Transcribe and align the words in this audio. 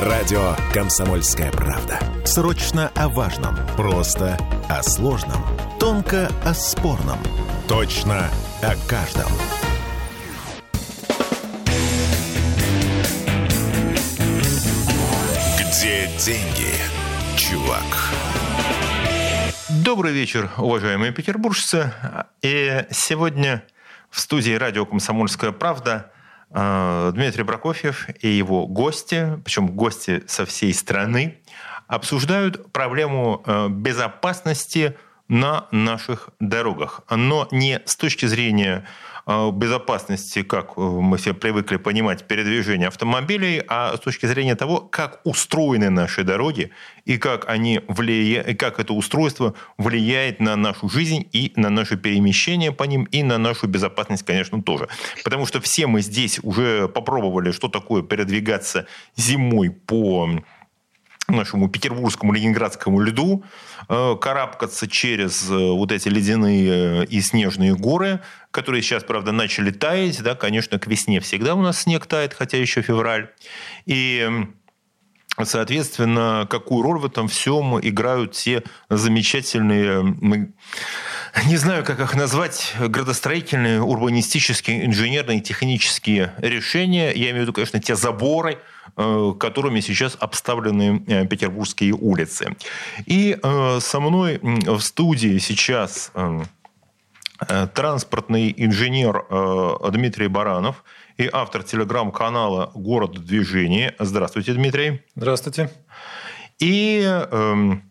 Радио 0.00 0.54
«Комсомольская 0.74 1.50
правда». 1.50 1.98
Срочно 2.26 2.92
о 2.94 3.08
важном. 3.08 3.56
Просто 3.78 4.36
о 4.68 4.82
сложном. 4.82 5.42
Тонко 5.80 6.28
о 6.44 6.52
спорном. 6.52 7.18
Точно 7.66 8.28
о 8.60 8.74
каждом. 8.86 9.32
Где 15.58 16.08
деньги, 16.18 16.74
чувак? 17.38 18.12
Добрый 19.82 20.12
вечер, 20.12 20.50
уважаемые 20.58 21.12
петербуржцы. 21.12 21.90
И 22.42 22.84
сегодня 22.90 23.64
в 24.10 24.20
студии 24.20 24.52
радио 24.52 24.84
«Комсомольская 24.84 25.52
правда» 25.52 26.12
Дмитрий 26.50 27.44
Прокофьев 27.44 28.08
и 28.20 28.28
его 28.28 28.66
гости, 28.66 29.40
причем 29.44 29.68
гости 29.68 30.22
со 30.26 30.46
всей 30.46 30.72
страны, 30.72 31.38
обсуждают 31.86 32.72
проблему 32.72 33.42
э, 33.44 33.68
безопасности 33.68 34.96
на 35.28 35.66
наших 35.70 36.30
дорогах. 36.40 37.02
Но 37.10 37.48
не 37.50 37.80
с 37.84 37.96
точки 37.96 38.26
зрения 38.26 38.84
э, 38.84 39.15
безопасности, 39.26 40.42
как 40.42 40.76
мы 40.76 41.16
все 41.16 41.34
привыкли 41.34 41.78
понимать, 41.78 42.28
передвижения 42.28 42.86
автомобилей, 42.86 43.60
а 43.66 43.96
с 43.96 44.00
точки 44.00 44.26
зрения 44.26 44.54
того, 44.54 44.78
как 44.78 45.20
устроены 45.24 45.90
наши 45.90 46.22
дороги 46.22 46.70
и 47.04 47.18
как, 47.18 47.48
они 47.48 47.80
влияют, 47.88 48.48
и 48.48 48.54
как 48.54 48.78
это 48.78 48.92
устройство 48.92 49.54
влияет 49.78 50.38
на 50.38 50.54
нашу 50.54 50.88
жизнь 50.88 51.28
и 51.32 51.52
на 51.56 51.70
наше 51.70 51.96
перемещение 51.96 52.70
по 52.70 52.84
ним, 52.84 53.04
и 53.04 53.24
на 53.24 53.36
нашу 53.38 53.66
безопасность, 53.66 54.24
конечно, 54.24 54.62
тоже. 54.62 54.88
Потому 55.24 55.44
что 55.44 55.60
все 55.60 55.88
мы 55.88 56.02
здесь 56.02 56.38
уже 56.44 56.86
попробовали, 56.86 57.50
что 57.50 57.68
такое 57.68 58.02
передвигаться 58.02 58.86
зимой 59.16 59.70
по 59.70 60.28
нашему 61.28 61.68
петербургскому 61.68 62.32
ленинградскому 62.32 63.00
льду, 63.00 63.44
э, 63.88 64.16
карабкаться 64.20 64.88
через 64.88 65.50
э, 65.50 65.54
вот 65.54 65.92
эти 65.92 66.08
ледяные 66.08 67.02
э, 67.02 67.04
и 67.06 67.20
снежные 67.20 67.74
горы, 67.74 68.20
которые 68.50 68.82
сейчас, 68.82 69.04
правда, 69.04 69.32
начали 69.32 69.70
таять. 69.70 70.22
Да, 70.22 70.34
конечно, 70.34 70.78
к 70.78 70.86
весне 70.86 71.20
всегда 71.20 71.54
у 71.54 71.62
нас 71.62 71.82
снег 71.82 72.06
тает, 72.06 72.34
хотя 72.34 72.58
еще 72.58 72.82
февраль. 72.82 73.30
И 73.86 74.28
Соответственно, 75.42 76.46
какую 76.48 76.82
роль 76.82 76.98
в 76.98 77.04
этом 77.04 77.28
всем 77.28 77.78
играют 77.78 78.34
все 78.34 78.62
замечательные, 78.88 80.46
не 81.44 81.56
знаю, 81.56 81.84
как 81.84 82.00
их 82.00 82.14
назвать, 82.14 82.74
градостроительные, 82.78 83.82
урбанистические, 83.82 84.86
инженерные, 84.86 85.40
технические 85.40 86.32
решения. 86.38 87.12
Я 87.12 87.30
имею 87.30 87.38
в 87.38 87.40
виду, 87.42 87.52
конечно, 87.52 87.80
те 87.80 87.94
заборы, 87.94 88.58
Э, 88.98 89.34
которыми 89.38 89.80
сейчас 89.80 90.16
обставлены 90.18 91.04
э, 91.06 91.26
петербургские 91.26 91.92
улицы. 91.92 92.56
И 93.04 93.36
э, 93.42 93.78
со 93.80 94.00
мной 94.00 94.40
в 94.42 94.80
студии 94.80 95.36
сейчас 95.38 96.12
транспортный 97.74 98.54
инженер 98.56 99.26
Дмитрий 99.92 100.28
Баранов 100.28 100.84
и 101.18 101.28
автор 101.30 101.62
телеграм-канала 101.62 102.70
«Город 102.74 103.18
в 103.18 103.26
движении». 103.26 103.92
Здравствуйте, 103.98 104.54
Дмитрий. 104.54 105.02
Здравствуйте. 105.14 105.70
И 106.58 107.02
эм, 107.04 107.82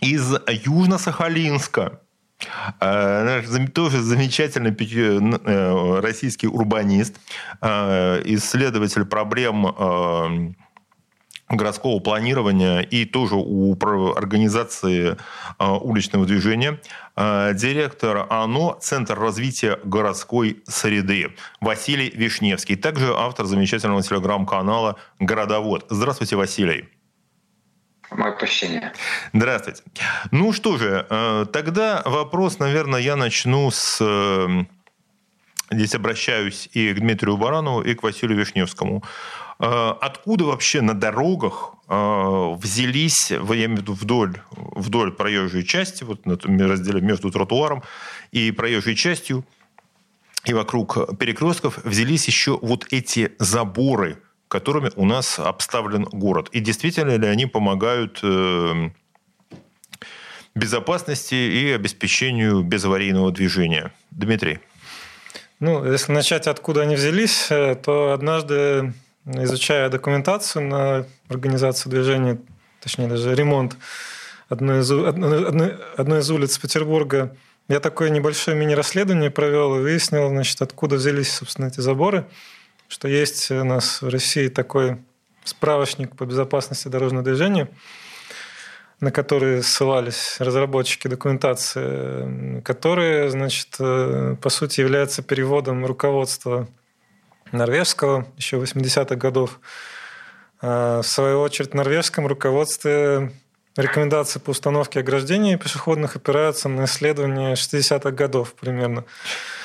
из 0.00 0.34
Южно-Сахалинска 0.34 2.00
тоже 3.68 4.02
замечательный 4.02 4.70
э, 4.70 6.00
российский 6.00 6.48
урбанист, 6.48 7.16
а, 7.60 8.20
исследователь 8.24 9.04
проблем 9.06 9.66
а, 9.66 10.52
городского 11.48 12.00
планирования 12.00 12.80
и 12.80 13.04
тоже 13.04 13.36
у 13.36 13.74
организации 14.16 15.16
уличного 15.58 16.26
движения, 16.26 16.80
директор 17.16 18.26
ОНО 18.28 18.78
«Центр 18.80 19.16
развития 19.16 19.78
городской 19.84 20.64
среды» 20.66 21.36
Василий 21.60 22.10
Вишневский, 22.10 22.74
также 22.74 23.14
автор 23.14 23.46
замечательного 23.46 24.02
телеграм-канала 24.02 24.96
«Городовод». 25.20 25.86
Здравствуйте, 25.88 26.34
Василий. 26.34 26.88
Мое 28.10 28.32
прощение. 28.32 28.92
Здравствуйте. 29.32 29.82
Ну 30.30 30.52
что 30.52 30.78
же, 30.78 31.06
э, 31.08 31.46
тогда 31.52 32.02
вопрос, 32.04 32.58
наверное, 32.58 33.00
я 33.00 33.16
начну 33.16 33.70
с... 33.70 33.98
Э, 34.00 34.64
здесь 35.70 35.94
обращаюсь 35.94 36.68
и 36.72 36.92
к 36.92 37.00
Дмитрию 37.00 37.36
Баранову, 37.36 37.82
и 37.82 37.94
к 37.94 38.02
Василию 38.02 38.38
Вишневскому. 38.38 39.02
Э, 39.58 39.94
откуда 40.00 40.44
вообще 40.44 40.80
на 40.80 40.94
дорогах 40.94 41.72
взялись, 41.88 43.30
я 43.30 43.36
имею 43.38 43.76
в 43.76 43.80
виду 43.82 43.92
вдоль, 43.92 44.40
вдоль 44.50 45.12
проезжей 45.12 45.62
части, 45.62 46.02
вот 46.02 46.26
разделе 46.26 47.00
между 47.00 47.30
тротуаром 47.30 47.84
и 48.32 48.50
проезжей 48.50 48.96
частью, 48.96 49.44
и 50.44 50.52
вокруг 50.52 51.16
перекрестков 51.16 51.78
взялись 51.84 52.26
еще 52.26 52.58
вот 52.60 52.86
эти 52.90 53.36
заборы– 53.38 54.18
которыми 54.48 54.90
у 54.96 55.04
нас 55.04 55.38
обставлен 55.38 56.04
город. 56.04 56.48
И 56.52 56.60
действительно 56.60 57.16
ли 57.16 57.26
они 57.26 57.46
помогают 57.46 58.20
э, 58.22 58.90
безопасности 60.54 61.34
и 61.34 61.72
обеспечению 61.72 62.62
безаварийного 62.62 63.32
движения? 63.32 63.92
Дмитрий. 64.10 64.60
Ну, 65.58 65.90
если 65.90 66.12
начать, 66.12 66.46
откуда 66.46 66.82
они 66.82 66.96
взялись, 66.96 67.46
э, 67.50 67.74
то 67.76 68.12
однажды, 68.12 68.92
изучая 69.24 69.88
документацию 69.88 70.66
на 70.66 71.06
организацию 71.28 71.90
движения, 71.90 72.38
точнее 72.80 73.08
даже 73.08 73.34
ремонт 73.34 73.76
одной 74.48 74.80
из, 74.80 74.90
одной, 74.90 75.76
одной 75.96 76.20
из 76.20 76.30
улиц 76.30 76.58
Петербурга, 76.58 77.34
я 77.68 77.80
такое 77.80 78.10
небольшое 78.10 78.56
мини-расследование 78.56 79.30
провел 79.30 79.76
и 79.76 79.80
выяснил, 79.80 80.28
значит, 80.28 80.62
откуда 80.62 80.96
взялись, 80.96 81.32
собственно, 81.32 81.66
эти 81.66 81.80
заборы 81.80 82.26
что 82.88 83.08
есть 83.08 83.50
у 83.50 83.64
нас 83.64 84.02
в 84.02 84.08
России 84.08 84.48
такой 84.48 84.98
справочник 85.44 86.16
по 86.16 86.24
безопасности 86.24 86.88
дорожного 86.88 87.24
движения, 87.24 87.68
на 89.00 89.10
который 89.10 89.62
ссылались 89.62 90.36
разработчики 90.38 91.08
документации, 91.08 92.60
которые, 92.62 93.30
значит, 93.30 93.76
э, 93.78 94.36
по 94.40 94.48
сути, 94.48 94.80
являются 94.80 95.22
переводом 95.22 95.84
руководства 95.84 96.68
норвежского 97.52 98.26
еще 98.36 98.56
80-х 98.56 99.16
годов. 99.16 99.60
А 100.60 101.02
в 101.02 101.06
свою 101.06 101.40
очередь, 101.40 101.72
в 101.72 101.74
норвежском 101.74 102.26
руководстве 102.26 103.32
рекомендации 103.76 104.38
по 104.38 104.50
установке 104.50 105.00
ограждений 105.00 105.56
пешеходных 105.56 106.16
опираются 106.16 106.68
на 106.68 106.84
исследования 106.84 107.54
60-х 107.54 108.10
годов 108.10 108.54
примерно. 108.54 109.04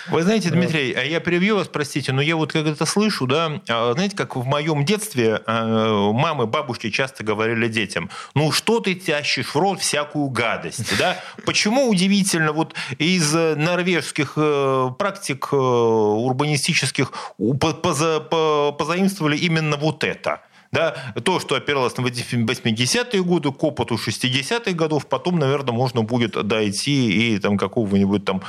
Вы 0.10 0.24
знаете, 0.24 0.50
Дмитрий, 0.50 0.94
а 0.94 1.04
я 1.04 1.20
перебью 1.20 1.56
вас, 1.56 1.68
простите, 1.68 2.12
но 2.12 2.22
я 2.22 2.36
вот 2.36 2.52
как 2.52 2.66
это 2.66 2.86
слышу, 2.86 3.28
да, 3.28 3.62
а, 3.70 3.94
знаете, 3.94 4.18
как 4.18 4.36
в 4.36 4.46
моем 4.46 4.84
детстве 4.84 5.42
а, 5.46 6.12
мамы, 6.12 6.48
бабушки 6.48 6.90
часто 6.90 7.24
говорили 7.24 7.68
детям, 7.68 8.10
ну 8.34 8.52
что 8.52 8.80
ты 8.80 8.96
тащишь 8.96 9.54
в 9.54 9.56
рот 9.56 9.80
всякую 9.80 10.30
гадость, 10.30 10.98
да? 10.98 11.18
Почему 11.46 11.88
удивительно, 11.88 12.52
вот 12.52 12.74
из 12.98 13.34
норвежских 13.34 14.34
э, 14.36 14.90
практик 14.98 15.50
э, 15.52 15.56
урбанистических 15.56 17.12
позаимствовали 17.38 19.38
именно 19.38 19.78
вот 19.78 20.04
это– 20.04 20.42
да, 20.72 20.96
то, 21.24 21.40
что 21.40 21.56
опиралось 21.56 21.98
на 21.98 22.02
80-е 22.02 23.24
годы, 23.24 23.52
к 23.52 23.64
опыту 23.64 23.96
60-х 23.96 24.72
годов, 24.72 25.06
потом, 25.06 25.38
наверное, 25.38 25.74
можно 25.74 26.02
будет 26.02 26.48
дойти 26.48 27.36
и 27.36 27.40
там 27.40 27.58
какого-нибудь 27.58 28.24
там 28.24 28.42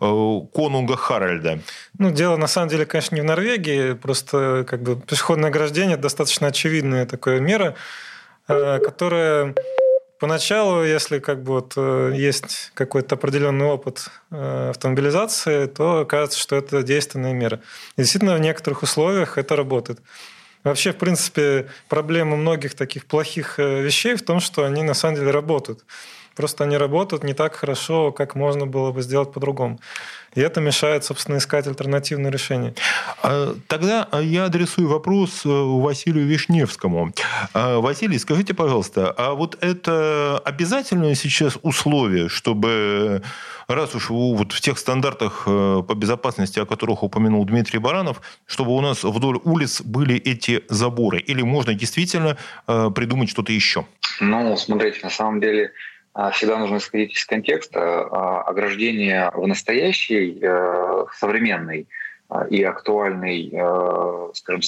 э, 0.00 0.40
конунга 0.54 0.96
Харальда. 0.96 1.60
Ну, 1.98 2.10
дело 2.10 2.36
на 2.36 2.46
самом 2.46 2.68
деле, 2.68 2.84
конечно, 2.84 3.14
не 3.14 3.22
в 3.22 3.24
Норвегии, 3.24 3.94
просто 3.94 4.66
как 4.68 4.82
бы 4.82 4.96
пешеходное 4.96 5.48
ограждение 5.48 5.96
достаточно 5.96 6.48
очевидная 6.48 7.06
такая 7.06 7.40
мера, 7.40 7.74
э, 8.48 8.78
которая 8.78 9.54
Поначалу, 10.18 10.84
если 10.84 11.18
как 11.18 11.42
бы 11.42 11.54
вот 11.54 11.72
э, 11.78 12.12
есть 12.14 12.72
какой-то 12.74 13.14
определенный 13.14 13.64
опыт 13.64 14.10
автомобилизации, 14.30 15.64
то 15.64 16.04
кажется, 16.04 16.38
что 16.38 16.56
это 16.56 16.82
действенная 16.82 17.32
мера. 17.32 17.62
И 17.96 18.02
действительно, 18.02 18.34
в 18.34 18.40
некоторых 18.40 18.82
условиях 18.82 19.38
это 19.38 19.56
работает. 19.56 20.00
Вообще, 20.64 20.92
в 20.92 20.96
принципе, 20.96 21.68
проблема 21.88 22.36
многих 22.36 22.74
таких 22.74 23.06
плохих 23.06 23.58
э, 23.58 23.82
вещей 23.82 24.14
в 24.14 24.22
том, 24.22 24.40
что 24.40 24.64
они 24.64 24.82
на 24.82 24.94
самом 24.94 25.16
деле 25.16 25.30
работают. 25.30 25.84
Просто 26.36 26.64
они 26.64 26.76
работают 26.76 27.24
не 27.24 27.34
так 27.34 27.54
хорошо, 27.54 28.12
как 28.12 28.34
можно 28.34 28.66
было 28.66 28.92
бы 28.92 29.02
сделать 29.02 29.32
по-другому. 29.32 29.78
И 30.34 30.40
это 30.40 30.60
мешает, 30.60 31.04
собственно, 31.04 31.38
искать 31.38 31.66
альтернативные 31.66 32.30
решения. 32.30 32.74
А, 33.22 33.54
тогда 33.66 34.08
я 34.20 34.44
адресую 34.44 34.88
вопрос 34.88 35.44
э, 35.44 35.48
Василию 35.48 36.24
Вишневскому. 36.26 37.12
А, 37.52 37.80
Василий, 37.80 38.18
скажите, 38.18 38.54
пожалуйста, 38.54 39.10
а 39.16 39.34
вот 39.34 39.58
это 39.60 40.40
обязательное 40.44 41.16
сейчас 41.16 41.58
условие, 41.62 42.28
чтобы 42.28 43.22
раз 43.66 43.94
уж 43.96 44.10
вот 44.10 44.52
в 44.52 44.60
тех 44.60 44.78
стандартах 44.78 45.44
э, 45.46 45.82
по 45.86 45.94
безопасности, 45.94 46.60
о 46.60 46.66
которых 46.66 47.02
упомянул 47.02 47.44
Дмитрий 47.44 47.80
Баранов, 47.80 48.20
чтобы 48.46 48.76
у 48.76 48.80
нас 48.80 49.02
вдоль 49.02 49.40
улиц 49.42 49.82
были 49.82 50.16
эти 50.16 50.62
заборы? 50.68 51.18
Или 51.18 51.42
можно 51.42 51.74
действительно 51.74 52.36
э, 52.68 52.90
придумать 52.94 53.30
что-то 53.30 53.52
еще? 53.52 53.84
Ну, 54.20 54.56
смотрите, 54.56 55.00
на 55.02 55.10
самом 55.10 55.40
деле 55.40 55.72
всегда 56.32 56.58
нужно 56.58 56.78
исходить 56.78 57.14
из 57.14 57.24
контекста. 57.24 57.80
А, 57.80 58.42
ограждение 58.42 59.30
в 59.32 59.46
настоящей, 59.46 60.38
э, 60.42 61.04
современной 61.14 61.86
а, 62.28 62.46
и 62.46 62.62
актуальной, 62.62 63.50
э, 63.52 64.30
скажем, 64.34 64.60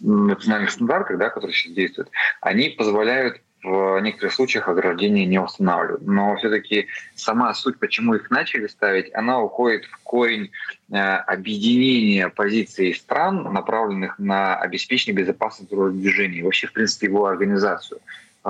национальных 0.00 0.70
стандартах, 0.70 1.18
да, 1.18 1.28
которые 1.28 1.54
сейчас 1.54 1.74
действуют, 1.74 2.10
они 2.40 2.70
позволяют 2.70 3.40
в 3.62 3.98
некоторых 4.00 4.34
случаях 4.34 4.68
ограждения 4.68 5.26
не 5.26 5.40
устанавливают. 5.40 6.06
Но 6.06 6.36
все-таки 6.36 6.86
сама 7.16 7.52
суть, 7.54 7.78
почему 7.78 8.14
их 8.14 8.30
начали 8.30 8.66
ставить, 8.68 9.12
она 9.14 9.40
уходит 9.40 9.84
в 9.86 9.98
корень 10.04 10.50
э, 10.90 10.96
объединения 10.96 12.28
позиций 12.28 12.94
стран, 12.94 13.42
направленных 13.52 14.18
на 14.18 14.56
обеспечение 14.56 15.20
безопасности 15.20 15.74
движения, 15.74 16.44
вообще, 16.44 16.68
в 16.68 16.72
принципе, 16.72 17.08
его 17.08 17.26
организацию. 17.26 18.00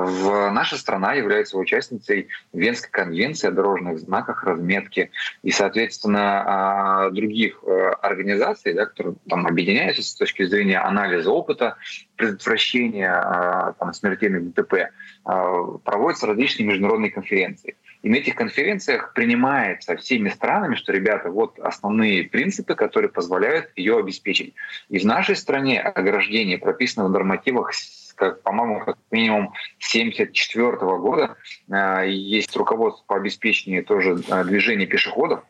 В 0.04 0.50
наша 0.50 0.76
страна 0.76 1.14
является 1.14 1.58
участницей 1.58 2.28
Венской 2.52 2.90
конвенции 2.90 3.48
о 3.48 3.50
дорожных 3.50 3.98
знаках, 3.98 4.44
разметке 4.44 5.10
и, 5.42 5.50
соответственно, 5.50 6.42
а, 6.46 7.10
других 7.10 7.58
э, 7.64 7.90
организаций, 8.02 8.74
да, 8.74 8.86
которые 8.86 9.16
там 9.28 9.46
объединяются 9.46 10.02
с 10.02 10.14
точки 10.14 10.44
зрения 10.44 10.78
анализа 10.78 11.30
опыта, 11.30 11.76
предотвращения 12.16 13.10
а, 13.10 13.72
там, 13.78 13.92
смертельных 13.92 14.52
ДТП, 14.52 14.90
а, 15.24 15.62
проводятся 15.84 16.26
различные 16.26 16.66
международные 16.66 17.10
конференции. 17.10 17.76
И 18.02 18.08
на 18.08 18.16
этих 18.16 18.36
конференциях 18.36 19.12
принимается 19.12 19.96
всеми 19.96 20.28
странами, 20.28 20.76
что, 20.76 20.92
ребята, 20.92 21.30
вот 21.30 21.58
основные 21.58 22.24
принципы, 22.24 22.74
которые 22.74 23.10
позволяют 23.10 23.72
ее 23.74 23.98
обеспечить. 23.98 24.54
И 24.88 24.98
в 24.98 25.04
нашей 25.04 25.34
стране 25.34 25.80
ограждение 25.80 26.58
прописано 26.58 27.06
в 27.06 27.10
нормативах 27.10 27.72
как, 28.18 28.42
по-моему, 28.42 28.84
как 28.84 28.98
минимум 29.10 29.54
1974 29.78 30.76
года 30.98 31.36
э, 31.70 32.08
есть 32.08 32.54
руководство 32.56 33.04
по 33.06 33.16
обеспечению 33.16 33.84
тоже 33.84 34.18
э, 34.28 34.44
движения 34.44 34.86
пешеходов, 34.86 35.44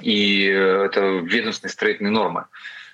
и 0.00 0.44
это 0.44 1.00
ведомственные 1.18 1.72
строительные 1.72 2.12
нормы. 2.12 2.46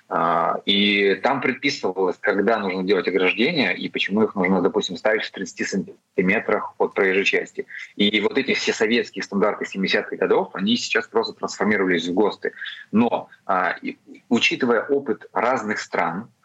Э, 0.09 0.55
и 0.65 1.15
там 1.21 1.39
предписывалось, 1.39 2.17
когда 2.19 2.57
нужно 2.57 2.83
делать 2.83 3.07
ограждения 3.07 3.73
и 3.73 3.89
почему 3.89 4.23
их 4.23 4.33
нужно, 4.35 4.61
допустим, 4.61 4.97
ставить 4.97 5.23
в 5.23 5.31
30 5.31 5.67
сантиметрах 5.67 6.73
от 6.79 6.95
проезжей 6.95 7.25
части. 7.25 7.67
И 7.95 8.19
вот 8.21 8.37
эти 8.39 8.55
все 8.55 8.73
советские 8.73 9.23
стандарты 9.23 9.65
70-х 9.65 10.15
годов, 10.15 10.49
они 10.53 10.77
сейчас 10.77 11.07
просто 11.07 11.33
трансформировались 11.33 12.07
в 12.07 12.13
ГОСТы. 12.13 12.53
Но 12.91 13.29
учитывая 14.29 14.81
опыт 14.81 15.29
разных 15.31 15.79
стран, 15.79 16.23
а, 16.23 16.38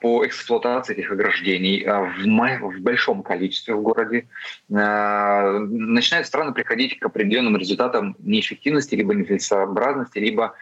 по 0.00 0.26
эксплуатации 0.26 0.94
этих 0.94 1.10
ограждений 1.10 1.82
а, 1.84 2.02
в, 2.02 2.80
большом 2.80 3.22
количестве 3.22 3.74
в 3.74 3.82
городе, 3.82 4.28
а, 4.70 5.58
начинают 5.60 6.26
страны 6.26 6.52
приходить 6.52 6.98
к 6.98 7.06
определенным 7.06 7.56
результатам 7.56 8.14
неэффективности, 8.18 8.94
либо 8.94 9.14
нецелесообразности, 9.14 10.18
либо 10.18 10.54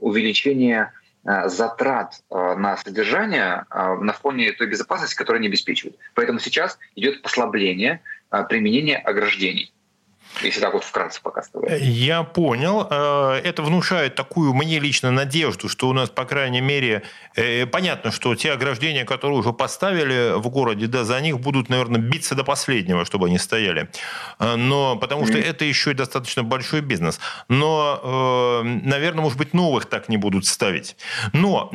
увеличения 0.00 0.92
затрат 1.24 2.20
на 2.30 2.76
содержание 2.78 3.64
на 3.70 4.12
фоне 4.12 4.52
той 4.52 4.66
безопасности, 4.66 5.14
которую 5.14 5.38
они 5.38 5.48
обеспечивают. 5.48 5.96
Поэтому 6.14 6.40
сейчас 6.40 6.78
идет 6.96 7.22
послабление 7.22 8.00
применения 8.48 8.96
ограждений 8.96 9.72
если 10.40 10.60
так 10.60 10.72
вот 10.72 10.84
вкратце 10.84 11.20
показывать. 11.20 11.80
Я 11.82 12.22
понял. 12.22 12.86
Э, 12.90 13.40
это 13.44 13.62
внушает 13.62 14.14
такую 14.14 14.54
мне 14.54 14.78
лично 14.78 15.10
надежду, 15.10 15.68
что 15.68 15.88
у 15.88 15.92
нас, 15.92 16.10
по 16.10 16.24
крайней 16.24 16.60
мере, 16.60 17.02
э, 17.36 17.66
понятно, 17.66 18.10
что 18.10 18.34
те 18.34 18.52
ограждения, 18.52 19.04
которые 19.04 19.38
уже 19.38 19.52
поставили 19.52 20.38
в 20.38 20.48
городе, 20.48 20.86
да, 20.86 21.04
за 21.04 21.20
них 21.20 21.40
будут, 21.40 21.68
наверное, 21.68 22.00
биться 22.00 22.34
до 22.34 22.44
последнего, 22.44 23.04
чтобы 23.04 23.26
они 23.26 23.38
стояли. 23.38 23.90
Э, 24.38 24.56
но 24.56 24.96
потому 24.96 25.26
что 25.26 25.38
mm-hmm. 25.38 25.50
это 25.50 25.64
еще 25.64 25.90
и 25.90 25.94
достаточно 25.94 26.42
большой 26.42 26.80
бизнес. 26.80 27.20
Но, 27.48 28.62
наверное, 28.64 29.22
может 29.22 29.38
быть, 29.38 29.54
новых 29.54 29.86
так 29.86 30.08
не 30.08 30.16
будут 30.16 30.46
ставить. 30.46 30.96
Но, 31.32 31.68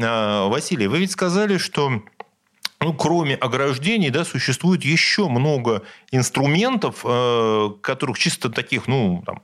Василий, 0.50 0.88
вы 0.88 1.00
ведь 1.00 1.12
сказали, 1.12 1.58
что 1.58 2.02
ну, 2.80 2.94
кроме 2.94 3.36
ограждений, 3.36 4.12
да, 4.12 4.24
существует 4.24 4.86
еще 4.86 5.28
много 5.28 5.84
инструментов, 6.12 7.02
э, 7.04 7.70
которых 7.82 8.20
чисто 8.20 8.50
таких, 8.50 8.88
ну, 8.88 9.24
там, 9.26 9.42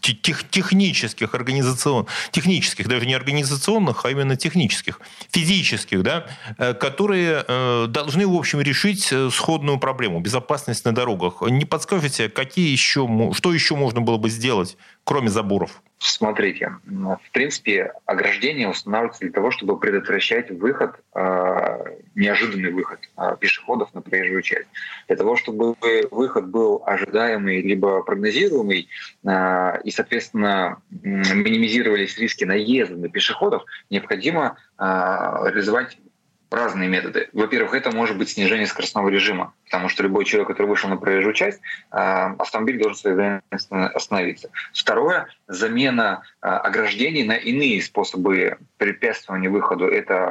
тех, 0.00 0.48
технических, 0.50 1.34
организационных, 1.34 2.10
технических, 2.30 2.86
даже 2.86 3.06
не 3.06 3.14
организационных, 3.14 4.04
а 4.04 4.10
именно 4.10 4.36
технических, 4.36 5.00
физических, 5.30 6.02
да, 6.02 6.26
э, 6.58 6.74
которые 6.74 7.44
э, 7.48 7.86
должны, 7.88 8.26
в 8.26 8.34
общем, 8.34 8.60
решить 8.60 9.08
э, 9.10 9.30
сходную 9.30 9.78
проблему– 9.78 10.20
безопасность 10.20 10.84
на 10.84 10.94
дорогах. 10.94 11.40
Не 11.40 11.64
подскажете, 11.64 12.28
какие 12.28 12.70
еще, 12.70 13.08
что 13.32 13.54
еще 13.54 13.76
можно 13.76 14.02
было 14.02 14.18
бы 14.18 14.28
сделать, 14.28 14.76
кроме 15.04 15.30
заборов? 15.30 15.82
Смотрите, 16.06 16.70
в 16.84 17.30
принципе, 17.32 17.94
ограждение 18.04 18.68
устанавливается 18.68 19.22
для 19.22 19.32
того, 19.32 19.50
чтобы 19.50 19.78
предотвращать 19.80 20.50
выход, 20.50 20.96
э, 21.14 21.96
неожиданный 22.14 22.72
выход 22.72 22.98
э, 23.16 23.36
пешеходов 23.40 23.94
на 23.94 24.02
проезжую 24.02 24.42
часть. 24.42 24.68
Для 25.08 25.16
того, 25.16 25.34
чтобы 25.36 25.74
выход 26.10 26.48
был 26.48 26.82
ожидаемый 26.84 27.62
либо 27.62 28.02
прогнозируемый, 28.02 28.86
э, 29.24 29.80
и, 29.82 29.90
соответственно, 29.90 30.76
минимизировались 30.92 32.18
риски 32.18 32.44
наезда 32.44 32.96
на 32.96 33.08
пешеходов, 33.08 33.64
необходимо 33.88 34.58
реализовать 34.78 35.96
разные 36.54 36.88
методы. 36.88 37.28
Во-первых, 37.32 37.74
это 37.74 37.90
может 37.90 38.16
быть 38.16 38.30
снижение 38.30 38.66
скоростного 38.66 39.08
режима, 39.08 39.52
потому 39.64 39.88
что 39.88 40.02
любой 40.02 40.24
человек, 40.24 40.48
который 40.48 40.66
вышел 40.66 40.88
на 40.88 40.96
проезжую 40.96 41.34
часть, 41.34 41.60
а, 41.90 42.34
автомобиль 42.38 42.78
должен 42.78 42.96
своевременно 42.96 43.88
остановиться. 43.88 44.50
Второе— 44.72 45.28
замена 45.48 46.22
а, 46.40 46.58
ограждений 46.58 47.24
на 47.24 47.36
иные 47.36 47.82
способы 47.82 48.58
препятствования 48.78 49.50
выходу. 49.50 49.86
Это 49.86 50.26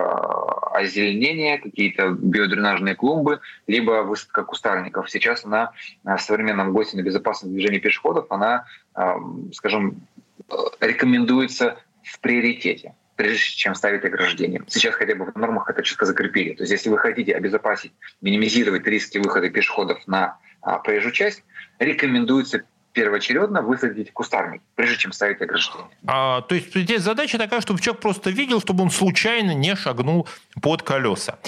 озеленение, 0.72 1.60
какие-то 1.60 2.10
биодренажные 2.12 2.96
клумбы, 2.96 3.40
либо 3.68 4.04
высадка 4.04 4.44
кустарников. 4.44 5.10
Сейчас 5.10 5.46
она 5.46 5.72
в 6.04 6.19
современном 6.19 6.74
гости 6.74 6.96
на 6.96 7.02
безопасность 7.02 7.54
движения 7.54 7.80
пешеходов, 7.80 8.28
она, 8.30 8.66
а, 8.94 9.18
скажем, 9.54 10.02
рекомендуется 10.80 11.78
в 12.04 12.19
приоритете 12.19 12.96
прежде 13.15 13.56
чем 13.56 13.75
ставить 13.75 14.06
ограждение. 14.06 14.63
Сейчас 14.68 14.95
хотя 14.95 15.15
бы 15.15 15.25
в 15.25 15.36
нормах 15.36 15.69
это 15.69 15.83
четко 15.83 16.06
закрепили. 16.06 16.54
То 16.56 16.63
есть 16.63 16.71
если 16.71 16.89
вы 16.89 16.98
хотите 16.98 17.33
обезопасить, 17.33 17.94
минимизировать 18.21 18.86
риски 18.88 19.18
выхода 19.18 19.50
пешеходов 19.50 20.06
на 20.07 20.38
а, 20.61 20.80
проезжую 20.80 21.14
часть, 21.14 21.44
рекомендуется 21.80 22.64
первоочередно 22.94 23.62
высадить 23.62 24.14
кустарник, 24.14 24.62
прежде 24.76 24.97
чем 24.97 25.12
ставить 25.12 25.42
ограждение. 25.42 25.88
А, 26.07 26.42
то 26.42 26.56
есть 26.56 26.73
здесь 26.76 27.02
задача 27.02 27.38
такая, 27.38 27.59
чтобы 27.59 27.81
человек 27.81 28.02
просто 28.02 28.30
видел, 28.30 28.62
чтобы 28.62 28.83
он 28.83 28.92
случайно 28.92 29.54
не 29.54 29.76
шагнул 29.76 30.28
под 30.62 30.83
колеса. 30.83 31.40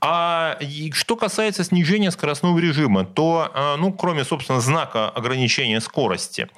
А 0.00 0.58
что 0.92 1.16
касается 1.16 1.62
снижения 1.62 2.10
скоростного 2.10 2.58
режима, 2.58 3.04
то, 3.04 3.50
а, 3.54 3.76
ну, 3.76 3.92
кроме, 3.92 4.24
собственно, 4.24 4.60
знака 4.60 5.10
ограничения 5.10 5.80
скорости, 5.80 6.48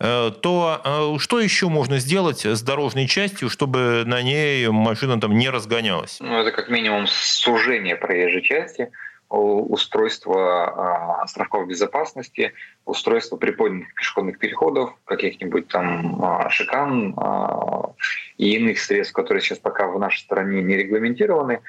э, 0.00 0.32
то 0.42 0.80
а, 0.84 1.18
что 1.18 1.40
еще 1.40 1.68
можно 1.68 1.98
сделать 1.98 2.44
с 2.44 2.60
дорожной 2.62 3.06
частью, 3.06 3.48
чтобы 3.48 4.02
на 4.04 4.20
ней 4.20 4.68
машина 4.68 5.20
там 5.20 5.38
не 5.38 5.48
разгонялась? 5.48 6.18
Ну, 6.20 6.36
это 6.36 6.50
как 6.50 6.68
минимум 6.68 7.06
сужение 7.06 7.96
проезжей 7.96 8.42
части– 8.42 8.90
устройство 9.38 11.22
островков 11.22 11.66
безопасности, 11.68 12.52
устройство 12.84 13.36
приподнятых 13.36 13.94
пешеходных 13.94 14.38
переходов, 14.38 14.94
каких-нибудь 15.04 15.68
там 15.68 16.22
а, 16.22 16.50
шикан 16.50 17.14
а, 17.16 17.90
и 18.36 18.56
иных 18.56 18.78
средств, 18.78 19.14
которые 19.14 19.42
сейчас 19.42 19.58
пока 19.58 19.86
в 19.86 19.98
нашей 19.98 20.20
стране 20.20 20.62
не 20.62 20.76
регламентированы, 20.76 21.60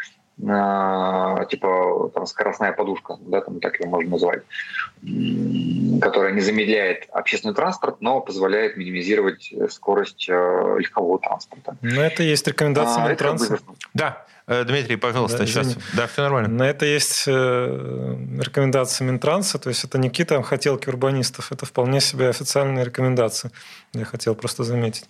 а, 0.47 1.45
типа 1.45 2.11
там 2.13 2.25
скоростная 2.25 2.73
подушка, 2.73 3.17
да, 3.21 3.41
там 3.41 3.59
так 3.59 3.79
ее 3.79 3.87
можно 3.87 4.11
назвать. 4.11 4.43
которая 6.01 6.31
не 6.33 6.41
замедляет 6.41 7.07
общественный 7.11 7.53
транспорт, 7.53 7.97
но 8.01 8.19
позволяет 8.19 8.75
минимизировать 8.75 9.53
скорость 9.69 10.27
легкового 10.27 11.19
транспорта. 11.19 11.77
Но 11.81 12.01
это 12.01 12.23
есть 12.23 12.47
рекомендация 12.47 13.03
а, 13.03 13.09
Минтранса. 13.09 13.59
Да, 13.93 14.25
Дмитрий, 14.47 14.97
пожалуйста, 14.97 15.39
да, 15.39 15.45
сейчас. 15.45 15.77
Да, 15.93 16.07
все 16.07 16.21
нормально. 16.21 16.49
На 16.49 16.63
это 16.63 16.85
есть 16.85 17.23
э, 17.27 18.17
рекомендации 18.39 19.05
Минтранса, 19.05 19.57
то 19.57 19.69
есть 19.69 19.83
это 19.85 19.97
не 19.97 20.09
какие-то 20.09 20.41
хотелки 20.43 20.89
урбанистов, 20.89 21.51
это 21.51 21.65
вполне 21.65 22.01
себе 22.01 22.29
официальные 22.29 22.85
рекомендации. 22.85 23.51
Я 23.93 24.05
хотел 24.05 24.35
просто 24.35 24.63
заметить. 24.63 25.05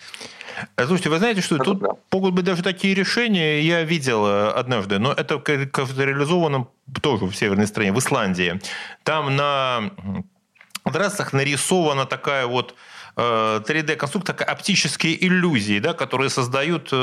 Э, 0.78 0.86
слушайте, 0.86 1.10
вы 1.10 1.18
знаете, 1.18 1.42
что 1.42 1.58
тут 1.58 1.82
могут 2.12 2.34
быть 2.34 2.46
даже 2.46 2.62
такие 2.62 2.94
решения, 2.94 3.62
я 3.62 3.84
видел 3.84 4.26
однажды, 4.26 5.00
но 5.00 5.12
это 5.12 5.40
как-то 5.40 6.04
реализовано 6.04 6.68
тоже 7.02 7.26
в 7.26 7.36
северной 7.36 7.68
стране, 7.68 7.92
в 7.92 8.00
Исландии. 8.00 8.62
Там 9.04 9.36
на 9.36 9.92
трассах 10.92 11.34
нарисована 11.34 12.06
такая 12.06 12.46
вот 12.46 12.76
3D-конструкция, 13.16 14.36
э, 14.40 14.44
оптические 14.44 15.24
иллюзии, 15.26 15.80
да, 15.80 15.94
которые 15.94 16.30
создают 16.30 16.90
э, 16.92 16.96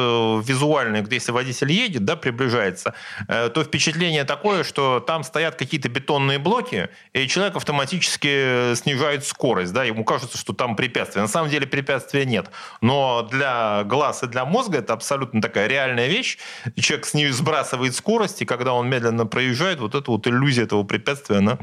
визуальные, 0.44 1.02
где 1.02 1.16
если 1.16 1.32
водитель 1.32 1.70
едет, 1.70 2.04
да, 2.04 2.16
приближается, 2.16 2.94
э, 3.28 3.48
то 3.48 3.62
впечатление 3.62 4.24
такое, 4.24 4.64
что 4.64 5.00
там 5.00 5.22
стоят 5.22 5.54
какие-то 5.54 5.88
бетонные 5.88 6.38
блоки, 6.38 6.88
и 7.12 7.28
человек 7.28 7.56
автоматически 7.56 8.74
снижает 8.74 9.24
скорость, 9.24 9.72
да, 9.72 9.84
ему 9.84 10.04
кажется, 10.04 10.36
что 10.36 10.52
там 10.52 10.74
препятствие. 10.74 11.22
На 11.22 11.28
самом 11.28 11.48
деле 11.48 11.66
препятствия 11.66 12.24
нет. 12.24 12.50
Но 12.80 13.22
для 13.30 13.84
глаз 13.84 14.22
и 14.24 14.26
для 14.26 14.44
мозга 14.44 14.78
это 14.78 14.92
абсолютно 14.94 15.40
такая 15.40 15.68
реальная 15.68 16.08
вещь. 16.08 16.38
Человек 16.80 17.06
с 17.06 17.14
нее 17.14 17.32
сбрасывает 17.32 17.94
скорость, 17.94 18.42
и 18.42 18.44
когда 18.44 18.72
он 18.72 18.88
медленно 18.88 19.26
проезжает, 19.26 19.78
вот 19.78 19.94
эта 19.94 20.10
вот 20.10 20.26
иллюзия 20.26 20.64
этого 20.64 20.82
препятствия, 20.82 21.36
она 21.36 21.58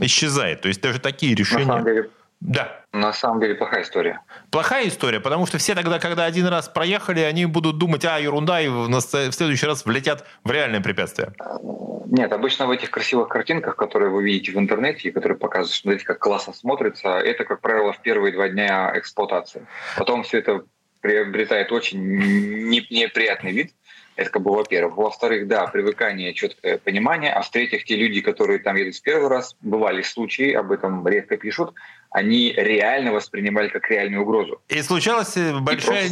исчезает. 0.00 0.62
То 0.62 0.68
есть 0.68 0.80
даже 0.80 0.98
такие 0.98 1.34
решения... 1.34 2.08
Да. 2.40 2.82
На 2.92 3.14
самом 3.14 3.40
деле 3.40 3.54
плохая 3.54 3.82
история. 3.82 4.20
Плохая 4.50 4.88
история, 4.88 5.20
потому 5.20 5.46
что 5.46 5.56
все 5.56 5.74
тогда, 5.74 5.98
когда 5.98 6.26
один 6.26 6.46
раз 6.46 6.68
проехали, 6.68 7.20
они 7.20 7.46
будут 7.46 7.78
думать, 7.78 8.04
а, 8.04 8.18
ерунда, 8.18 8.60
и 8.60 8.68
в 8.68 9.00
следующий 9.00 9.66
раз 9.66 9.86
влетят 9.86 10.26
в 10.44 10.50
реальное 10.50 10.82
препятствие. 10.82 11.32
Нет, 12.06 12.32
обычно 12.32 12.66
в 12.66 12.70
этих 12.70 12.90
красивых 12.90 13.28
картинках, 13.28 13.76
которые 13.76 14.10
вы 14.10 14.22
видите 14.22 14.52
в 14.52 14.58
интернете, 14.58 15.08
и 15.08 15.12
которые 15.12 15.38
показывают, 15.38 15.72
что 15.72 15.82
смотрите, 15.82 16.04
как 16.04 16.18
классно 16.18 16.52
смотрится, 16.52 17.08
это, 17.08 17.44
как 17.44 17.60
правило, 17.60 17.92
в 17.92 18.00
первые 18.02 18.32
два 18.32 18.48
дня 18.48 18.92
эксплуатации. 18.94 19.66
Потом 19.96 20.22
все 20.22 20.38
это 20.38 20.62
приобретает 21.00 21.72
очень 21.72 22.04
неприятный 22.68 23.52
вид– 23.52 23.72
это 24.16 24.30
как 24.30 24.42
бы 24.42 24.52
во-первых. 24.52 24.96
Во-вторых, 24.96 25.46
да, 25.46 25.66
привыкание, 25.66 26.32
четкое 26.32 26.78
понимание. 26.78 27.32
А 27.32 27.42
в-третьих, 27.42 27.84
те 27.84 27.96
люди, 27.96 28.20
которые 28.20 28.58
там 28.58 28.76
едут 28.76 28.96
в 28.96 29.02
первый 29.02 29.28
раз, 29.28 29.56
бывали 29.60 30.02
случаи, 30.02 30.52
об 30.52 30.72
этом 30.72 31.06
редко 31.06 31.36
пишут, 31.36 31.74
они 32.10 32.52
реально 32.56 33.12
воспринимали 33.12 33.68
как 33.68 33.90
реальную 33.90 34.22
угрозу. 34.22 34.62
И 34.68 34.80
случалась 34.82 35.36
э, 35.36 35.58
большая 35.58 36.08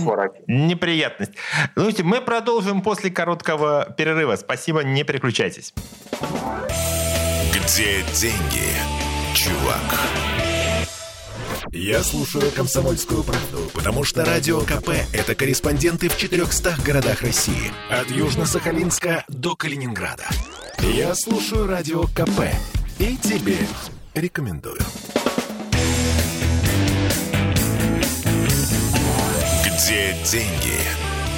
неприятность. 0.47 1.33
Слушайте, 1.75 2.03
мы 2.03 2.21
продолжим 2.21 2.83
после 2.83 3.11
короткого 3.11 3.95
перерыва. 3.97 4.37
Спасибо, 4.37 4.85
не 4.85 5.03
переключайтесь. 5.05 5.73
Где 7.53 8.03
деньги, 8.13 8.69
чувак? 9.35 10.34
Я 11.73 12.03
слушаю 12.03 12.51
«Комсомольскую 12.51 13.25
правду», 13.25 13.71
потому 13.73 14.05
что 14.05 14.25
«Радио 14.25 14.61
КП»— 14.61 14.91
это 15.13 15.35
корреспонденты 15.35 16.09
в 16.09 16.17
400 16.17 16.77
городах 16.85 17.23
России. 17.23 17.73
От 17.91 18.09
Южно-Сахалинска 18.09 19.25
до 19.29 19.57
Калининграда. 19.57 20.25
Я 20.81 21.15
слушаю 21.15 21.67
«Радио 21.67 22.05
КП» 22.05 22.51
и 22.99 23.17
тебе 23.17 23.57
рекомендую. 24.15 24.81
Где 29.65 30.15
деньги, 30.31 30.81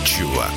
чувак? 0.05 0.53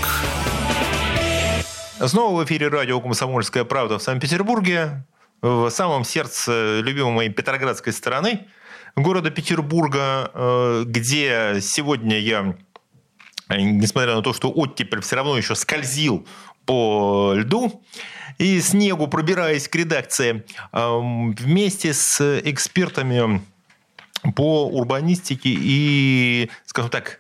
Снова 2.06 2.42
в 2.42 2.46
эфире 2.46 2.70
радио 2.70 3.00
«Комсомольская 3.00 3.66
правда» 3.66 4.00
в 4.00 4.04
Санкт-Петербурге, 4.04 5.06
в 5.42 5.70
самом 5.70 6.04
сердце 6.06 6.80
любимой 6.82 7.14
моей 7.14 7.30
петроградской 7.30 7.94
стороны– 7.94 8.48
города 8.96 9.30
Петербурга, 9.30 10.32
э, 10.34 10.84
где 10.86 11.60
сегодня 11.62 12.20
я, 12.20 12.56
несмотря 13.50 14.16
на 14.16 14.22
то, 14.22 14.34
что 14.34 14.52
оттепель 14.52 15.02
все 15.02 15.16
равно 15.16 15.38
еще 15.38 15.56
скользил 15.56 16.28
по 16.66 17.34
льду 17.36 17.84
и 18.38 18.62
снегу, 18.62 19.08
пробираясь 19.08 19.68
к 19.68 19.76
редакции, 19.76 20.46
э, 20.72 21.00
вместе 21.38 21.94
с 21.94 22.40
экспертами 22.40 23.42
по 24.36 24.66
урбанистике 24.68 25.50
и, 25.50 26.50
скажем 26.66 26.92
так, 26.92 27.20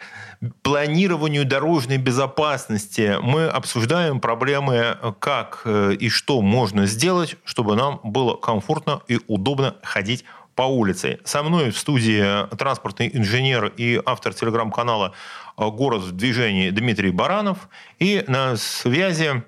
планированию 0.61 1.45
дорожной 1.45 1.97
безопасности 1.97 3.17
мы 3.21 3.47
обсуждаем 3.47 4.19
проблемы, 4.19 4.97
как 5.19 5.61
э, 5.65 5.95
и 5.99 6.09
что 6.09 6.41
можно 6.41 6.85
сделать, 6.85 7.35
чтобы 7.43 7.75
нам 7.75 7.99
было 8.03 8.35
комфортно 8.35 9.01
и 9.07 9.19
удобно 9.27 9.75
ходить 9.83 10.23
по 10.59 10.63
улице. 10.63 11.19
Со 11.23 11.41
мной 11.41 11.71
в 11.71 11.77
студии 11.77 12.45
транспортный 12.57 13.09
инженер 13.13 13.71
и 13.77 13.97
автор 14.05 14.33
телеграм-канала 14.33 15.13
«Город 15.55 16.01
в 16.01 16.11
движении» 16.11 16.69
Дмитрий 16.69 17.11
Баранов. 17.11 17.69
И 17.97 18.25
на 18.27 18.57
связи 18.57 19.41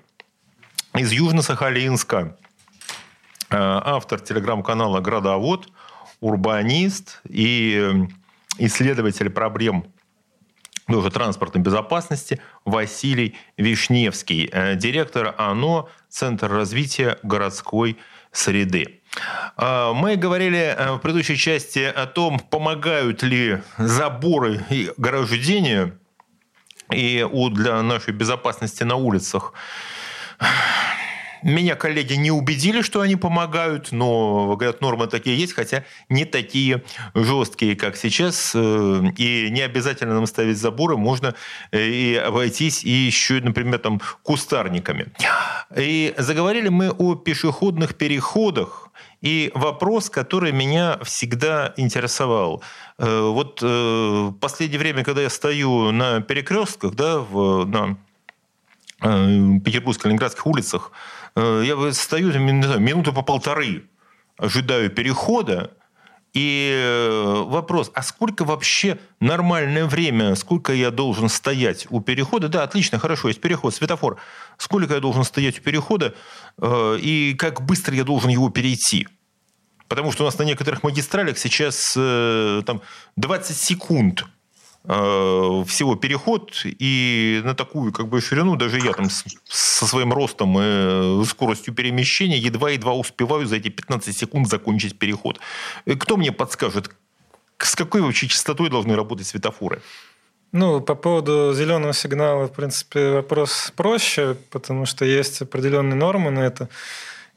из 0.94 1.12
Южно-Сахалинска 1.12 2.28
э, 2.30 2.30
автор 3.50 4.20
телеграм-канала 4.20 5.00
«Градовод», 5.00 5.68
урбанист 6.20 7.20
и 7.28 8.08
исследователь 8.56 9.28
проблем 9.28 9.92
тоже 10.88 11.10
транспортной 11.10 11.62
безопасности 11.62 12.40
Василий 12.64 13.36
Вишневский, 13.58 14.48
э, 14.50 14.76
директор 14.76 15.34
ОНО 15.36 15.88
Центр 16.08 16.50
развития 16.50 17.18
городской 17.22 17.98
среды. 18.32 19.00
А, 19.56 19.92
мы 19.92 20.16
говорили 20.16 20.58
э, 20.58 20.92
в 20.92 20.98
предыдущей 20.98 21.36
части 21.36 21.80
о 21.80 22.06
том, 22.06 22.38
помогают 22.38 23.22
ли 23.22 23.58
заборы 23.78 24.64
и 24.70 24.90
ограждения 24.96 25.98
и 26.90 27.26
для 27.50 27.82
нашей 27.82 28.12
безопасности 28.12 28.82
на 28.82 28.96
улицах. 28.96 29.52
Меня 31.42 31.74
коллеги 31.74 32.14
не 32.14 32.30
убедили, 32.30 32.82
что 32.82 33.00
они 33.00 33.16
помогают, 33.16 33.90
но, 33.92 34.56
говорят, 34.56 34.80
нормы 34.80 35.06
такие 35.08 35.36
есть, 35.36 35.52
хотя 35.52 35.84
не 36.08 36.24
такие 36.24 36.82
жесткие, 37.14 37.74
как 37.76 37.96
сейчас. 37.96 38.52
Э, 38.54 39.02
и 39.16 39.48
не 39.50 39.60
обязательно 39.62 40.14
нам 40.14 40.26
ставить 40.26 40.58
заборы, 40.58 40.96
можно 40.96 41.34
э, 41.72 41.82
и 41.82 42.14
обойтись 42.14 42.84
и 42.84 42.90
еще, 42.90 43.40
например, 43.40 43.78
там, 43.78 44.00
кустарниками. 44.22 45.06
И 45.76 46.14
заговорили 46.16 46.68
мы 46.68 46.90
о 46.90 47.16
пешеходных 47.16 47.96
переходах, 47.96 48.90
и 49.20 49.50
вопрос, 49.54 50.10
который 50.10 50.52
меня 50.52 50.98
всегда 51.02 51.74
интересовал. 51.76 52.62
Э, 52.98 53.20
вот 53.20 53.60
в 53.62 54.32
последнее 54.40 54.78
время, 54.78 55.02
когда 55.04 55.22
я 55.22 55.30
стою 55.30 55.90
на 55.90 56.20
перекрестках, 56.20 56.94
да, 56.94 57.18
в, 57.18 57.64
на 57.64 57.96
петербургско-ленинградских 59.02 60.46
улицах, 60.46 60.92
я 61.36 61.92
стою 61.92 62.32
минуты 62.38 63.12
по 63.12 63.22
полторы, 63.22 63.84
ожидаю 64.36 64.90
перехода, 64.90 65.72
и 66.32 66.72
э, 66.74 67.42
вопрос, 67.46 67.90
а 67.94 68.02
сколько 68.02 68.44
вообще 68.44 68.98
нормальное 69.20 69.84
время, 69.84 70.34
сколько 70.34 70.72
я 70.72 70.90
должен 70.90 71.28
стоять 71.28 71.86
у 71.90 72.00
перехода? 72.00 72.48
Да, 72.48 72.62
отлично, 72.62 72.98
хорошо, 72.98 73.28
есть 73.28 73.40
переход, 73.40 73.74
светофор. 73.74 74.16
Сколько 74.56 74.94
я 74.94 75.00
должен 75.00 75.24
стоять 75.24 75.58
у 75.58 75.62
перехода 75.62 76.14
э, 76.56 76.98
и 77.02 77.34
как 77.34 77.60
быстро 77.66 77.94
я 77.94 78.04
должен 78.04 78.30
его 78.30 78.48
перейти? 78.48 79.08
Потому 79.88 80.10
что 80.10 80.22
у 80.22 80.26
нас 80.26 80.38
на 80.38 80.44
некоторых 80.44 80.82
магистралях 80.82 81.36
сейчас 81.36 81.92
там 81.92 82.80
20 83.16 83.54
секунд 83.54 84.24
Э, 84.24 84.41
всего 84.84 85.94
переход, 85.94 86.62
и 86.64 87.40
на 87.44 87.54
такую 87.54 87.92
как 87.92 88.08
бы 88.08 88.20
ширину 88.20 88.56
даже 88.56 88.80
я 88.80 88.92
там 88.92 89.08
со 89.10 89.86
своим 89.86 90.12
ростом 90.12 90.58
и 90.58 91.24
скоростью 91.24 91.72
перемещения 91.72 92.36
едва-едва 92.36 92.94
успеваю 92.94 93.46
за 93.46 93.56
эти 93.56 93.68
15 93.68 94.16
секунд 94.16 94.48
закончить 94.48 94.98
переход. 94.98 95.38
Э, 95.86 95.94
кто 95.94 96.16
мне 96.16 96.32
подскажет, 96.32 96.90
с 97.58 97.74
какой 97.76 98.00
вообще 98.00 98.26
частотой 98.26 98.70
должны 98.70 98.96
работать 98.96 99.26
светофоры? 99.26 99.80
Ну, 100.52 100.80
по 100.80 100.94
поводу 100.94 101.54
зеленого 101.54 101.94
сигнала, 101.94 102.46
в 102.46 102.52
принципе, 102.52 103.12
вопрос 103.12 103.72
проще, 103.74 104.36
потому 104.50 104.84
что 104.86 105.04
есть 105.04 105.42
определенные 105.42 105.94
нормы 105.94 106.30
на 106.30 106.40
это. 106.40 106.68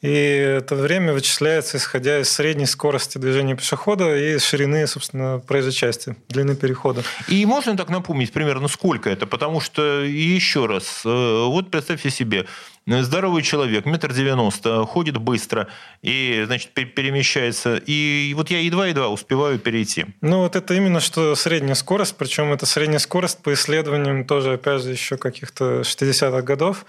И 0.06 0.58
это 0.60 0.76
время 0.76 1.14
вычисляется, 1.14 1.78
исходя 1.78 2.20
из 2.20 2.30
средней 2.30 2.68
скорости 2.68 3.18
движения 3.18 3.56
пешехода 3.56 4.16
и 4.16 4.38
ширины, 4.38 4.86
собственно, 4.86 5.40
проезжей 5.40 5.72
части, 5.72 6.16
длины 6.30 6.56
перехода. 6.56 7.04
И 7.28 7.44
можно 7.46 7.76
так 7.76 7.90
напомнить 7.90 8.32
примерно, 8.32 8.68
сколько 8.68 9.10
это? 9.10 9.26
Потому 9.26 9.60
что, 9.60 10.02
еще 10.04 10.68
раз, 10.68 11.02
э, 11.06 11.46
вот 11.48 11.72
представьте 11.72 12.12
себе, 12.12 12.46
здоровый 12.86 13.42
человек, 13.42 13.86
метр 13.86 14.14
девяносто, 14.14 14.86
ходит 14.86 15.18
быстро 15.18 15.68
и, 16.04 16.44
значит, 16.46 16.72
перемещается. 16.74 17.78
И 17.78 18.32
вот 18.36 18.52
я 18.52 18.60
едва-едва 18.60 19.10
успеваю 19.10 19.58
перейти. 19.58 20.06
Ну, 20.22 20.42
вот 20.42 20.56
это 20.56 20.76
именно 20.76 21.00
что 21.00 21.34
средняя 21.34 21.76
скорость, 21.76 22.16
причем 22.16 22.54
это 22.54 22.68
средняя 22.68 23.00
скорость 23.00 23.40
по 23.42 23.54
исследованиям 23.54 24.26
тоже, 24.26 24.54
опять 24.54 24.84
же, 24.84 24.92
еще 24.92 25.18
каких-то 25.18 25.82
60-х 25.82 26.42
годов 26.44 26.86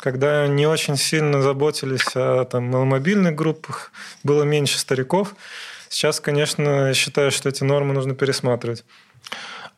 когда 0.00 0.48
не 0.48 0.66
очень 0.66 0.96
сильно 0.96 1.42
заботились 1.42 2.16
о 2.16 2.44
там, 2.44 2.64
маломобильных 2.70 3.34
группах, 3.34 3.92
было 4.24 4.42
меньше 4.44 4.78
стариков. 4.78 5.34
Сейчас, 5.88 6.20
конечно, 6.20 6.88
я 6.88 6.94
считаю, 6.94 7.30
что 7.30 7.48
эти 7.48 7.64
нормы 7.64 7.92
нужно 7.92 8.14
пересматривать. 8.14 8.84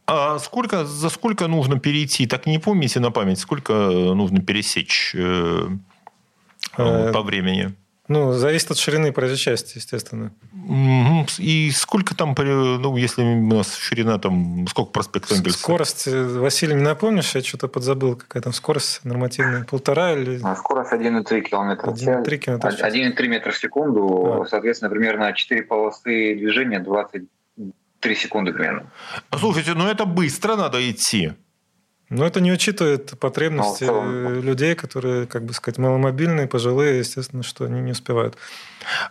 А 0.06 0.38
сколько, 0.38 0.84
за 0.84 1.08
сколько 1.08 1.46
нужно 1.48 1.78
перейти? 1.78 2.26
Так 2.26 2.46
не 2.46 2.58
помните 2.58 3.00
на 3.00 3.10
память, 3.10 3.38
сколько 3.38 3.72
нужно 3.72 4.40
пересечь 4.40 5.12
э, 5.14 5.68
э, 6.76 7.12
по 7.12 7.22
времени? 7.22 7.74
Ну, 8.12 8.32
зависит 8.32 8.70
от 8.70 8.78
ширины 8.78 9.10
проезжей 9.10 9.38
части, 9.38 9.78
естественно. 9.78 10.32
И 11.38 11.70
сколько 11.74 12.14
там, 12.14 12.34
ну, 12.36 12.96
если 12.96 13.22
у 13.22 13.54
нас 13.54 13.74
ширина, 13.74 14.18
там, 14.18 14.66
сколько 14.68 14.90
проспект 14.90 15.32
Энгельса? 15.32 15.58
Скорость, 15.58 16.06
э, 16.06 16.22
Василий, 16.22 16.74
не 16.74 16.82
напомнишь? 16.82 17.34
Я 17.34 17.42
что-то 17.42 17.68
подзабыл, 17.68 18.16
какая 18.16 18.42
там 18.42 18.52
скорость 18.52 19.00
нормативная, 19.04 19.64
полтора 19.64 20.12
или... 20.12 20.40
А 20.42 20.54
скорость 20.56 20.92
1,3 20.92 21.40
километра 21.40 21.90
1,3 21.90 22.36
километра 22.36 22.70
1,3 22.70 23.28
метра 23.28 23.50
в 23.50 23.56
секунду, 23.56 24.40
да. 24.42 24.48
соответственно, 24.48 24.90
примерно 24.90 25.32
4 25.32 25.62
полосы 25.62 26.34
движения, 26.34 26.80
23 26.80 28.14
секунды 28.14 28.52
примерно. 28.52 28.90
Слушайте, 29.34 29.72
ну 29.74 29.86
это 29.86 30.04
быстро 30.04 30.56
надо 30.56 30.78
идти. 30.90 31.32
Но 32.12 32.26
это 32.26 32.42
не 32.42 32.52
учитывает 32.52 33.18
потребности 33.18 33.84
ну, 33.84 34.42
людей, 34.42 34.74
которые, 34.74 35.26
как 35.26 35.44
бы 35.44 35.54
сказать, 35.54 35.78
маломобильные, 35.78 36.46
пожилые, 36.46 36.98
естественно, 36.98 37.42
что 37.42 37.64
они 37.64 37.80
не 37.80 37.92
успевают. 37.92 38.36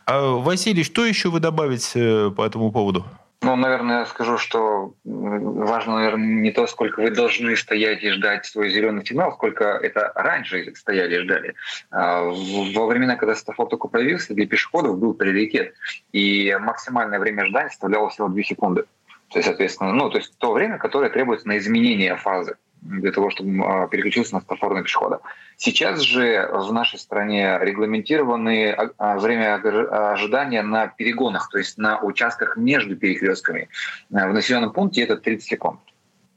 А, 0.06 0.36
Василий, 0.36 0.84
что 0.84 1.04
еще 1.04 1.30
вы 1.30 1.40
добавить 1.40 1.94
э, 1.96 2.30
по 2.30 2.46
этому 2.46 2.72
поводу? 2.72 3.04
Ну, 3.42 3.56
наверное, 3.56 4.02
я 4.02 4.06
скажу, 4.06 4.38
что 4.38 4.94
важно, 5.04 5.96
наверное, 5.96 6.28
не 6.28 6.52
то, 6.52 6.68
сколько 6.68 7.02
вы 7.02 7.10
должны 7.10 7.56
стоять 7.58 8.04
и 8.04 8.12
ждать 8.12 8.46
свой 8.46 8.70
зеленый 8.70 9.04
сигнал, 9.04 9.32
сколько 9.32 9.64
это 9.64 10.12
раньше 10.14 10.72
стояли 10.76 11.16
и 11.16 11.20
ждали. 11.22 11.56
А, 11.90 12.22
во 12.22 12.86
времена, 12.86 13.16
когда 13.16 13.34
светофор 13.34 13.68
только 13.68 13.88
появился, 13.88 14.36
для 14.36 14.46
пешеходов 14.46 15.00
был 15.00 15.16
приоритет, 15.16 15.74
и 16.12 16.56
максимальное 16.62 17.18
время 17.18 17.42
ожидания 17.42 17.70
составляло 17.70 18.10
всего 18.12 18.28
2 18.28 18.44
секунды. 18.44 18.84
То 19.32 19.40
есть, 19.40 19.48
соответственно, 19.48 19.92
ну, 19.92 20.12
то 20.12 20.20
есть 20.20 20.38
то 20.38 20.54
время, 20.54 20.78
которое 20.78 21.10
требуется 21.10 21.48
на 21.48 21.58
изменение 21.58 22.16
фазы 22.16 22.58
для 22.82 23.12
того, 23.12 23.30
чтобы 23.30 23.64
а, 23.64 23.88
переключился 23.88 24.34
на 24.34 24.42
светофорного 24.42 24.84
пешехода. 24.84 25.20
Сейчас 25.58 26.00
же 26.02 26.50
в 26.52 26.74
нашей 26.74 27.00
стране 27.00 27.58
регламентированы 27.62 28.72
а, 28.72 28.90
а, 28.98 29.20
время 29.20 29.56
ожидания 30.12 30.64
на 30.64 30.88
перегонах, 30.88 31.50
то 31.50 31.58
есть 31.58 31.78
на 31.78 32.00
участках 32.02 32.58
между 32.58 32.96
перекрестками. 32.96 33.70
В 34.10 34.34
населенном 34.34 34.74
пункте 34.74 35.04
это 35.04 35.18
30 35.18 35.48
секунд. 35.48 35.80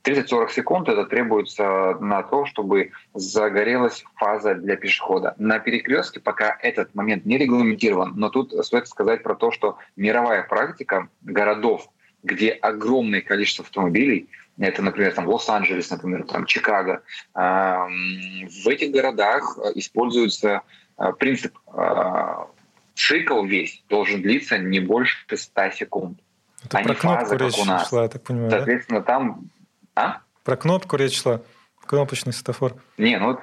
30-40 0.05 0.51
секунд 0.53 0.89
это 0.91 1.07
требуется 1.07 1.97
на 1.99 2.23
то, 2.23 2.45
чтобы 2.45 2.91
загорелась 3.15 4.05
фаза 4.17 4.55
для 4.55 4.77
пешехода. 4.77 5.35
На 5.39 5.59
перекрестке 5.59 6.21
пока 6.21 6.59
этот 6.61 6.95
момент 6.95 7.25
не 7.25 7.39
регламентирован, 7.39 8.13
но 8.15 8.29
тут 8.29 8.53
стоит 8.67 8.87
сказать 8.87 9.23
про 9.23 9.35
то, 9.35 9.51
что 9.51 9.79
мировая 9.97 10.43
практика 10.43 11.09
городов, 11.23 11.89
где 12.23 12.51
огромное 12.51 13.23
количество 13.23 13.65
автомобилей, 13.65 14.29
это, 14.59 14.83
например, 14.83 15.13
там 15.13 15.27
Лос-Анджелес, 15.29 15.91
например, 15.91 16.25
там 16.25 16.47
Чикаго. 16.47 17.03
В 17.35 18.69
этих 18.69 18.93
городах 18.93 19.59
используется 19.75 20.63
а, 20.97 21.13
принцип 21.13 21.59
а, 21.67 22.47
цикл 22.95 23.43
весь 23.45 23.83
должен 23.89 24.23
длиться 24.23 24.59
не 24.59 24.81
больше 24.81 25.17
100 25.35 25.71
секунд. 25.71 26.19
Это 26.65 26.79
а 26.79 26.83
про 26.83 26.89
не 26.89 26.95
кнопку 26.95 27.25
фаза, 27.25 27.37
речь 27.37 27.55
как 27.57 27.63
у 27.63 27.69
нас. 27.69 27.89
шла, 27.89 28.03
я 28.03 28.09
так 28.09 28.23
понимаю, 28.23 28.51
Соответственно, 28.51 29.01
да? 29.01 29.07
там... 29.07 29.51
А? 29.97 30.19
Про 30.45 30.57
кнопку 30.57 30.97
речь 30.97 31.21
шла, 31.21 31.41
кнопочный 31.85 32.33
светофор. 32.33 32.77
Не, 32.97 33.19
ну 33.19 33.39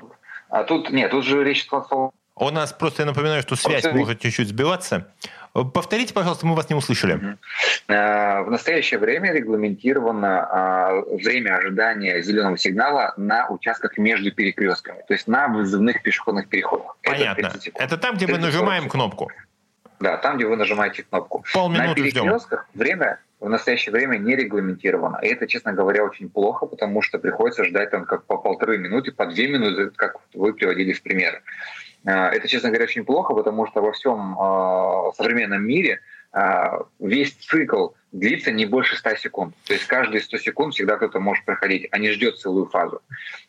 а 0.49 0.63
тут 0.63 0.91
нет, 0.91 1.11
тут 1.11 1.25
же 1.25 1.43
речь 1.43 1.67
шла 1.67 2.11
у 2.41 2.49
нас 2.49 2.73
просто, 2.73 3.03
я 3.03 3.05
напоминаю, 3.05 3.43
что 3.43 3.55
связь 3.55 3.85
может 3.93 4.19
чуть-чуть 4.19 4.47
сбиваться. 4.47 5.13
Повторите, 5.53 6.13
пожалуйста, 6.13 6.45
мы 6.45 6.55
вас 6.55 6.69
не 6.69 6.75
услышали. 6.75 7.37
Э, 7.87 8.41
в 8.43 8.51
настоящее 8.51 8.99
время 8.99 9.33
регламентировано 9.33 10.47
а, 10.49 11.01
время 11.11 11.57
ожидания 11.57 12.21
зеленого 12.21 12.57
сигнала 12.57 13.13
на 13.17 13.49
участках 13.49 13.97
между 13.97 14.31
перекрестками, 14.31 15.03
то 15.07 15.13
есть 15.13 15.27
на 15.27 15.47
вызывных 15.49 16.01
пешеходных 16.03 16.47
переходах. 16.47 16.95
Понятно. 17.03 17.47
Это, 17.47 17.71
Это 17.75 17.97
там, 17.97 18.15
где 18.15 18.27
мы 18.27 18.37
нажимаем 18.37 18.87
кнопку. 18.87 19.29
Да, 19.99 20.17
там, 20.17 20.37
где 20.37 20.47
вы 20.47 20.55
нажимаете 20.55 21.03
кнопку. 21.03 21.43
Полминуты 21.53 21.89
на 21.89 21.95
перекрестках 21.95 22.65
ждем. 22.71 22.79
время 22.79 23.19
в 23.39 23.49
настоящее 23.49 23.91
время 23.91 24.17
не 24.17 24.35
регламентировано. 24.35 25.19
И 25.21 25.27
это, 25.27 25.47
честно 25.47 25.73
говоря, 25.73 26.03
очень 26.03 26.29
плохо, 26.29 26.65
потому 26.65 27.01
что 27.01 27.19
приходится 27.19 27.65
ждать 27.65 27.91
там 27.91 28.05
как 28.05 28.23
по 28.25 28.37
полторы 28.37 28.77
минуты, 28.77 29.11
по 29.11 29.25
две 29.25 29.47
минуты, 29.47 29.91
как 29.95 30.17
вы 30.33 30.53
приводили 30.53 30.93
в 30.93 31.01
пример. 31.03 31.41
А, 32.05 32.29
это, 32.29 32.47
честно 32.47 32.69
говоря, 32.69 32.85
очень 32.85 33.05
плохо, 33.05 33.33
потому 33.33 33.67
что 33.67 33.81
во 33.81 33.91
всем 33.91 34.37
а, 34.39 35.11
современном 35.15 35.63
мире 35.63 36.01
а, 36.31 36.79
весь 36.99 37.33
цикл 37.33 37.89
длится 38.11 38.51
не 38.51 38.65
больше 38.65 38.97
100 38.97 39.15
секунд. 39.15 39.55
То 39.65 39.73
есть 39.73 39.85
каждые 39.85 40.21
100 40.21 40.37
секунд 40.37 40.73
всегда 40.73 40.97
кто-то 40.97 41.19
может 41.19 41.45
проходить, 41.45 41.87
а 41.91 41.97
не 41.97 42.11
ждет 42.11 42.39
целую 42.39 42.67
фазу. 42.67 43.01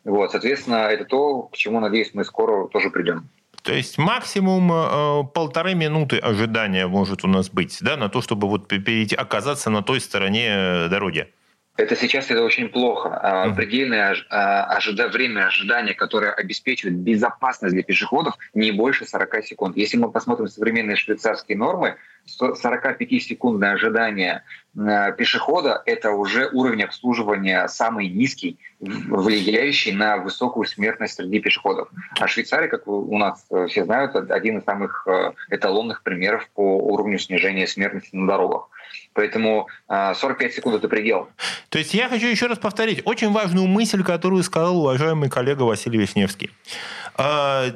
Вот, 0.05 0.31
соответственно, 0.31 0.89
это 0.89 1.05
то, 1.05 1.43
к 1.43 1.57
чему, 1.57 1.81
надеюсь, 1.81 2.11
мы 2.15 2.25
скоро 2.25 2.69
тоже 2.69 2.91
придем. 2.91 3.29
То 3.63 3.73
есть 3.73 3.97
максимум 3.97 4.73
э, 4.73 5.25
полторы 5.33 5.75
минуты 5.75 6.19
ожидания 6.19 6.89
может 6.89 7.25
у 7.25 7.29
нас 7.29 7.49
быть, 7.49 7.79
да, 7.81 7.97
на 7.97 8.09
то, 8.09 8.21
чтобы 8.21 8.49
вот 8.49 8.67
перейти, 8.67 9.15
оказаться 9.15 9.71
на 9.71 9.83
той 9.83 10.01
стороне 10.01 10.47
э, 10.49 10.89
дороги. 10.89 11.33
Это 11.83 11.97
сейчас 11.97 12.31
это 12.31 12.45
очень 12.45 12.69
плохо. 12.69 13.09
Mm-hmm. 13.09 13.57
Предельное 13.57 14.17
ожида... 14.31 15.09
время 15.09 15.47
ожидания, 15.47 15.95
которое 15.95 16.33
обеспечивает 16.33 16.97
безопасность 16.97 17.75
для 17.75 17.83
пешеходов, 17.83 18.37
не 18.55 18.71
больше 18.71 19.05
40 19.05 19.45
секунд. 19.45 19.77
Если 19.77 19.97
мы 19.97 20.11
посмотрим 20.11 20.47
современные 20.47 20.97
швейцарские 20.97 21.59
нормы, 21.59 21.97
45-секундное 22.41 23.73
ожидание 23.73 24.45
э, 24.77 25.13
пешехода– 25.19 25.83
это 25.87 26.13
уже 26.13 26.49
уровень 26.53 26.85
обслуживания 26.85 27.67
самый 27.67 28.09
низкий, 28.09 28.59
влияющий 28.79 29.93
на 29.93 30.19
высокую 30.19 30.67
смертность 30.67 31.15
среди 31.15 31.41
пешеходов. 31.41 31.89
А 32.21 32.29
Швейцария, 32.29 32.69
как 32.69 32.87
у 32.87 33.19
нас 33.19 33.45
э, 33.51 33.67
все 33.67 33.85
знают, 33.85 34.15
один 34.31 34.59
из 34.59 34.65
самых 34.65 35.05
э, 35.09 35.33
эталонных 35.51 36.05
примеров 36.05 36.49
по 36.55 36.79
уровню 36.79 37.19
снижения 37.19 37.67
смертности 37.67 38.15
на 38.15 38.29
дорогах. 38.29 38.69
Поэтому 39.15 39.69
45 39.89 40.55
секунд– 40.55 40.77
это 40.77 40.89
предел. 40.89 41.29
То 41.69 41.79
есть 41.79 41.95
я 41.95 42.09
хочу 42.09 42.27
еще 42.27 42.47
раз 42.47 42.59
повторить 42.59 43.03
очень 43.05 43.31
важную 43.31 43.67
мысль, 43.67 44.03
которую 44.03 44.43
сказал 44.43 44.79
уважаемый 44.79 45.29
коллега 45.29 45.63
Василий 45.63 45.99
Вишневский. 45.99 46.51
А, 47.15 47.67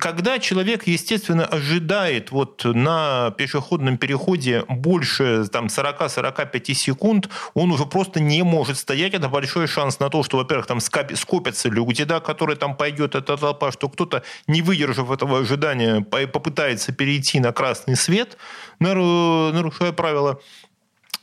когда 0.00 0.38
человек, 0.38 0.86
естественно, 0.86 1.44
ожидает 1.44 2.30
вот 2.30 2.64
на 2.64 3.30
пешеходном 3.36 3.98
переходе 3.98 4.64
больше 4.66 5.44
там, 5.52 5.66
40-45 5.66 6.72
секунд, 6.72 7.28
он 7.52 7.70
уже 7.70 7.84
просто 7.84 8.20
не 8.20 8.42
может 8.42 8.78
стоять. 8.78 9.12
Это 9.12 9.28
большой 9.28 9.66
шанс 9.66 10.00
на 10.00 10.08
то, 10.08 10.22
что, 10.22 10.38
во-первых, 10.38 10.66
там 10.66 10.80
скопятся 10.80 11.68
люди, 11.68 12.04
да, 12.04 12.20
которые 12.20 12.56
там 12.56 12.74
пойдет 12.74 13.14
эта 13.14 13.36
толпа, 13.36 13.72
что 13.72 13.90
кто-то, 13.90 14.22
не 14.46 14.62
выдержав 14.62 15.10
этого 15.10 15.40
ожидания, 15.40 16.00
попытается 16.00 16.92
перейти 16.92 17.40
на 17.40 17.52
красный 17.52 17.96
свет, 17.96 18.38
нарушая 18.78 19.92
правила 19.92 20.40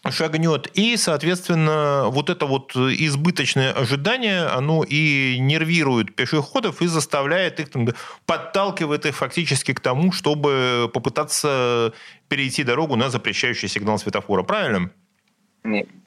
шагнет. 0.10 0.68
И, 0.74 0.98
соответственно, 0.98 2.06
вот 2.08 2.30
это 2.30 2.46
вот 2.46 2.76
избыточное 2.76 3.74
ожидание, 3.74 4.46
оно 4.46 4.84
и 4.84 5.38
нервирует 5.40 6.16
пешеходов 6.16 6.82
и 6.82 6.88
заставляет 6.88 7.60
их, 7.60 7.70
там, 7.70 7.88
подталкивает 8.26 9.06
их 9.06 9.16
фактически 9.16 9.74
к 9.74 9.80
тому, 9.80 10.12
чтобы 10.12 10.90
попытаться 10.94 11.94
перейти 12.28 12.64
дорогу 12.64 12.96
на 12.96 13.10
запрещающий 13.10 13.68
сигнал 13.68 14.00
светофора. 14.00 14.44
Правильно? 14.44 14.92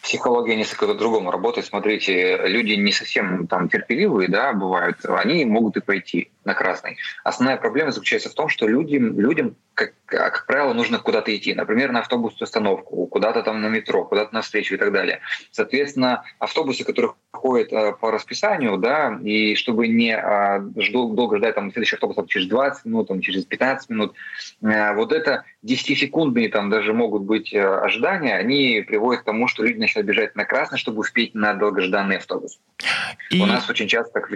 Психология 0.02 0.56
несколько 0.56 0.86
по-другому 0.86 1.30
работает. 1.30 1.66
Смотрите, 1.66 2.46
люди 2.46 2.72
не 2.72 2.92
совсем 2.92 3.46
там 3.46 3.68
терпеливые, 3.68 4.28
да, 4.28 4.52
бывают, 4.52 4.98
они 5.06 5.44
могут 5.44 5.76
и 5.76 5.80
пойти 5.80 6.30
на 6.44 6.54
красный. 6.54 6.96
Основная 7.24 7.56
проблема 7.56 7.92
заключается 7.92 8.28
в 8.28 8.34
том, 8.34 8.48
что 8.48 8.66
людям, 8.66 9.18
людям 9.18 9.56
как, 9.74 9.94
как 10.06 10.44
правило, 10.46 10.74
нужно 10.74 10.98
куда-то 10.98 11.34
идти. 11.34 11.54
Например, 11.54 11.92
на 11.92 12.00
автобусную 12.00 12.44
остановку, 12.44 13.06
куда-то 13.06 13.42
там 13.42 13.62
на 13.62 13.68
метро, 13.68 14.04
куда-то 14.04 14.34
на 14.34 14.42
встречу 14.42 14.74
и 14.74 14.78
так 14.78 14.92
далее. 14.92 15.20
Соответственно, 15.50 16.24
автобусы, 16.38 16.84
которые 16.84 17.14
ходят 17.30 17.72
э, 17.72 17.92
по 17.92 18.10
расписанию, 18.10 18.76
да, 18.76 19.18
и 19.22 19.54
чтобы 19.54 19.88
не 19.88 20.14
э, 20.14 20.60
долго 20.92 21.38
ждать 21.38 21.54
там 21.54 21.72
следующий 21.72 21.96
автобус 21.96 22.16
там, 22.16 22.26
через 22.26 22.48
20 22.48 22.84
минут, 22.84 23.08
там, 23.08 23.20
через 23.20 23.44
15 23.46 23.90
минут, 23.90 24.14
э, 24.62 24.94
вот 24.94 25.12
это 25.12 25.44
10-секундные 25.64 26.48
там 26.50 26.68
даже 26.68 26.92
могут 26.92 27.22
быть 27.22 27.52
э, 27.54 27.62
ожидания, 27.62 28.36
они 28.36 28.84
приводят 28.86 29.22
к 29.22 29.26
тому, 29.26 29.48
что 29.48 29.62
люди 29.62 29.78
начинают 29.92 30.08
бежать 30.08 30.36
на 30.36 30.44
красный, 30.44 30.78
чтобы 30.78 31.00
успеть 31.00 31.34
на 31.34 31.54
долгожданный 31.54 32.16
автобус. 32.16 32.58
И... 33.30 33.40
У 33.40 33.46
нас 33.46 33.68
очень 33.68 33.88
часто 33.88 34.12
так 34.12 34.28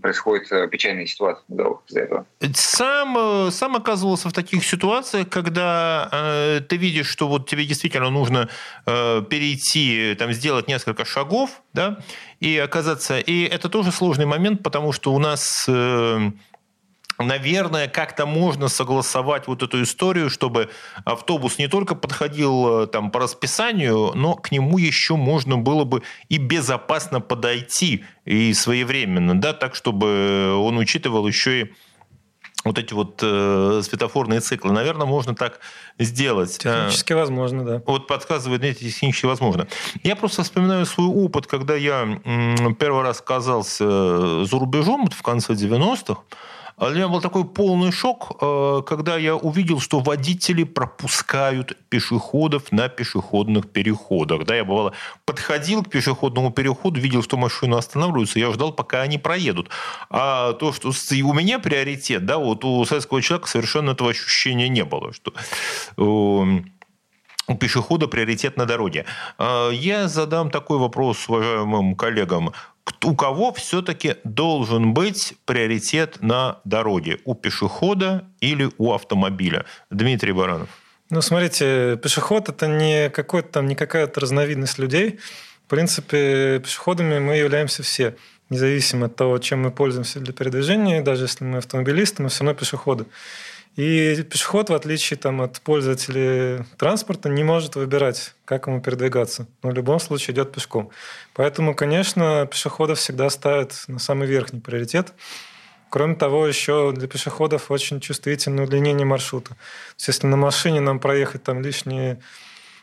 происходит 0.00 0.50
э, 0.52 0.68
печальная 0.68 1.06
ситуация 1.06 1.44
из-за 1.88 2.00
этого. 2.00 2.26
Сам, 2.54 3.16
э, 3.18 3.50
сам 3.50 3.76
оказывался 3.76 4.28
в 4.28 4.32
таких 4.32 4.64
ситуациях, 4.64 5.28
когда 5.28 6.08
э, 6.12 6.60
ты 6.68 6.76
видишь, 6.76 7.08
что 7.08 7.28
вот 7.28 7.48
тебе 7.48 7.64
действительно 7.64 8.10
нужно 8.10 8.48
э, 8.86 9.22
перейти, 9.28 10.14
там, 10.18 10.32
сделать 10.32 10.68
несколько 10.68 11.04
шагов, 11.04 11.62
да, 11.72 11.98
и 12.40 12.56
оказаться... 12.58 13.18
И 13.18 13.44
это 13.44 13.68
тоже 13.68 13.92
сложный 13.92 14.26
момент, 14.26 14.62
потому 14.62 14.92
что 14.92 15.12
у 15.12 15.18
нас... 15.18 15.64
Э, 15.68 16.30
наверное, 17.22 17.88
как-то 17.88 18.26
можно 18.26 18.68
согласовать 18.68 19.46
вот 19.46 19.62
эту 19.62 19.82
историю, 19.82 20.30
чтобы 20.30 20.70
автобус 21.04 21.58
не 21.58 21.68
только 21.68 21.94
подходил 21.94 22.82
э, 22.82 22.86
там 22.86 23.10
по 23.10 23.20
расписанию, 23.20 24.12
но 24.14 24.34
к 24.34 24.50
нему 24.50 24.78
еще 24.78 25.16
можно 25.16 25.56
было 25.56 25.84
бы 25.84 26.02
и 26.28 26.38
безопасно 26.38 27.20
подойти 27.20 28.04
и 28.24 28.52
своевременно, 28.54 29.40
да, 29.40 29.52
так, 29.52 29.74
чтобы 29.74 30.54
он 30.56 30.78
учитывал 30.78 31.26
еще 31.26 31.62
и 31.62 31.72
вот 32.64 32.78
эти 32.78 32.92
вот 32.92 33.20
э, 33.22 33.80
светофорные 33.82 34.40
циклы. 34.40 34.72
Наверное, 34.72 35.06
можно 35.06 35.34
так 35.34 35.60
сделать. 35.98 36.58
Технически 36.58 37.14
возможно, 37.14 37.64
да. 37.64 37.82
Вот 37.86 38.06
подсказывает, 38.06 38.62
нет, 38.62 38.78
технически 38.78 39.26
возможно. 39.26 39.66
Я 40.02 40.14
просто 40.14 40.42
вспоминаю 40.42 40.84
свой 40.84 41.06
опыт, 41.08 41.46
когда 41.46 41.74
я 41.74 42.20
первый 42.78 43.02
раз 43.02 43.20
оказался 43.20 44.44
за 44.44 44.58
рубежом 44.58 45.08
в 45.08 45.22
конце 45.22 45.54
90-х. 45.54 46.22
А 46.80 46.88
для 46.88 47.00
меня 47.00 47.08
был 47.08 47.20
такой 47.20 47.44
полный 47.44 47.92
шок, 47.92 48.38
э, 48.40 48.82
когда 48.86 49.18
я 49.18 49.36
увидел, 49.36 49.80
что 49.80 50.00
водители 50.00 50.64
пропускают 50.64 51.76
пешеходов 51.90 52.72
на 52.72 52.88
пешеходных 52.88 53.70
переходах. 53.70 54.46
Да, 54.46 54.56
я 54.56 54.64
бывало 54.64 54.94
подходил 55.26 55.84
к 55.84 55.90
пешеходному 55.90 56.50
переходу, 56.50 56.98
видел, 56.98 57.22
что 57.22 57.36
машина 57.36 57.76
останавливается, 57.76 58.38
я 58.38 58.50
ждал, 58.50 58.72
пока 58.72 59.02
они 59.02 59.18
проедут. 59.18 59.68
А 60.08 60.54
то, 60.54 60.72
что 60.72 60.88
у 60.88 61.32
меня 61.34 61.58
приоритет, 61.58 62.24
да, 62.24 62.38
вот 62.38 62.64
у 62.64 62.82
советского 62.86 63.20
человека 63.20 63.48
совершенно 63.48 63.90
этого 63.90 64.08
ощущения 64.08 64.70
не 64.70 64.84
было, 64.84 65.12
что 65.12 65.34
у 67.50 67.56
пешехода 67.56 68.06
приоритет 68.06 68.56
на 68.56 68.64
дороге. 68.64 69.04
А, 69.38 69.70
я 69.70 70.08
задам 70.08 70.50
такой 70.50 70.78
вопрос 70.78 71.28
уважаемым 71.28 71.94
коллегам 71.94 72.52
у 73.04 73.14
кого 73.14 73.52
все-таки 73.52 74.16
должен 74.24 74.92
быть 74.94 75.34
приоритет 75.44 76.18
на 76.22 76.60
дороге? 76.64 77.18
У 77.24 77.34
пешехода 77.34 78.24
или 78.40 78.70
у 78.78 78.92
автомобиля? 78.92 79.64
Дмитрий 79.90 80.32
Баранов. 80.32 80.68
Ну, 81.10 81.22
смотрите, 81.22 81.98
пешеход– 82.02 82.48
это 82.50 82.68
не, 82.68 83.10
какой-то 83.10 83.48
там, 83.48 83.66
не 83.66 83.74
какая-то 83.74 84.20
разновидность 84.20 84.78
людей. 84.78 85.18
В 85.66 85.70
принципе, 85.70 86.60
пешеходами 86.60 87.18
мы 87.18 87.36
являемся 87.36 87.82
все, 87.82 88.16
независимо 88.48 89.06
от 89.06 89.16
того, 89.16 89.38
чем 89.38 89.62
мы 89.62 89.70
пользуемся 89.70 90.20
для 90.20 90.32
передвижения. 90.32 91.02
Даже 91.02 91.24
если 91.24 91.44
мы 91.44 91.58
автомобилисты, 91.58 92.22
мы 92.22 92.28
все 92.28 92.44
равно 92.44 92.58
пешеходы. 92.58 93.06
И 93.76 94.22
пешеход, 94.24 94.68
в 94.68 94.74
отличие 94.74 95.16
там, 95.16 95.40
от 95.40 95.60
пользователей 95.60 96.64
транспорта, 96.76 97.28
не 97.28 97.44
может 97.44 97.76
выбирать, 97.76 98.34
как 98.44 98.66
ему 98.66 98.80
передвигаться. 98.80 99.46
Но 99.62 99.70
в 99.70 99.74
любом 99.74 100.00
случае 100.00 100.34
идет 100.34 100.52
пешком. 100.52 100.90
Поэтому, 101.34 101.74
конечно, 101.74 102.46
пешеходов 102.50 102.98
всегда 102.98 103.30
ставят 103.30 103.84
на 103.86 103.98
самый 103.98 104.26
верхний 104.26 104.60
приоритет. 104.60 105.12
Кроме 105.88 106.14
того, 106.14 106.46
еще 106.46 106.92
для 106.92 107.08
пешеходов 107.08 107.70
очень 107.70 108.00
чувствительное 108.00 108.64
удлинение 108.64 109.06
маршрута. 109.06 109.50
То 109.50 109.56
есть, 109.96 110.08
если 110.08 110.26
на 110.26 110.36
машине 110.36 110.80
нам 110.80 111.00
проехать 111.00 111.42
там 111.42 111.62
лишние 111.62 112.20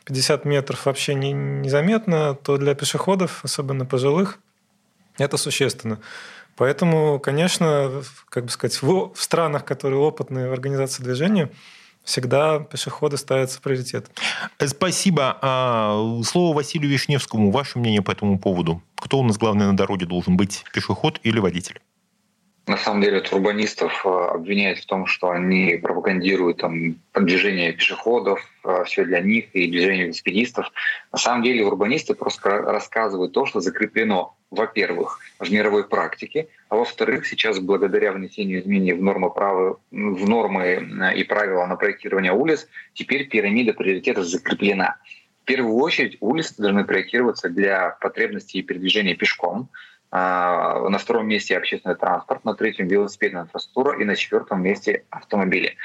50 0.04 0.46
метров 0.46 0.86
вообще 0.86 1.14
не, 1.14 1.32
незаметно, 1.32 2.34
то 2.34 2.56
для 2.56 2.74
пешеходов, 2.74 3.44
особенно 3.44 3.84
пожилых, 3.84 4.38
это 5.18 5.36
существенно. 5.36 6.00
Поэтому, 6.58 7.20
конечно, 7.20 8.02
как 8.28 8.44
бы 8.44 8.50
сказать, 8.50 8.82
в, 8.82 9.14
в 9.14 9.22
странах, 9.22 9.64
которые 9.64 10.00
опытные 10.00 10.48
в 10.48 10.52
организации 10.52 11.04
движения, 11.04 11.50
всегда 12.02 12.58
пешеходы 12.58 13.16
ставятся 13.16 13.58
в 13.58 13.62
приоритет. 13.62 14.10
Спасибо. 14.66 15.38
А, 15.40 16.20
слово 16.24 16.56
Василию 16.56 16.90
Вишневскому. 16.90 17.52
Ваше 17.52 17.78
мнение 17.78 18.02
по 18.02 18.10
этому 18.10 18.40
поводу? 18.40 18.82
Кто 18.96 19.20
у 19.20 19.22
нас 19.22 19.38
главный 19.38 19.66
на 19.66 19.76
дороге 19.76 20.06
должен 20.06 20.36
быть, 20.36 20.64
пешеход 20.74 21.20
или 21.22 21.38
водитель? 21.38 21.80
На 22.68 22.76
самом 22.76 23.00
деле 23.00 23.24
урбанистов 23.32 24.04
э, 24.04 24.08
обвиняют 24.08 24.78
в 24.78 24.84
том, 24.84 25.06
что 25.06 25.30
они 25.30 25.78
пропагандируют 25.82 26.58
там, 26.58 26.96
движение 27.14 27.72
пешеходов, 27.72 28.46
э, 28.62 28.84
все 28.84 29.06
для 29.06 29.20
них 29.20 29.46
и 29.54 29.70
движение 29.70 30.04
велосипедистов. 30.04 30.66
На 31.10 31.18
самом 31.18 31.42
деле 31.42 31.64
урбанисты 31.64 32.14
просто 32.14 32.50
рассказывают 32.50 33.32
то, 33.32 33.46
что 33.46 33.60
закреплено, 33.60 34.36
во-первых, 34.50 35.18
в 35.38 35.50
мировой 35.50 35.88
практике, 35.88 36.48
а 36.68 36.76
во-вторых, 36.76 37.26
сейчас 37.26 37.58
благодаря 37.58 38.12
внесению 38.12 38.60
изменений 38.60 38.92
в 38.92 39.02
нормы, 39.02 39.30
права, 39.30 39.78
в 39.90 40.28
нормы 40.28 40.62
э, 40.62 41.16
и 41.16 41.24
правила 41.24 41.64
на 41.64 41.76
проектирование 41.76 42.32
улиц, 42.32 42.68
теперь 42.92 43.28
пирамида 43.28 43.72
приоритетов 43.72 44.26
закреплена. 44.26 44.98
В 45.40 45.46
первую 45.46 45.76
очередь 45.76 46.18
улицы 46.20 46.54
должны 46.58 46.84
проектироваться 46.84 47.48
для 47.48 47.96
потребностей 48.02 48.60
передвижения 48.60 49.14
пешком, 49.14 49.70
на 50.10 50.98
втором 50.98 51.28
месте 51.28 51.56
общественный 51.56 51.94
транспорт, 51.94 52.44
на 52.44 52.54
третьем 52.54 52.88
велосипедная 52.88 53.42
инфраструктура 53.42 54.00
и 54.00 54.04
на 54.04 54.16
четвертом 54.16 54.62
месте 54.62 55.04
автомобили. 55.10 55.76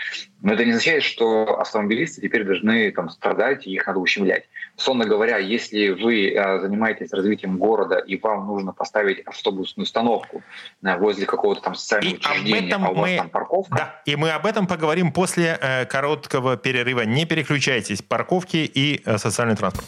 Но 0.42 0.54
это 0.54 0.64
не 0.66 0.72
означает, 0.72 1.04
что 1.04 1.60
автомобилисты 1.60 2.22
теперь 2.22 2.44
должны 2.46 2.92
там, 2.92 3.10
страдать 3.10 3.68
и 3.68 3.72
их 3.72 3.88
надо 3.88 4.00
ущемлять. 4.00 4.46
Сонно 4.76 5.06
говоря, 5.06 5.38
если 5.38 5.90
вы 5.90 6.36
а, 6.36 6.60
занимаетесь 6.60 7.14
развитием 7.14 7.58
города 7.58 7.98
и 7.98 8.18
вам 8.18 8.48
нужно 8.48 8.74
поставить 8.74 9.20
автобусную 9.22 9.84
установку 9.86 10.42
а, 10.84 10.98
возле 10.98 11.26
какого-то 11.26 11.62
там 11.62 11.76
социального 11.76 12.16
и 12.16 12.18
учреждения, 12.18 12.76
а 12.76 12.90
у 12.90 12.94
вас 12.94 13.10
мы... 13.10 13.18
там 13.18 13.30
парковка... 13.30 13.76
Да, 13.76 14.02
и 14.06 14.16
мы 14.16 14.32
об 14.32 14.46
этом 14.46 14.68
поговорим 14.68 15.12
после 15.12 15.58
э, 15.62 15.86
короткого 15.86 16.58
перерыва. 16.58 17.02
Не 17.02 17.26
переключайтесь. 17.26 18.02
Парковки 18.02 18.58
и 18.58 19.02
э, 19.06 19.18
социальный 19.18 19.56
транспорт. 19.56 19.88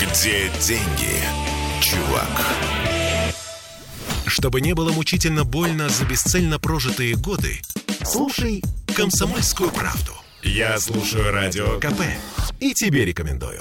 Где 0.00 0.48
деньги? 0.60 1.51
Чувак. 1.92 2.46
Чтобы 4.26 4.60
не 4.60 4.74
было 4.74 4.92
мучительно 4.92 5.44
больно 5.44 5.88
за 5.88 6.04
бесцельно 6.06 6.58
прожитые 6.58 7.14
годы, 7.16 7.60
слушай 8.04 8.62
«Комсомольскую 8.96 9.70
правду». 9.70 10.12
Я 10.42 10.78
слушаю 10.78 11.30
Радио 11.32 11.78
КП 11.78 12.00
и 12.60 12.72
тебе 12.72 13.04
рекомендую. 13.04 13.58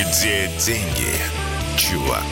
Где 0.00 0.50
деньги, 0.58 1.14
чувак? 1.78 2.24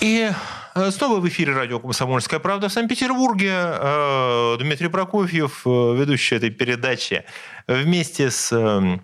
И 0.00 0.30
э, 0.74 0.90
Снова 0.90 1.20
в 1.20 1.28
эфире 1.28 1.52
радио 1.54 1.78
«Комсомольская 1.78 2.40
правда» 2.40 2.68
в 2.68 2.72
Санкт-Петербурге. 2.72 3.52
Э, 3.52 4.56
Дмитрий 4.58 4.88
Прокофьев, 4.88 5.62
э, 5.66 5.96
ведущий 5.96 6.36
этой 6.36 6.50
передачи, 6.50 7.24
вместе 7.66 8.30
с 8.30 8.52
эм, 8.52 9.00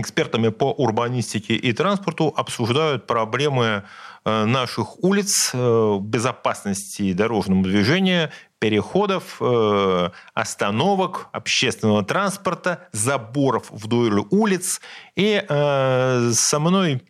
экспертами 0.00 0.48
по 0.48 0.72
урбанистике 0.72 1.54
и 1.54 1.72
транспорту 1.72 2.32
обсуждают 2.36 3.06
проблемы 3.06 3.84
э, 4.24 4.44
наших 4.44 5.02
улиц, 5.02 5.50
э, 5.52 5.98
безопасности 6.00 7.12
дорожного 7.12 7.62
движения, 7.62 8.30
переходов, 8.58 9.36
э, 9.40 10.10
остановок, 10.34 11.28
общественного 11.32 12.04
транспорта, 12.04 12.88
заборов 12.92 13.70
вдоль 13.70 14.24
улиц. 14.30 14.80
И 15.16 15.44
со 15.48 16.58
мной 16.58 17.02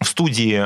в 0.00 0.06
студии 0.06 0.64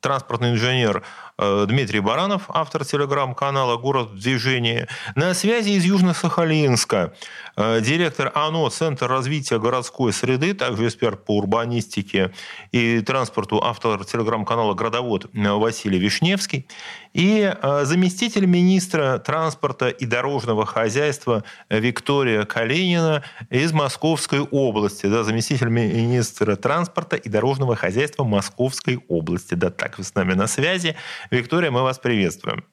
транспортный 0.00 0.52
инженер 0.52 1.02
Дмитрий 1.40 2.00
Баранов, 2.00 2.42
автор 2.48 2.84
телеграм-канала 2.84 3.78
«Город 3.78 4.10
в 4.10 4.20
движении». 4.20 4.86
На 5.14 5.32
связи 5.32 5.70
из 5.70 5.86
Южно-Сахалинска 5.86 7.14
э, 7.56 7.80
директор 7.80 8.30
АНО 8.34 8.68
«Центр 8.68 9.06
развития 9.06 9.58
городской 9.58 10.12
среды», 10.12 10.52
также 10.52 10.86
эксперт 10.86 11.24
по 11.24 11.38
урбанистике 11.38 12.32
и 12.72 13.00
транспорту, 13.00 13.62
автор 13.64 14.04
телеграм-канала 14.04 14.74
«Градовод» 14.74 15.30
Василий 15.32 15.98
Вишневский 15.98 16.68
и 17.12 17.52
э, 17.52 17.84
заместитель 17.84 18.46
министра 18.46 19.18
транспорта 19.18 19.88
и 19.88 20.06
дорожного 20.06 20.64
хозяйства 20.66 21.44
Виктория 21.68 22.44
Калинина 22.44 23.24
из 23.50 23.72
Московской 23.72 24.40
области, 24.40 25.06
да, 25.06 25.24
заместитель 25.24 25.68
министра 25.68 26.56
транспорта 26.56 27.16
и 27.16 27.28
дорожного 27.28 27.76
хозяйства 27.76 28.24
Московской 28.24 29.04
области. 29.08 29.54
Да, 29.54 29.70
так 29.70 29.98
вы 29.98 30.04
с 30.04 30.14
нами 30.14 30.34
на 30.34 30.46
связи. 30.46 30.96
Виктория, 31.30 31.70
мы 31.70 31.82
вас 31.82 31.98
приветствуем. 31.98 32.64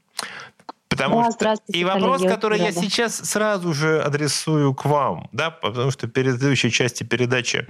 Потому 0.89 1.21
да, 1.21 1.55
что 1.55 1.63
и 1.67 1.83
вопрос, 1.83 2.17
коллеги, 2.17 2.33
который 2.33 2.59
я 2.59 2.71
сейчас 2.71 3.15
сразу 3.17 3.73
же 3.73 4.01
адресую 4.01 4.73
к 4.73 4.85
вам, 4.85 5.29
да, 5.31 5.51
потому 5.51 5.91
что 5.91 6.07
в 6.07 6.11
предыдущей 6.11 6.71
части 6.71 7.03
передачи 7.03 7.67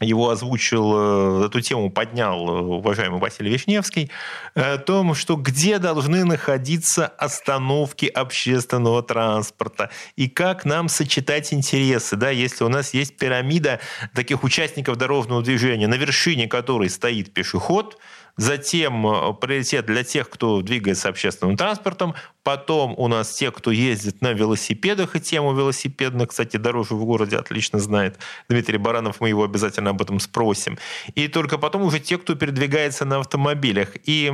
его 0.00 0.30
озвучил, 0.30 1.42
э, 1.42 1.46
эту 1.46 1.60
тему 1.60 1.90
поднял 1.90 2.48
э, 2.48 2.60
уважаемый 2.60 3.20
Василий 3.20 3.50
Вишневский, 3.50 4.10
о 4.54 4.78
том, 4.78 5.14
что 5.14 5.36
где 5.36 5.78
должны 5.78 6.24
находиться 6.24 7.06
остановки 7.06 8.06
общественного 8.06 9.02
транспорта 9.02 9.90
и 10.16 10.28
как 10.28 10.64
нам 10.64 10.88
сочетать 10.88 11.52
интересы, 11.52 12.16
да, 12.16 12.30
если 12.30 12.64
у 12.64 12.68
нас 12.68 12.94
есть 12.94 13.16
пирамида 13.16 13.80
таких 14.14 14.42
участников 14.42 14.96
дорожного 14.96 15.42
движения, 15.42 15.86
на 15.86 15.94
вершине 15.94 16.48
которой 16.48 16.88
стоит 16.88 17.32
пешеход– 17.32 17.98
затем 18.40 19.06
э, 19.06 19.34
приоритет 19.34 19.84
для 19.84 20.02
тех, 20.02 20.30
кто 20.30 20.62
двигается 20.62 21.10
общественным 21.10 21.58
транспортом, 21.58 22.14
потом 22.42 22.94
у 22.96 23.06
нас 23.06 23.30
те, 23.32 23.50
кто 23.50 23.70
ездит 23.70 24.22
на 24.22 24.32
велосипедах, 24.32 25.14
и 25.14 25.20
тему 25.20 25.52
велосипедных, 25.52 26.30
кстати, 26.30 26.56
дороже 26.56 26.94
в 26.94 27.04
городе 27.04 27.36
отлично 27.36 27.78
знает 27.78 28.18
Дмитрий 28.48 28.78
Баранов, 28.78 29.20
мы 29.20 29.28
его 29.28 29.44
обязательно 29.44 29.90
об 29.90 30.00
этом 30.00 30.20
спросим, 30.20 30.78
и 31.14 31.28
только 31.28 31.58
потом 31.58 31.82
уже 31.82 32.00
те, 32.00 32.16
кто 32.16 32.34
передвигается 32.34 33.04
на 33.04 33.18
автомобилях. 33.18 33.90
И 34.04 34.32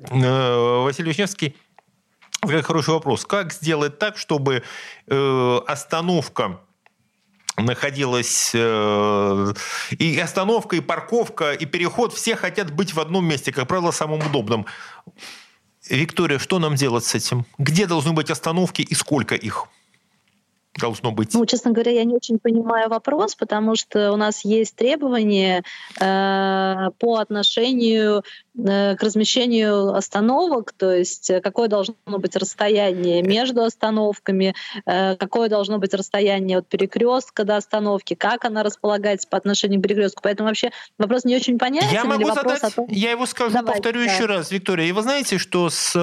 э, 0.00 0.80
Василий 0.82 1.10
Вишневский 1.10 1.54
хороший 2.42 2.94
вопрос. 2.94 3.24
Как 3.24 3.52
сделать 3.52 3.98
так, 4.00 4.18
чтобы 4.18 4.64
э, 5.06 5.60
остановка 5.66 6.58
находилась 7.56 8.50
э, 8.54 9.54
и 9.98 10.18
остановка, 10.18 10.76
и 10.76 10.80
парковка, 10.80 11.52
и 11.52 11.66
переход. 11.66 12.12
Все 12.12 12.36
хотят 12.36 12.72
быть 12.72 12.94
в 12.94 13.00
одном 13.00 13.26
месте, 13.26 13.52
как 13.52 13.68
правило, 13.68 13.90
самым 13.90 14.20
удобным. 14.20 14.66
Виктория, 15.88 16.38
что 16.38 16.58
нам 16.58 16.74
делать 16.74 17.04
с 17.04 17.14
этим? 17.14 17.44
Где 17.58 17.86
должны 17.86 18.12
быть 18.12 18.30
остановки 18.30 18.82
и 18.82 18.94
сколько 18.94 19.34
их? 19.34 19.68
должно 20.80 21.12
быть? 21.12 21.32
Ну, 21.34 21.46
честно 21.46 21.70
говоря, 21.70 21.92
я 21.92 22.04
не 22.04 22.14
очень 22.14 22.38
понимаю 22.38 22.88
вопрос, 22.88 23.34
потому 23.34 23.76
что 23.76 24.12
у 24.12 24.16
нас 24.16 24.44
есть 24.44 24.74
требования 24.74 25.62
э, 26.00 26.90
по 26.98 27.18
отношению 27.18 28.24
к 28.56 28.98
размещению 29.00 29.94
остановок, 29.94 30.72
то 30.76 30.92
есть 30.92 31.28
э, 31.28 31.40
какое 31.40 31.66
должно 31.66 31.94
быть 32.06 32.36
расстояние 32.36 33.20
между 33.22 33.64
остановками, 33.64 34.54
э, 34.86 35.16
какое 35.16 35.48
должно 35.48 35.78
быть 35.78 35.92
расстояние 35.92 36.58
от 36.58 36.68
перекрестка 36.68 37.44
до 37.44 37.56
остановки, 37.56 38.14
как 38.14 38.44
она 38.44 38.62
располагается 38.62 39.26
по 39.28 39.36
отношению 39.36 39.80
к 39.80 39.82
перекрестку. 39.82 40.20
Поэтому 40.22 40.48
вообще 40.48 40.70
вопрос 40.98 41.24
не 41.24 41.34
очень 41.34 41.58
понятен. 41.58 41.90
Я 41.90 42.04
могу 42.04 42.32
задать, 42.32 42.62
том... 42.74 42.86
я 42.90 43.10
его 43.10 43.26
скажу, 43.26 43.50
Давайте, 43.54 43.72
повторю 43.72 44.04
да. 44.04 44.12
еще 44.12 44.26
раз, 44.26 44.52
Виктория. 44.52 44.86
И 44.86 44.92
вы 44.92 45.02
знаете, 45.02 45.38
что 45.38 45.68
с 45.68 45.94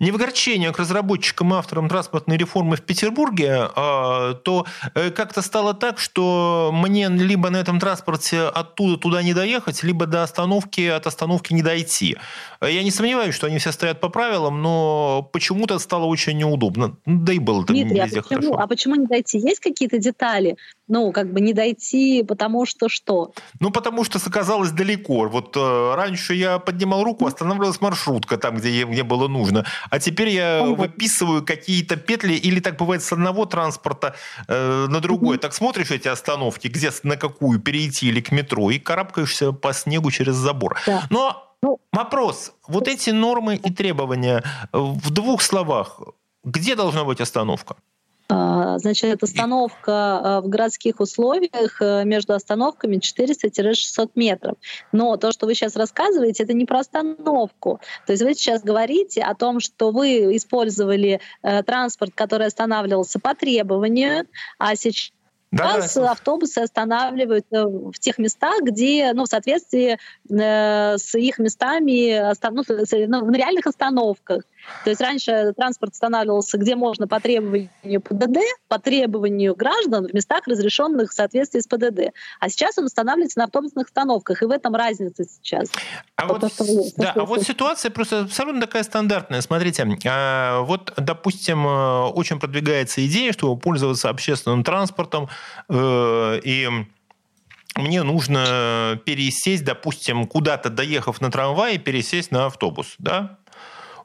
не 0.00 0.10
в 0.10 0.16
огорчение 0.16 0.72
к 0.72 0.78
разработчикам, 0.78 1.54
авторам 1.54 1.88
транспортной 1.88 2.36
реформы 2.36 2.76
в 2.76 2.82
Петербурге, 2.82 3.68
а, 3.76 4.34
то 4.34 4.66
как-то 5.14 5.42
стало 5.42 5.74
так, 5.74 5.98
что 5.98 6.70
мне 6.72 7.08
либо 7.08 7.50
на 7.50 7.58
этом 7.58 7.78
транспорте 7.78 8.42
оттуда 8.42 8.96
туда 8.96 9.22
не 9.22 9.34
доехать, 9.34 9.82
либо 9.82 10.06
до 10.06 10.22
остановки 10.22 10.88
от 10.88 11.11
остановки 11.12 11.52
не 11.52 11.62
дойти. 11.62 12.16
Я 12.60 12.82
не 12.82 12.90
сомневаюсь, 12.90 13.34
что 13.34 13.46
они 13.46 13.58
все 13.58 13.72
стоят 13.72 14.00
по 14.00 14.08
правилам, 14.08 14.62
но 14.62 15.28
почему-то 15.32 15.78
стало 15.78 16.04
очень 16.06 16.36
неудобно. 16.38 16.96
Да 17.06 17.32
и 17.32 17.38
было 17.38 17.64
там 17.64 17.76
Дмитрий, 17.76 18.00
а 18.00 18.04
почему, 18.06 18.22
хорошо. 18.22 18.58
А 18.58 18.66
почему 18.66 18.94
не 18.96 19.06
дойти? 19.06 19.38
Есть 19.38 19.60
какие-то 19.60 19.98
детали? 19.98 20.56
Ну, 20.92 21.10
как 21.10 21.32
бы 21.32 21.40
не 21.40 21.54
дойти, 21.54 22.22
потому 22.22 22.66
что 22.66 22.90
что? 22.90 23.32
Ну, 23.60 23.70
потому 23.70 24.04
что 24.04 24.18
оказалось 24.22 24.72
далеко. 24.72 25.26
Вот 25.26 25.56
э, 25.56 25.94
раньше 25.94 26.34
я 26.34 26.58
поднимал 26.58 27.02
руку, 27.02 27.26
останавливалась 27.26 27.80
маршрутка 27.80 28.36
там, 28.36 28.56
где 28.56 28.84
мне 28.84 29.02
было 29.02 29.26
нужно. 29.26 29.64
А 29.88 29.98
теперь 29.98 30.28
я 30.28 30.60
ага. 30.62 30.74
выписываю 30.74 31.46
какие-то 31.46 31.96
петли, 31.96 32.34
или 32.34 32.60
так 32.60 32.76
бывает 32.76 33.02
с 33.02 33.10
одного 33.10 33.46
транспорта 33.46 34.14
э, 34.48 34.86
на 34.86 35.00
другой. 35.00 35.38
Так 35.38 35.54
смотришь 35.54 35.90
эти 35.90 36.08
остановки, 36.08 36.68
где 36.68 36.90
на 37.04 37.16
какую 37.16 37.58
перейти 37.58 38.08
или 38.08 38.20
к 38.20 38.30
метро, 38.30 38.70
и 38.70 38.78
карабкаешься 38.78 39.52
по 39.52 39.72
снегу 39.72 40.10
через 40.10 40.34
забор. 40.34 40.78
Да. 40.86 41.04
Но 41.08 41.56
ну, 41.62 41.80
вопрос. 41.90 42.52
Вот 42.68 42.86
эти 42.86 43.08
нормы 43.08 43.56
и 43.56 43.72
требования 43.72 44.44
в 44.72 45.10
двух 45.10 45.40
словах. 45.40 46.00
Где 46.44 46.76
должна 46.76 47.04
быть 47.04 47.22
остановка? 47.22 47.76
А, 48.34 48.78
значит, 48.78 49.22
остановка 49.22 49.92
а, 49.92 50.40
в 50.40 50.48
городских 50.48 51.00
условиях 51.00 51.82
э, 51.82 52.04
между 52.04 52.32
остановками 52.32 52.96
400-600 52.96 54.12
метров. 54.14 54.56
Но 54.90 55.18
то, 55.18 55.32
что 55.32 55.44
вы 55.44 55.54
сейчас 55.54 55.76
рассказываете, 55.76 56.44
это 56.44 56.54
не 56.54 56.64
про 56.64 56.78
остановку. 56.78 57.80
То 58.06 58.12
есть 58.12 58.22
вы 58.22 58.32
сейчас 58.32 58.62
говорите 58.62 59.22
о 59.22 59.34
том, 59.34 59.60
что 59.60 59.90
вы 59.90 60.34
использовали 60.34 61.20
э, 61.42 61.62
транспорт, 61.62 62.12
который 62.14 62.46
останавливался 62.46 63.20
по 63.20 63.34
требованию, 63.34 64.26
а 64.58 64.76
сейчас 64.76 65.12
да, 65.52 65.76
Нас 65.76 65.94
да, 65.94 66.12
автобусы 66.12 66.60
останавливаются 66.60 67.66
в 67.66 67.92
тех 67.98 68.16
местах, 68.16 68.62
где, 68.62 69.12
ну, 69.12 69.24
в 69.24 69.28
соответствии 69.28 69.98
э, 70.30 70.96
с 70.96 71.14
их 71.14 71.38
местами, 71.38 72.32
ну, 72.50 72.64
ну, 72.66 73.24
в 73.26 73.34
реальных 73.34 73.66
остановках. 73.66 74.44
То 74.84 74.90
есть 74.90 75.00
раньше 75.00 75.52
транспорт 75.56 75.92
останавливался, 75.92 76.58
где 76.58 76.76
можно 76.76 77.06
по 77.08 77.20
требованию 77.20 78.00
ПДД, 78.00 78.38
по 78.68 78.78
требованию 78.78 79.54
граждан 79.54 80.08
в 80.08 80.14
местах, 80.14 80.46
разрешенных 80.46 81.10
в 81.10 81.14
соответствии 81.14 81.60
с 81.60 81.66
ПДД. 81.66 82.14
А 82.40 82.48
сейчас 82.48 82.78
он 82.78 82.84
устанавливается 82.84 83.38
на 83.38 83.44
автобусных 83.44 83.86
остановках, 83.86 84.42
и 84.42 84.46
в 84.46 84.50
этом 84.50 84.74
разница 84.74 85.24
сейчас. 85.24 85.70
А 86.16 86.26
вот, 86.26 86.40
то, 86.40 86.64
да, 86.96 87.12
а 87.16 87.24
вот 87.24 87.42
ситуация 87.42 87.90
просто 87.90 88.20
абсолютно 88.22 88.60
такая 88.60 88.82
стандартная. 88.82 89.40
Смотрите, 89.40 89.86
а, 90.06 90.60
вот, 90.62 90.92
допустим, 90.96 91.66
э, 91.66 92.02
очень 92.10 92.38
продвигается 92.38 93.04
идея, 93.06 93.32
что 93.32 93.54
пользоваться 93.56 94.08
общественным 94.08 94.64
транспортом 94.64 95.28
э, 95.68 96.40
и 96.44 96.68
мне 97.76 98.02
нужно 98.02 99.00
пересесть, 99.06 99.64
допустим, 99.64 100.26
куда-то 100.26 100.68
доехав 100.68 101.20
на 101.20 101.30
трамвае, 101.30 101.78
пересесть 101.78 102.30
на 102.30 102.46
автобус, 102.46 102.94
да? 102.98 103.38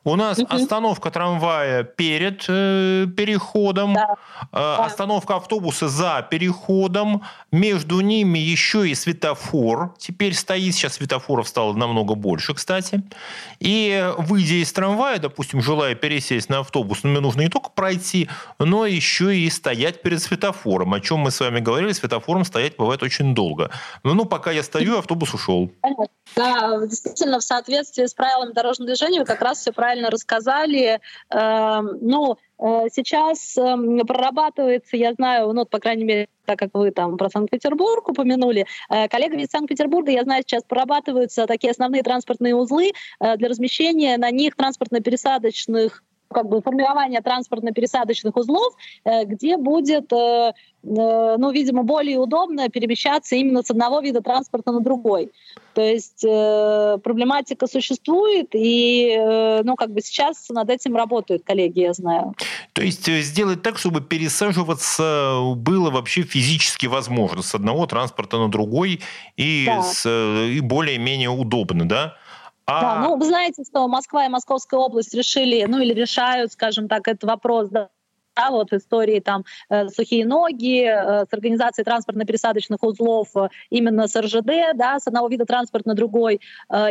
У 0.07 0.15
нас 0.15 0.39
угу. 0.39 0.47
остановка 0.55 1.11
трамвая 1.11 1.83
перед 1.83 2.45
э, 2.47 3.07
переходом, 3.17 3.93
да. 3.93 4.15
э, 4.53 4.85
остановка 4.85 5.35
автобуса 5.35 5.89
за 5.89 6.25
переходом, 6.31 7.23
между 7.51 7.99
ними 7.99 8.39
еще 8.39 8.87
и 8.87 8.95
светофор. 8.95 9.93
Теперь 9.99 10.33
стоит, 10.33 10.73
сейчас 10.75 10.93
светофоров 10.93 11.49
стало 11.49 11.73
намного 11.73 12.15
больше, 12.15 12.53
кстати. 12.53 13.03
И 13.59 14.13
выйдя 14.17 14.63
из 14.63 14.71
трамвая, 14.71 15.19
допустим, 15.19 15.61
желая 15.61 15.93
пересесть 15.93 16.47
на 16.47 16.59
автобус, 16.59 16.99
ну, 17.03 17.09
мне 17.09 17.19
нужно 17.19 17.41
не 17.41 17.49
только 17.49 17.69
пройти, 17.69 18.29
но 18.59 18.85
еще 18.85 19.35
и 19.35 19.49
стоять 19.49 20.01
перед 20.01 20.21
светофором. 20.21 20.93
О 20.93 21.01
чем 21.01 21.19
мы 21.19 21.31
с 21.31 21.39
вами 21.41 21.59
говорили, 21.59 21.91
светофором 21.91 22.45
стоять 22.45 22.77
бывает 22.77 23.03
очень 23.03 23.35
долго. 23.35 23.71
Но 24.03 24.13
ну, 24.13 24.23
пока 24.23 24.51
я 24.51 24.63
стою, 24.63 24.99
автобус 24.99 25.33
ушел. 25.33 25.69
Да, 26.35 26.85
действительно, 26.85 27.39
в 27.39 27.43
соответствии 27.43 28.05
с 28.05 28.13
правилами 28.13 28.53
дорожного 28.53 28.87
движения 28.87 29.19
вы 29.19 29.25
как 29.25 29.41
раз 29.41 29.59
все 29.59 29.71
правильно 29.71 29.96
правильно 29.97 30.09
рассказали. 30.09 30.99
Эм, 31.29 31.97
ну, 32.01 32.37
э, 32.59 32.87
сейчас 32.91 33.57
эм, 33.57 34.05
прорабатывается, 34.05 34.95
я 34.97 35.13
знаю, 35.13 35.53
ну, 35.53 35.65
по 35.65 35.79
крайней 35.79 36.03
мере, 36.03 36.27
так 36.45 36.59
как 36.59 36.69
вы 36.73 36.91
там 36.91 37.17
про 37.17 37.29
Санкт-Петербург 37.29 38.07
упомянули, 38.09 38.65
э, 38.89 39.07
коллегами 39.07 39.43
из 39.43 39.49
Санкт-Петербурга, 39.49 40.11
я 40.11 40.23
знаю, 40.23 40.43
сейчас 40.43 40.63
прорабатываются 40.63 41.47
такие 41.47 41.71
основные 41.71 42.03
транспортные 42.03 42.55
узлы 42.55 42.93
э, 43.19 43.37
для 43.37 43.49
размещения 43.49 44.17
на 44.17 44.31
них 44.31 44.55
транспортно-пересадочных 44.55 46.03
как 46.31 46.47
бы 46.47 46.61
формирование 46.61 47.21
транспортно-пересадочных 47.21 48.35
узлов, 48.35 48.75
где 49.25 49.57
будет 49.57 50.11
Э, 50.87 51.35
ну, 51.37 51.51
видимо, 51.51 51.83
более 51.83 52.17
удобно 52.17 52.69
перемещаться 52.69 53.35
именно 53.35 53.61
с 53.63 53.71
одного 53.71 53.99
вида 53.99 54.21
транспорта 54.21 54.71
на 54.71 54.79
другой. 54.79 55.31
То 55.73 55.81
есть 55.81 56.23
э, 56.23 56.97
проблематика 57.03 57.67
существует, 57.67 58.49
и 58.53 59.15
э, 59.17 59.61
ну, 59.63 59.75
как 59.75 59.91
бы 59.91 60.01
сейчас 60.01 60.47
над 60.49 60.69
этим 60.69 60.95
работают 60.95 61.43
коллеги, 61.43 61.81
я 61.81 61.93
знаю. 61.93 62.33
То 62.73 62.81
есть 62.81 63.07
э, 63.09 63.21
сделать 63.21 63.61
так, 63.61 63.77
чтобы 63.77 64.01
пересаживаться 64.01 65.39
было 65.55 65.89
вообще 65.89 66.21
физически 66.21 66.85
возможно 66.85 67.41
с 67.41 67.53
одного 67.53 67.85
транспорта 67.85 68.37
на 68.37 68.49
другой 68.49 69.01
и, 69.35 69.63
да. 69.65 69.81
с, 69.81 70.03
э, 70.05 70.49
и 70.49 70.59
более-менее 70.61 71.29
удобно, 71.29 71.87
да? 71.87 72.15
А... 72.67 72.81
Да, 72.81 73.07
ну 73.07 73.17
вы 73.17 73.25
знаете, 73.25 73.63
что 73.63 73.87
Москва 73.87 74.25
и 74.25 74.29
Московская 74.29 74.79
область 74.79 75.13
решили, 75.13 75.65
ну 75.65 75.79
или 75.79 75.93
решают, 75.93 76.51
скажем 76.51 76.89
так, 76.89 77.07
этот 77.07 77.23
вопрос 77.23 77.69
да, 77.69 77.89
да, 78.37 78.51
вот 78.51 78.71
истории 78.73 79.19
там 79.19 79.45
э, 79.69 79.87
сухие 79.89 80.25
ноги, 80.25 80.83
э, 80.83 81.25
с 81.25 81.33
организацией 81.33 81.85
транспортно-пересадочных 81.85 82.77
узлов 82.81 83.29
э, 83.35 83.49
именно 83.69 84.07
с 84.07 84.15
РЖД, 84.15 84.75
да, 84.75 84.99
с 84.99 85.07
одного 85.07 85.27
вида 85.27 85.45
транспорта 85.45 85.89
на 85.89 85.95
другой, 85.95 86.41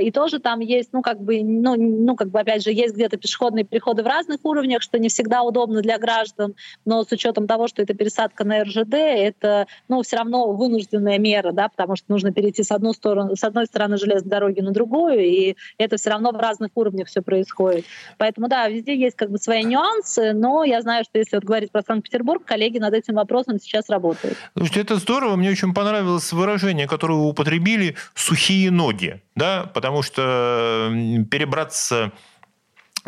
и 0.00 0.10
тоже 0.10 0.38
там 0.38 0.60
есть, 0.60 0.90
ну, 0.92 1.02
как 1.02 1.20
бы, 1.20 1.42
ну, 1.42 1.76
ну, 1.76 2.16
как 2.16 2.28
бы, 2.28 2.40
опять 2.40 2.62
же, 2.62 2.72
есть 2.72 2.94
где-то 2.94 3.16
пешеходные 3.16 3.64
переходы 3.64 4.02
в 4.02 4.06
разных 4.06 4.38
уровнях, 4.44 4.82
что 4.82 4.98
не 4.98 5.08
всегда 5.08 5.42
удобно 5.42 5.82
для 5.82 5.98
граждан, 5.98 6.54
но 6.84 7.04
с 7.04 7.12
учетом 7.12 7.46
того, 7.46 7.68
что 7.68 7.82
это 7.82 7.94
пересадка 7.94 8.44
на 8.44 8.64
РЖД, 8.64 8.94
это, 8.94 9.66
ну, 9.88 10.02
все 10.02 10.16
равно 10.16 10.52
вынужденная 10.52 11.18
мера, 11.18 11.52
да, 11.52 11.68
потому 11.68 11.96
что 11.96 12.10
нужно 12.10 12.32
перейти 12.32 12.62
с, 12.62 12.70
одну 12.70 12.92
сторону, 12.92 13.36
с 13.36 13.44
одной 13.44 13.66
стороны 13.66 13.96
железной 13.96 14.30
дороги 14.30 14.60
на 14.60 14.72
другую, 14.72 15.20
и 15.20 15.56
это 15.78 15.96
все 15.96 16.10
равно 16.10 16.32
в 16.32 16.36
разных 16.36 16.70
уровнях 16.74 17.08
все 17.08 17.22
происходит. 17.22 17.84
Поэтому, 18.18 18.48
да, 18.48 18.68
везде 18.68 18.96
есть 18.96 19.16
как 19.16 19.30
бы 19.30 19.38
свои 19.38 19.64
нюансы, 19.64 20.32
но 20.32 20.64
я 20.64 20.80
знаю, 20.80 21.04
что 21.04 21.18
если 21.18 21.35
вот 21.36 21.44
говорить 21.44 21.72
про 21.72 21.82
Санкт-Петербург, 21.82 22.44
коллеги 22.44 22.78
над 22.78 22.94
этим 22.94 23.14
вопросом 23.14 23.58
сейчас 23.60 23.88
работают. 23.88 24.36
Слушайте, 24.56 24.80
это 24.80 24.96
здорово. 24.96 25.36
Мне 25.36 25.50
очень 25.50 25.72
понравилось 25.74 26.32
выражение, 26.32 26.86
которое 26.86 27.14
вы 27.14 27.28
употребили 27.28 27.96
«сухие 28.14 28.70
ноги», 28.70 29.22
да, 29.34 29.70
потому 29.72 30.02
что 30.02 30.90
перебраться 31.30 32.12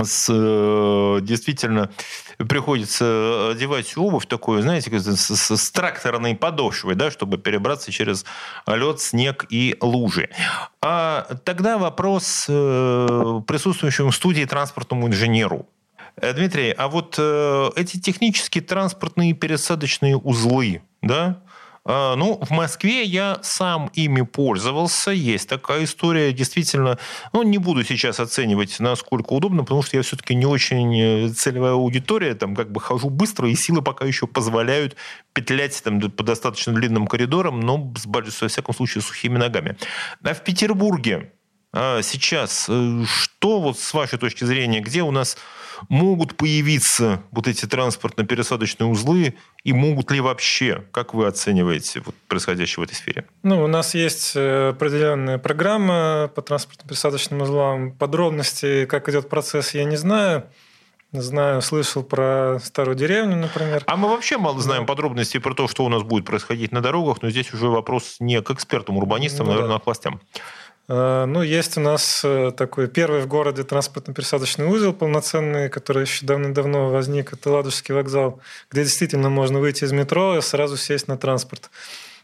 с, 0.05 0.29
э, 0.31 1.19
действительно 1.23 1.91
приходится 2.37 3.51
одевать 3.51 3.97
обувь 3.97 4.27
такую, 4.27 4.63
знаете, 4.63 4.97
с, 4.99 5.37
с, 5.37 5.57
с 5.57 5.71
тракторной 5.71 6.37
подошвой, 6.37 6.95
да, 6.95 7.11
чтобы 7.11 7.39
перебраться 7.39 7.91
через 7.91 8.25
лед, 8.67 9.01
снег 9.01 9.47
и 9.51 9.77
лужи. 9.81 10.31
А 10.81 11.27
тогда 11.45 11.79
вопрос 11.79 12.47
э, 12.49 13.41
присутствующему 13.47 14.11
в 14.11 14.15
студии 14.15 14.45
транспортному 14.45 15.09
инженеру. 15.09 15.67
Э, 16.21 16.33
Дмитрий, 16.33 16.71
а 16.73 16.89
вот 16.89 17.19
эти 17.77 17.99
технические 17.99 18.63
транспортные 18.63 19.33
пересадочные 19.33 20.17
узлы, 20.17 20.83
да, 21.03 21.43
а, 21.91 22.17
ну, 22.17 22.39
в 22.43 22.51
Москве 22.51 23.03
я 23.05 23.39
сам 23.43 23.91
ими 23.95 24.21
пользовался. 24.21 25.11
Есть 25.11 25.49
такая 25.49 25.85
история. 25.85 26.35
Действительно, 26.35 26.99
ну, 27.33 27.43
не 27.43 27.57
буду 27.57 27.83
сейчас 27.83 28.21
оценивать, 28.21 28.79
насколько 28.79 29.33
удобно, 29.33 29.63
потому 29.63 29.81
что 29.83 29.97
я 29.97 30.03
все-таки 30.03 30.35
не 30.35 30.45
очень 30.45 31.01
э, 31.01 31.29
целевая 31.31 31.73
аудитория. 31.73 32.35
Там 32.35 32.55
как 32.55 32.71
бы 32.71 32.81
хожу 32.83 33.09
быстро, 33.09 33.49
и 33.49 33.55
силы 33.55 33.81
пока 33.81 34.05
еще 34.05 34.27
позволяют 34.27 34.97
петлять 35.33 35.83
там 35.83 35.99
по 35.99 36.23
достаточно 36.23 36.75
длинным 36.75 37.07
коридорам, 37.07 37.61
но, 37.61 37.91
с, 37.97 38.05
во 38.05 38.49
всяком 38.49 38.75
случае, 38.75 39.01
сухими 39.01 39.39
ногами. 39.39 39.79
А 40.23 40.35
в 40.35 40.45
Петербурге 40.45 41.33
сейчас 41.75 42.67
э, 42.69 43.05
что 43.07 43.61
вот 43.61 43.79
с 43.79 43.93
вашей 43.95 44.19
точки 44.19 44.45
зрения, 44.45 44.81
где 44.81 45.03
у 45.03 45.11
нас 45.11 45.37
могут 45.89 46.37
появиться 46.37 47.23
вот 47.31 47.47
эти 47.47 47.67
транспортно-пересадочные 47.67 48.87
узлы 48.87 49.35
и 49.65 49.73
могут 49.73 50.11
ли 50.11 50.21
вообще, 50.21 50.85
как 50.93 51.15
вы 51.15 51.27
оцениваете 51.27 52.03
вот 52.05 52.15
происходящее 52.27 52.83
в 52.83 52.85
этой 52.85 52.95
сфере? 52.95 53.27
Ну, 53.43 53.63
у 53.63 53.67
нас 53.67 53.95
есть 53.95 54.33
э, 54.35 54.71
определенная 54.71 55.39
программа 55.39 56.31
по 56.35 56.43
транспортно-пересадочным 56.43 57.43
узлам. 57.43 57.93
Подробности, 57.93 58.87
как 58.87 59.09
идет 59.09 59.29
процесс, 59.29 59.75
я 59.75 59.85
не 59.85 59.97
знаю. 59.97 60.45
Знаю, 61.11 61.63
слышал 61.63 62.03
про 62.03 62.59
старую 62.63 62.95
деревню, 62.95 63.37
например. 63.37 63.83
А 63.87 63.97
мы 63.97 64.11
вообще 64.11 64.37
мало 64.37 64.61
знаем 64.61 64.83
да. 64.83 64.89
подробностей 64.89 65.41
про 65.41 65.55
то, 65.55 65.67
что 65.67 65.87
у 65.87 65.89
нас 65.89 66.03
будет 66.03 66.27
происходить 66.27 66.71
на 66.71 66.83
дорогах, 66.83 67.23
но 67.23 67.31
здесь 67.31 67.55
уже 67.55 67.69
вопрос 67.69 68.17
не 68.21 68.43
к 68.43 68.51
экспертам, 68.51 68.99
урбанистам, 68.99 69.47
ну, 69.47 69.53
наверное, 69.53 69.71
да. 69.71 69.77
а 69.77 69.81
к 69.81 69.87
властям. 69.87 70.21
Э, 70.89 71.27
ну, 71.27 71.43
есть 71.43 71.77
у 71.77 71.81
нас 71.81 72.23
э, 72.25 72.51
такой 72.57 72.89
первый 72.89 73.21
в 73.21 73.27
городе 73.27 73.63
транспортно-пересадочный 73.63 74.67
узел 74.67 74.93
полноценный, 74.93 75.69
который 75.69 76.03
еще 76.03 76.25
давно-давно 76.25 76.89
возник. 76.89 77.33
Это 77.33 77.51
Ладожский 77.51 77.95
вокзал, 77.95 78.41
где 78.71 78.85
действительно 78.85 79.29
можно 79.29 79.59
выйти 79.59 79.85
из 79.85 79.93
метро 79.93 80.39
и 80.39 80.41
сразу 80.41 80.77
сесть 80.77 81.07
на 81.07 81.19
транспорт. 81.19 81.71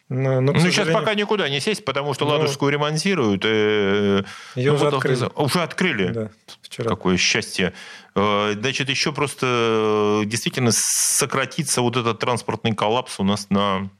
Но, 0.08 0.40
но, 0.40 0.52
ну, 0.52 0.60
сожалению... 0.60 0.72
сейчас 0.72 0.88
пока 0.88 1.14
никуда 1.14 1.48
не 1.48 1.60
сесть, 1.60 1.84
потому 1.84 2.14
что 2.14 2.24
ну, 2.24 2.32
Ладожскую 2.32 2.72
ремонтируют. 2.72 3.44
И... 3.44 3.48
Э, 3.48 4.22
Ее 4.54 4.70
ну, 4.70 4.76
уже 4.76 4.84
вот, 4.84 4.94
открыли. 4.94 5.30
Уже 5.34 5.62
открыли? 5.62 6.06
Да, 6.08 6.30
вчера. 6.62 6.88
Какое 6.88 7.16
счастье. 7.16 7.74
Значит, 8.14 8.90
еще 8.90 9.12
просто 9.12 10.22
действительно 10.24 10.70
сократится 10.72 11.82
вот 11.82 11.96
этот 11.96 12.20
транспортный 12.20 12.72
коллапс 12.72 13.18
у 13.18 13.24
нас 13.24 13.50
на... 13.50 13.90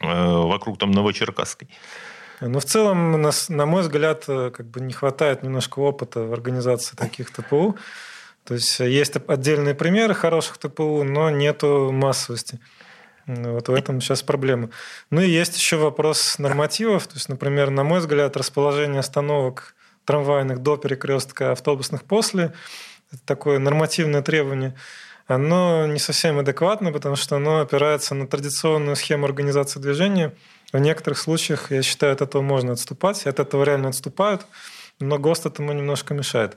вокруг 0.00 0.78
там 0.78 0.92
Новочеркасской. 0.92 1.68
Но 2.40 2.60
в 2.60 2.64
целом, 2.64 3.20
на, 3.20 3.30
на 3.48 3.66
мой 3.66 3.82
взгляд, 3.82 4.24
э, 4.28 4.50
как 4.50 4.66
бы 4.66 4.80
не 4.80 4.92
хватает 4.92 5.42
немножко 5.42 5.80
опыта 5.80 6.20
в 6.20 6.32
организации 6.32 6.96
таких 6.96 7.30
ТПУ. 7.30 7.76
То 8.44 8.54
есть 8.54 8.80
есть 8.80 9.14
отдельные 9.26 9.74
примеры 9.74 10.14
хороших 10.14 10.58
ТПУ, 10.58 11.02
но 11.04 11.30
нету 11.30 11.90
массовости. 11.92 12.60
Вот 13.26 13.68
в 13.68 13.74
этом 13.74 14.00
сейчас 14.00 14.22
проблема. 14.22 14.70
Ну 15.10 15.20
и 15.20 15.28
есть 15.28 15.56
еще 15.58 15.76
вопрос 15.76 16.38
нормативов. 16.38 17.06
То 17.08 17.16
есть, 17.16 17.28
например, 17.28 17.70
на 17.70 17.84
мой 17.84 17.98
взгляд, 17.98 18.36
расположение 18.36 19.00
остановок 19.00 19.74
трамвайных 20.06 20.62
до 20.62 20.76
перекрестка, 20.78 21.52
автобусных 21.52 22.04
после– 22.04 22.54
это 23.12 23.20
такое 23.26 23.58
нормативное 23.58 24.22
требование 24.22 24.74
оно 25.26 25.86
не 25.86 25.98
совсем 25.98 26.38
адекватно, 26.38 26.90
потому 26.90 27.14
что 27.14 27.36
оно 27.36 27.60
опирается 27.60 28.14
на 28.14 28.26
традиционную 28.26 28.96
схему 28.96 29.26
организации 29.26 29.78
движения– 29.78 30.34
в 30.72 30.78
некоторых 30.78 31.18
случаях, 31.18 31.70
я 31.70 31.82
считаю, 31.82 32.12
от 32.12 32.20
этого 32.20 32.42
можно 32.42 32.72
отступать, 32.72 33.24
и 33.24 33.28
от 33.28 33.40
этого 33.40 33.64
реально 33.64 33.88
отступают, 33.88 34.46
но 35.00 35.18
ГОСТ 35.18 35.46
этому 35.46 35.72
немножко 35.72 36.14
мешает. 36.14 36.56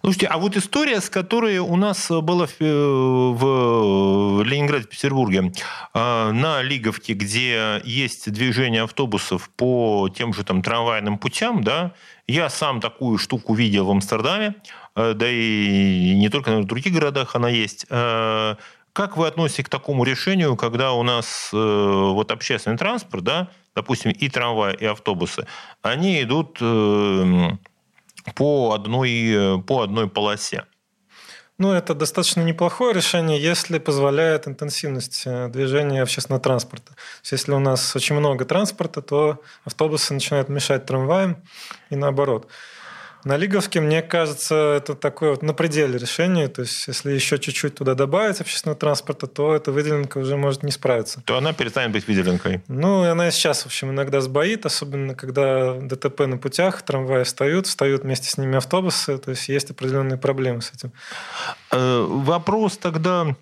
Слушайте, 0.00 0.26
а 0.26 0.36
вот 0.36 0.56
история, 0.56 1.00
с 1.00 1.08
которой 1.08 1.58
у 1.58 1.76
нас 1.76 2.10
была 2.10 2.46
в, 2.46 2.60
в 2.60 4.42
Ленинграде, 4.42 4.84
в 4.84 4.88
Петербурге, 4.88 5.52
а, 5.94 6.32
на 6.32 6.60
Лиговке, 6.60 7.14
где 7.14 7.80
есть 7.84 8.30
движение 8.30 8.82
автобусов 8.82 9.48
по 9.56 10.10
тем 10.14 10.34
же 10.34 10.44
там 10.44 10.62
трамвайным 10.62 11.16
путям, 11.16 11.64
да, 11.64 11.94
я 12.26 12.50
сам 12.50 12.80
такую 12.80 13.16
штуку 13.16 13.54
видел 13.54 13.86
в 13.86 13.90
Амстердаме, 13.90 14.56
э, 14.96 15.14
да 15.14 15.26
и 15.30 16.14
не 16.14 16.28
только 16.28 16.56
в 16.58 16.64
других 16.64 16.92
городах 16.92 17.34
она 17.34 17.48
есть. 17.48 17.86
Э, 18.94 19.00
как 19.04 19.16
вы 19.16 19.26
относитесь 19.26 19.64
к 19.64 19.68
такому 19.68 20.04
решению, 20.04 20.56
когда 20.56 20.92
у 20.92 21.02
нас 21.02 21.50
э, 21.52 21.56
вот 21.56 22.30
общественный 22.30 22.78
транспорт, 22.78 23.24
да, 23.24 23.48
допустим, 23.74 24.12
и 24.12 24.28
трамвай, 24.28 24.74
и 24.74 24.86
автобусы, 24.86 25.46
они 25.82 26.22
идут 26.22 26.58
э, 26.60 27.50
по, 28.34 28.72
одной, 28.72 29.62
по 29.66 29.82
одной 29.82 30.08
полосе? 30.08 30.64
Ну, 31.56 31.70
это 31.70 31.94
достаточно 31.94 32.42
неплохое 32.42 32.92
решение, 32.92 33.40
если 33.40 33.78
позволяет 33.78 34.48
интенсивность 34.48 35.22
э, 35.24 35.48
движения 35.48 36.02
общественного 36.02 36.42
транспорта. 36.42 36.92
То 36.94 36.98
есть, 37.22 37.32
если 37.32 37.52
у 37.52 37.60
нас 37.60 37.94
очень 37.94 38.16
много 38.16 38.44
транспорта, 38.44 39.02
то 39.02 39.40
автобусы 39.64 40.14
начинают 40.14 40.48
мешать 40.48 40.84
трамваям 40.86 41.36
и 41.90 41.96
наоборот. 41.96 42.48
На 43.24 43.38
Лиговске, 43.38 43.80
мне 43.80 44.02
кажется, 44.02 44.74
это 44.76 44.94
такое 44.94 45.30
вот 45.30 45.42
на 45.42 45.54
пределе 45.54 45.98
решение. 45.98 46.48
То 46.48 46.62
есть, 46.62 46.86
если 46.86 47.12
еще 47.12 47.38
чуть-чуть 47.38 47.74
туда 47.74 47.94
добавить 47.94 48.40
общественного 48.40 48.78
транспорта, 48.78 49.26
то 49.26 49.54
эта 49.54 49.72
выделенка 49.72 50.18
уже 50.18 50.36
может 50.36 50.62
не 50.62 50.70
справиться. 50.70 51.22
То 51.24 51.38
она 51.38 51.54
перестанет 51.54 51.92
быть 51.92 52.06
выделенкой. 52.06 52.60
Ну, 52.68 53.04
и 53.04 53.08
она 53.08 53.28
и 53.28 53.30
сейчас, 53.30 53.62
в 53.62 53.66
общем, 53.66 53.90
иногда 53.90 54.20
сбоит, 54.20 54.66
особенно 54.66 55.14
когда 55.14 55.74
ДТП 55.74 56.20
на 56.26 56.36
путях, 56.36 56.82
трамваи 56.82 57.24
встают, 57.24 57.66
встают 57.66 58.02
вместе 58.02 58.28
с 58.28 58.36
ними 58.36 58.56
автобусы. 58.56 59.16
То 59.16 59.30
есть, 59.30 59.48
есть 59.48 59.70
определенные 59.70 60.18
проблемы 60.18 60.60
с 60.60 60.72
этим. 60.72 60.92
Э, 61.70 62.04
вопрос 62.06 62.76
тогда 62.76 63.34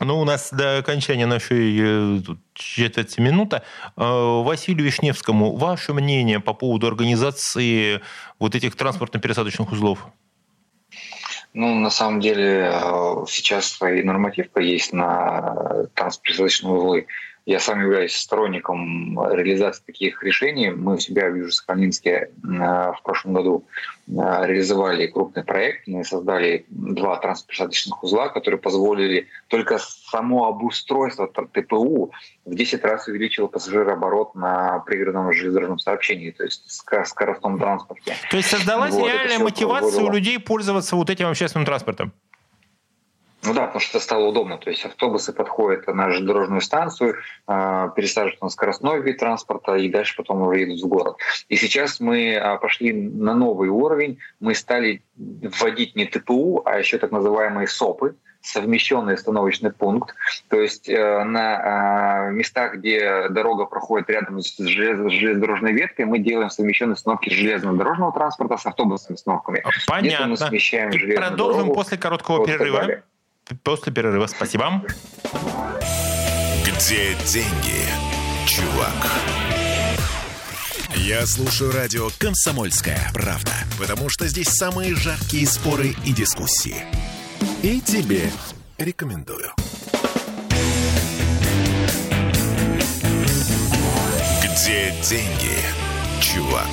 ну, 0.00 0.20
у 0.20 0.24
нас 0.24 0.50
до 0.52 0.78
окончания 0.78 1.26
нашей 1.26 2.18
э, 2.18 2.20
четверти 2.54 3.20
минута. 3.20 3.62
Э, 3.96 4.42
Василию 4.42 4.84
Вишневскому, 4.84 5.56
ваше 5.56 5.92
мнение 5.92 6.40
по 6.40 6.54
поводу 6.54 6.86
организации 6.86 8.00
вот 8.38 8.54
этих 8.54 8.76
транспортно-пересадочных 8.76 9.72
узлов? 9.72 10.06
Ну, 11.54 11.74
на 11.74 11.90
самом 11.90 12.20
деле, 12.20 12.70
э, 12.72 13.24
сейчас 13.28 13.80
и 13.82 14.02
нормативка 14.02 14.60
есть 14.60 14.92
на 14.92 15.88
транспортно-пересадочные 15.94 16.70
узлы. 16.70 17.06
Я 17.48 17.60
сам 17.60 17.80
являюсь 17.80 18.14
сторонником 18.14 19.18
реализации 19.32 19.82
таких 19.86 20.22
решений. 20.22 20.68
Мы 20.68 20.96
у 20.96 20.98
себя 20.98 21.30
в 21.30 21.34
Южно-Сахалинске 21.34 22.10
э, 22.10 22.28
в 22.44 23.00
прошлом 23.02 23.32
году 23.32 23.64
э, 24.06 24.10
реализовали 24.12 25.06
крупный 25.06 25.44
проект. 25.44 25.88
Мы 25.88 26.04
создали 26.04 26.66
два 26.68 27.16
транспортных 27.16 28.04
узла, 28.04 28.28
которые 28.28 28.60
позволили 28.60 29.28
только 29.46 29.78
само 29.78 30.46
обустройство 30.48 31.26
ТПУ 31.26 32.12
в 32.44 32.54
10 32.54 32.84
раз 32.84 33.08
увеличило 33.08 33.46
пассажирооборот 33.46 34.34
на 34.34 34.80
пригородном 34.80 35.32
железнодорожном 35.32 35.78
сообщении, 35.78 36.32
то 36.32 36.44
есть 36.44 36.70
скоростном 36.70 37.58
транспорте. 37.58 38.14
То 38.30 38.36
есть 38.36 38.50
создалась 38.50 38.92
вот, 38.92 39.06
реальная 39.06 39.38
мотивация 39.38 40.04
у 40.04 40.12
людей 40.12 40.38
пользоваться 40.38 40.96
вот 40.96 41.08
этим 41.08 41.28
общественным 41.28 41.64
транспортом? 41.64 42.12
Ну 43.44 43.54
да, 43.54 43.66
потому 43.66 43.80
что 43.80 43.98
это 43.98 44.04
стало 44.04 44.26
удобно. 44.26 44.58
То 44.58 44.70
есть 44.70 44.84
автобусы 44.84 45.32
подходят 45.32 45.86
на 45.86 46.10
железнодорожную 46.10 46.60
станцию, 46.60 47.16
а, 47.46 47.88
пересаживают 47.88 48.42
на 48.42 48.48
скоростной 48.48 49.00
вид 49.00 49.18
транспорта 49.18 49.76
и 49.76 49.88
дальше 49.88 50.16
потом 50.16 50.42
уже 50.42 50.60
едут 50.60 50.80
в 50.80 50.88
город. 50.88 51.16
И 51.48 51.56
сейчас 51.56 52.00
мы 52.00 52.36
а, 52.36 52.56
пошли 52.56 52.92
на 52.92 53.34
новый 53.34 53.68
уровень. 53.68 54.18
Мы 54.40 54.54
стали 54.54 55.02
вводить 55.16 55.94
не 55.94 56.06
ТПУ, 56.06 56.62
а 56.64 56.78
еще 56.78 56.98
так 56.98 57.12
называемые 57.12 57.68
СОПы, 57.68 58.16
совмещенный 58.40 59.14
остановочный 59.14 59.72
пункт. 59.72 60.14
То 60.48 60.60
есть 60.60 60.88
э, 60.88 61.24
на 61.24 62.28
э, 62.28 62.32
местах, 62.32 62.74
где 62.74 63.28
дорога 63.28 63.66
проходит 63.66 64.10
рядом 64.10 64.40
с 64.40 64.56
железнодорожной 64.56 65.72
веткой, 65.72 66.06
мы 66.06 66.18
делаем 66.18 66.50
совмещенные 66.50 66.94
остановки 66.94 67.30
железнодорожного 67.30 68.12
транспорта 68.12 68.56
с 68.56 68.66
автобусными 68.66 69.16
остановками. 69.16 69.62
Понятно. 69.86 70.28
мы 70.28 70.36
смещаем 70.36 70.90
И 70.90 71.16
продолжим 71.16 71.58
дорогу, 71.58 71.74
после 71.74 71.98
короткого 71.98 72.38
вот 72.38 72.46
перерыва. 72.46 73.02
После 73.62 73.92
перерыва. 73.92 74.26
Спасибо. 74.26 74.82
Где 76.64 77.14
деньги, 77.26 77.84
чувак? 78.46 79.10
Я 80.94 81.26
слушаю 81.26 81.72
радио 81.72 82.08
«Комсомольская 82.18 83.10
правда», 83.12 83.52
потому 83.78 84.08
что 84.08 84.26
здесь 84.26 84.48
самые 84.48 84.94
жаркие 84.94 85.46
споры 85.46 85.94
и 86.04 86.12
дискуссии. 86.12 86.84
И 87.62 87.80
тебе 87.80 88.30
рекомендую. 88.78 89.52
Где 94.42 94.92
деньги, 95.02 95.56
чувак? 96.20 96.68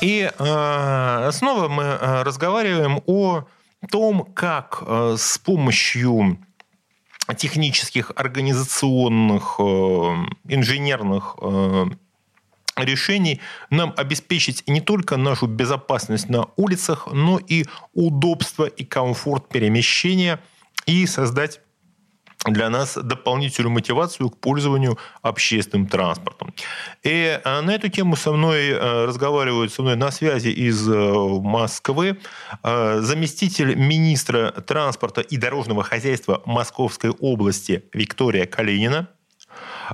И 0.00 0.30
э, 0.36 1.30
снова 1.32 1.68
мы 1.68 1.84
э, 1.84 2.22
разговариваем 2.24 3.00
о 3.06 3.44
том, 3.90 4.24
как 4.34 4.82
э, 4.86 5.16
с 5.18 5.38
помощью 5.38 6.38
технических, 7.36 8.12
организационных, 8.16 9.56
э, 9.58 9.62
инженерных 10.48 11.36
э, 11.40 11.86
решений 12.76 13.40
нам 13.70 13.92
обеспечить 13.96 14.64
не 14.66 14.80
только 14.80 15.16
нашу 15.16 15.46
безопасность 15.46 16.28
на 16.28 16.48
улицах, 16.56 17.08
но 17.12 17.38
и 17.38 17.66
удобство 17.92 18.64
и 18.64 18.84
комфорт 18.84 19.48
перемещения 19.48 20.40
и 20.86 21.06
создать 21.06 21.60
для 22.44 22.70
нас 22.70 22.96
дополнительную 22.96 23.72
мотивацию 23.72 24.30
к 24.30 24.38
пользованию 24.38 24.98
общественным 25.22 25.86
транспортом. 25.86 26.52
И 27.02 27.40
э, 27.42 27.60
на 27.60 27.70
эту 27.70 27.88
тему 27.88 28.16
со 28.16 28.32
мной 28.32 28.70
э, 28.70 29.04
разговаривают 29.06 29.72
со 29.72 29.82
мной 29.82 29.96
на 29.96 30.10
связи 30.10 30.48
из 30.48 30.88
э, 30.88 30.92
Москвы 30.92 32.18
заместитель 32.62 33.74
министра 33.74 34.50
транспорта 34.50 35.20
и 35.20 35.36
дорожного 35.36 35.82
хозяйства 35.82 36.42
Московской 36.46 37.10
области 37.10 37.84
Виктория 37.92 38.46
Калинина. 38.46 39.08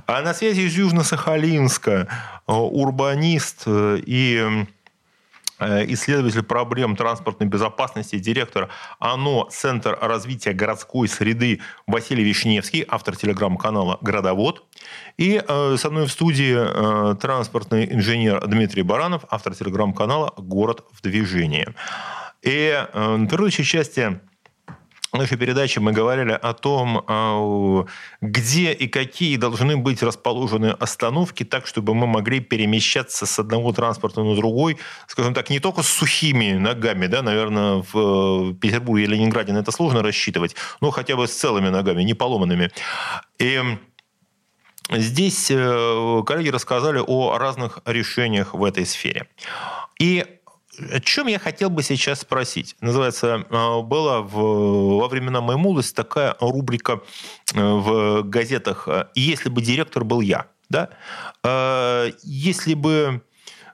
А 0.05 0.21
на 0.21 0.33
связи 0.33 0.61
из 0.61 0.77
Южно-Сахалинска 0.77 2.07
урбанист 2.47 3.63
и 3.67 4.65
исследователь 5.59 6.43
проблем 6.43 6.95
транспортной 6.95 7.47
безопасности, 7.47 8.17
директор 8.17 8.69
ОНО 8.99 9.47
«Центр 9.49 9.97
развития 10.01 10.53
городской 10.53 11.07
среды» 11.07 11.61
Василий 11.87 12.23
Вишневский, 12.23 12.85
автор 12.87 13.15
телеграм-канала 13.15 13.97
«Городовод». 14.01 14.63
И 15.17 15.41
э, 15.45 15.75
со 15.77 15.89
мной 15.89 16.05
в 16.05 16.11
студии 16.11 16.55
э, 16.55 17.15
транспортный 17.15 17.93
инженер 17.93 18.45
Дмитрий 18.47 18.83
Баранов, 18.83 19.25
автор 19.29 19.55
телеграм-канала 19.55 20.33
«Город 20.37 20.85
в 20.91 21.01
движении». 21.01 21.67
И 22.41 22.85
в 22.93 23.27
предыдущей 23.27 23.65
части 23.65 24.21
нашей 25.17 25.37
передаче 25.37 25.79
мы 25.79 25.91
говорили 25.91 26.31
о 26.31 26.53
том, 26.53 27.03
а, 27.07 27.85
где 28.21 28.71
и 28.71 28.87
какие 28.87 29.37
должны 29.37 29.77
быть 29.77 30.03
расположены 30.03 30.67
остановки, 30.67 31.43
так, 31.43 31.67
чтобы 31.67 31.93
мы 31.93 32.07
могли 32.07 32.39
перемещаться 32.39 33.25
с 33.25 33.39
одного 33.39 33.71
транспорта 33.73 34.23
на 34.23 34.35
другой, 34.35 34.77
скажем 35.07 35.33
так, 35.33 35.49
не 35.49 35.59
только 35.59 35.83
с 35.83 35.87
сухими 35.87 36.53
ногами, 36.53 37.07
да, 37.07 37.21
наверное, 37.21 37.83
в 37.91 38.53
Петербурге 38.55 39.05
или 39.05 39.15
Ленинграде 39.15 39.53
на 39.53 39.59
это 39.59 39.71
сложно 39.71 40.01
рассчитывать, 40.01 40.55
но 40.81 40.91
хотя 40.91 41.15
бы 41.15 41.27
с 41.27 41.31
целыми 41.31 41.69
ногами, 41.69 42.03
не 42.03 42.13
поломанными. 42.13 42.71
И 43.39 43.61
здесь 44.91 45.51
э, 45.51 46.23
коллеги 46.25 46.49
рассказали 46.49 47.01
о 47.05 47.37
разных 47.37 47.79
решениях 47.85 48.53
в 48.53 48.63
этой 48.63 48.85
сфере. 48.85 49.27
И 49.99 50.25
о 50.91 50.99
чем 50.99 51.27
я 51.27 51.39
хотел 51.39 51.69
бы 51.69 51.83
сейчас 51.83 52.21
спросить? 52.21 52.75
Называется, 52.81 53.45
э, 53.49 53.81
была 53.81 54.21
в, 54.21 54.99
во 54.99 55.07
времена 55.07 55.41
моей 55.41 55.59
молодости 55.59 55.93
такая 55.93 56.35
рубрика 56.39 57.01
э, 57.53 57.61
в 57.61 58.23
газетах 58.23 58.87
«Если 59.15 59.49
бы 59.49 59.61
директор 59.61 60.03
был 60.03 60.21
я». 60.21 60.47
Да? 60.69 60.89
Э, 61.43 62.11
если 62.23 62.73
бы 62.73 63.21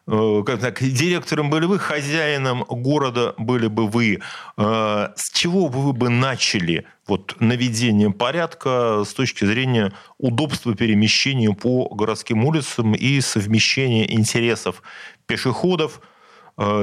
как 0.07 0.59
так, 0.59 0.83
директором 0.83 1.49
были 1.49 1.65
вы, 1.65 1.79
хозяином 1.79 2.63
города 2.69 3.33
были 3.39 3.65
бы 3.65 3.87
вы. 3.87 4.21
С 4.55 5.31
чего 5.33 5.67
бы 5.67 5.81
вы 5.81 5.93
бы 5.93 6.09
начали 6.09 6.85
вот, 7.07 7.35
наведение 7.39 8.11
порядка 8.11 9.01
с 9.03 9.15
точки 9.15 9.45
зрения 9.45 9.93
удобства 10.19 10.75
перемещения 10.75 11.51
по 11.53 11.89
городским 11.89 12.45
улицам 12.45 12.93
и 12.93 13.19
совмещения 13.19 14.05
интересов 14.05 14.83
пешеходов– 15.25 16.01
Э, 16.09 16.14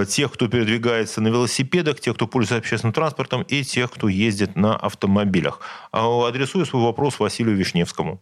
тех, 0.07 0.33
кто 0.33 0.49
передвигается 0.49 1.21
на 1.21 1.29
велосипедах, 1.29 2.01
тех, 2.01 2.15
кто 2.15 2.27
пользуется 2.27 2.59
общественным 2.59 2.93
транспортом 2.93 3.43
и 3.43 3.63
тех, 3.65 3.91
кто 3.91 4.09
ездит 4.09 4.57
на 4.57 4.77
автомобилях. 4.77 5.61
А, 5.93 6.29
адресую 6.29 6.67
свой 6.67 6.83
вопрос 6.83 7.19
Василию 7.19 7.57
Вишневскому. 7.57 8.21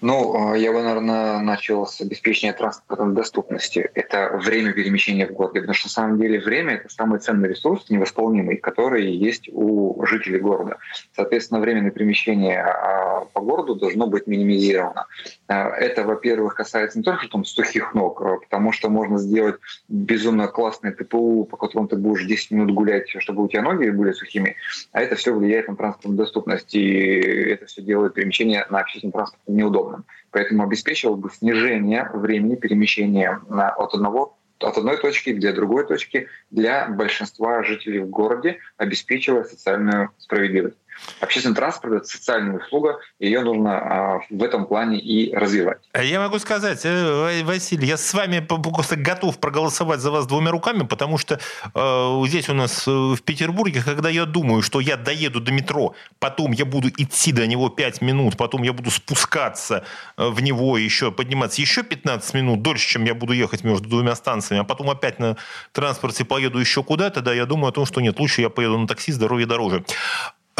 Ну, 0.00 0.54
э, 0.54 0.58
я 0.58 0.72
бы, 0.72 0.82
наверное, 0.82 1.40
начал 1.40 1.86
с 1.86 2.00
обеспечения 2.00 2.54
транспортной 2.54 3.14
доступности. 3.14 3.90
Это 3.94 4.30
время 4.42 4.72
перемещения 4.72 5.26
в 5.26 5.32
городе. 5.32 5.60
Потому 5.60 5.74
что 5.74 5.88
на 5.88 5.92
самом 5.92 6.18
деле 6.18 6.40
время— 6.40 6.74
это 6.74 6.88
самый 6.88 7.18
ценный 7.20 7.50
ресурс, 7.50 7.90
невосполнимый, 7.90 8.56
который 8.56 9.10
есть 9.10 9.50
у 9.52 10.02
жителей 10.06 10.40
города. 10.40 10.78
Соответственно, 11.14 11.60
время 11.60 11.82
на 11.82 11.90
перемещение 11.90 12.62
а, 12.62 13.26
по 13.26 13.40
городу 13.40 13.74
должно 13.74 14.06
быть 14.06 14.26
минимизировано. 14.26 15.06
Э, 15.48 15.68
это, 15.68 16.04
во-первых, 16.04 16.54
касается 16.54 16.98
не 16.98 17.04
только 17.04 17.28
там, 17.28 17.44
сухих 17.44 17.94
ног, 17.94 18.22
потому 18.42 18.72
что 18.72 18.88
можно 18.88 19.18
сделать 19.18 19.56
безумно 19.88 20.48
классный 20.48 20.92
ТПУ, 20.92 21.44
по 21.44 21.58
которому 21.58 21.88
ты 21.88 21.96
будешь 21.96 22.24
10 22.24 22.52
минут 22.52 22.70
гулять, 22.72 23.08
чтобы 23.18 23.44
у 23.44 23.48
тебя 23.48 23.62
ноги 23.62 23.90
были 23.90 24.12
сухими, 24.12 24.56
а 24.92 25.02
это 25.02 25.14
все 25.16 25.34
влияет 25.34 25.68
на 25.68 25.76
транспортную 25.76 26.16
доступность, 26.16 26.74
и 26.74 27.18
это 27.50 27.66
все 27.66 27.82
делает 27.82 28.14
перемещение 28.14 28.66
на 28.70 28.80
общественном 28.80 29.12
транспорте 29.12 29.52
неудобно 29.52 29.89
удобным. 29.90 30.04
Поэтому 30.30 30.62
обеспечивал 30.62 31.16
бы 31.16 31.30
снижение 31.30 32.08
времени 32.12 32.56
перемещения 32.56 33.40
от 33.50 33.94
одного 33.94 34.36
от 34.62 34.76
одной 34.76 34.98
точки 34.98 35.32
для 35.32 35.54
другой 35.54 35.86
точки 35.86 36.28
для 36.50 36.86
большинства 36.86 37.62
жителей 37.62 38.00
в 38.00 38.10
городе, 38.10 38.58
обеспечивая 38.76 39.44
социальную 39.44 40.10
справедливость. 40.18 40.76
Общественный 41.20 41.54
транспорт– 41.54 41.92
это 41.94 42.06
социальная 42.06 42.58
услуга, 42.58 42.98
ее 43.18 43.40
нужно 43.42 43.78
а, 43.78 44.20
в 44.30 44.42
этом 44.42 44.66
плане 44.66 44.98
и 44.98 45.34
развивать. 45.34 45.78
А 45.92 46.02
я 46.02 46.18
могу 46.20 46.38
сказать, 46.38 46.80
э, 46.84 47.42
Василий, 47.44 47.86
я 47.86 47.96
с 47.96 48.14
вами 48.14 48.40
просто 48.40 48.96
готов 48.96 49.38
проголосовать 49.38 50.00
за 50.00 50.10
вас 50.10 50.26
двумя 50.26 50.50
руками, 50.50 50.84
потому 50.84 51.18
что 51.18 51.38
э, 51.74 52.22
здесь 52.26 52.48
у 52.48 52.54
нас 52.54 52.88
э, 52.88 52.90
в 52.90 53.20
Петербурге, 53.22 53.82
когда 53.84 54.08
я 54.08 54.24
думаю, 54.24 54.62
что 54.62 54.80
я 54.80 54.96
доеду 54.96 55.40
до 55.40 55.52
метро, 55.52 55.94
потом 56.18 56.52
я 56.52 56.64
буду 56.64 56.88
идти 56.88 57.32
до 57.32 57.46
него 57.46 57.68
5 57.68 58.00
минут, 58.00 58.36
потом 58.36 58.62
я 58.62 58.72
буду 58.72 58.90
спускаться 58.90 59.84
в 60.16 60.40
него 60.40 60.78
еще, 60.78 61.12
подниматься 61.12 61.60
еще 61.60 61.82
15 61.82 62.34
минут, 62.34 62.62
дольше, 62.62 62.88
чем 62.88 63.04
я 63.04 63.14
буду 63.14 63.34
ехать 63.34 63.62
между 63.64 63.88
двумя 63.88 64.14
станциями, 64.14 64.62
а 64.62 64.64
потом 64.64 64.88
опять 64.88 65.18
на 65.18 65.36
транспорте 65.72 66.24
поеду 66.24 66.58
еще 66.58 66.82
куда-то, 66.82 67.20
да, 67.20 67.34
я 67.34 67.46
думаю 67.46 67.68
о 67.68 67.72
том, 67.72 67.84
что 67.84 68.00
нет, 68.00 68.18
лучше 68.18 68.40
я 68.40 68.48
поеду 68.48 68.78
на 68.78 68.86
такси, 68.86 69.12
здоровье 69.12 69.46
дороже. 69.46 69.84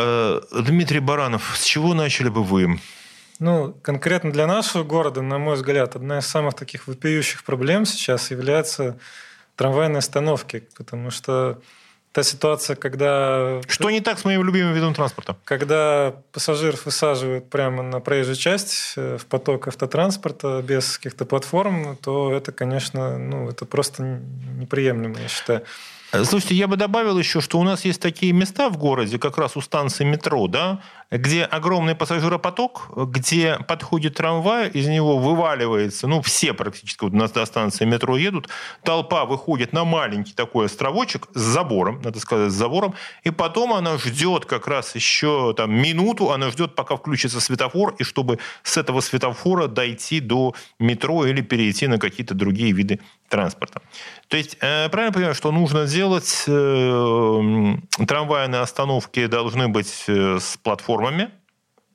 Э, 0.01 0.40
Дмитрий 0.53 1.01
Баранов, 1.01 1.57
с 1.57 1.64
чего 1.64 1.94
начали 1.94 2.28
бы 2.28 2.42
вы? 2.42 2.80
Ну, 3.38 3.74
конкретно 3.82 4.32
для 4.32 4.46
нашего 4.46 4.84
города, 4.84 5.22
на 5.22 5.38
мой 5.38 5.57
взгляд, 5.57 5.96
одна 5.96 6.18
из 6.18 6.26
самых 6.26 6.55
таких 6.55 6.86
вопиющих 6.86 7.44
проблем 7.44 7.86
сейчас 7.86 8.30
является 8.30 8.98
трамвайные 9.57 9.98
остановки, 9.98 10.64
потому 10.76 11.11
что 11.11 11.61
та 12.12 12.22
ситуация, 12.22 12.76
когда... 12.76 13.61
Что 13.68 13.90
не 13.90 14.01
так 14.01 14.18
с 14.18 14.24
моим 14.24 14.42
любимым 14.42 14.74
видом 14.74 14.94
транспорта? 14.94 15.36
Когда 15.44 16.14
пассажиров 16.32 16.86
высаживают 16.86 17.48
прямо 17.48 17.82
на 17.82 18.01
проезжую 18.01 18.36
часть 18.36 18.94
э, 18.96 19.16
в 19.16 19.26
поток 19.26 19.68
автотранспорта 19.68 20.62
без 20.62 20.98
каких-то 20.98 21.24
платформ, 21.24 21.96
то 21.96 22.34
это, 22.34 22.53
конечно, 22.53 23.18
ну, 23.18 23.48
это 23.48 23.64
просто 23.64 24.03
неприемлемо, 24.03 25.18
я 25.20 25.28
считаю. 25.28 25.62
Э, 26.12 26.24
слушайте, 26.24 26.56
я 26.56 26.66
бы 26.66 26.76
добавил 26.76 27.18
еще, 27.18 27.40
что 27.40 27.58
у 27.58 27.62
нас 27.62 27.84
есть 27.84 28.00
такие 28.00 28.32
места 28.32 28.68
в 28.68 28.76
городе, 28.76 29.18
как 29.18 29.38
раз 29.38 29.56
у 29.56 29.61
станции 29.61 30.04
метро, 30.04 30.48
да, 30.48 30.80
где 31.11 31.44
огромный 31.44 31.94
пассажиропоток, 31.94 32.90
где 32.96 33.58
подходит 33.68 34.16
трамвай, 34.16 34.68
из 34.68 34.88
него 34.88 35.18
вываливается, 35.18 36.08
ну, 36.08 36.20
все 36.20 36.52
практически 36.52 37.04
вот 37.04 37.12
на 37.12 37.28
станции 37.28 37.84
метро 37.84 38.16
едут, 38.16 38.48
толпа 38.82 39.24
выходит 39.24 39.72
на 39.72 39.84
маленький 39.84 40.32
такой 40.32 40.66
островочек 40.66 41.28
с 41.34 41.40
забором, 41.40 42.00
надо 42.02 42.18
сказать, 42.18 42.50
с 42.50 42.54
забором, 42.54 42.94
и 43.22 43.30
потом 43.30 43.72
она 43.72 43.96
ждет 43.98 44.46
как 44.46 44.66
раз 44.66 44.94
еще 44.96 45.54
там 45.56 45.72
минуту, 45.72 46.32
она 46.32 46.50
ждет, 46.50 46.74
пока 46.74 46.96
включится 46.96 47.40
светофор, 47.40 47.94
и 47.98 48.04
чтобы 48.04 48.40
с 48.64 48.76
этого 48.76 49.00
светофора 49.00 49.68
дойти 49.68 50.20
до 50.20 50.54
метро 50.80 51.24
или 51.26 51.40
перейти 51.40 51.86
на 51.86 51.98
какие-то 51.98 52.34
другие 52.34 52.72
виды 52.72 53.00
транспорта. 53.31 53.81
То 54.28 54.37
есть, 54.37 54.59
э, 54.61 54.89
правильно 54.91 55.12
понимаю, 55.12 55.35
что 55.35 55.53
нужно 55.53 55.87
сделать, 55.87 56.45
э, 56.47 57.76
трамвайные 58.07 58.61
остановки 58.61 59.26
должны 59.26 59.68
быть 59.68 60.05
э, 60.09 60.39
с 60.39 60.57
платформами, 60.59 61.31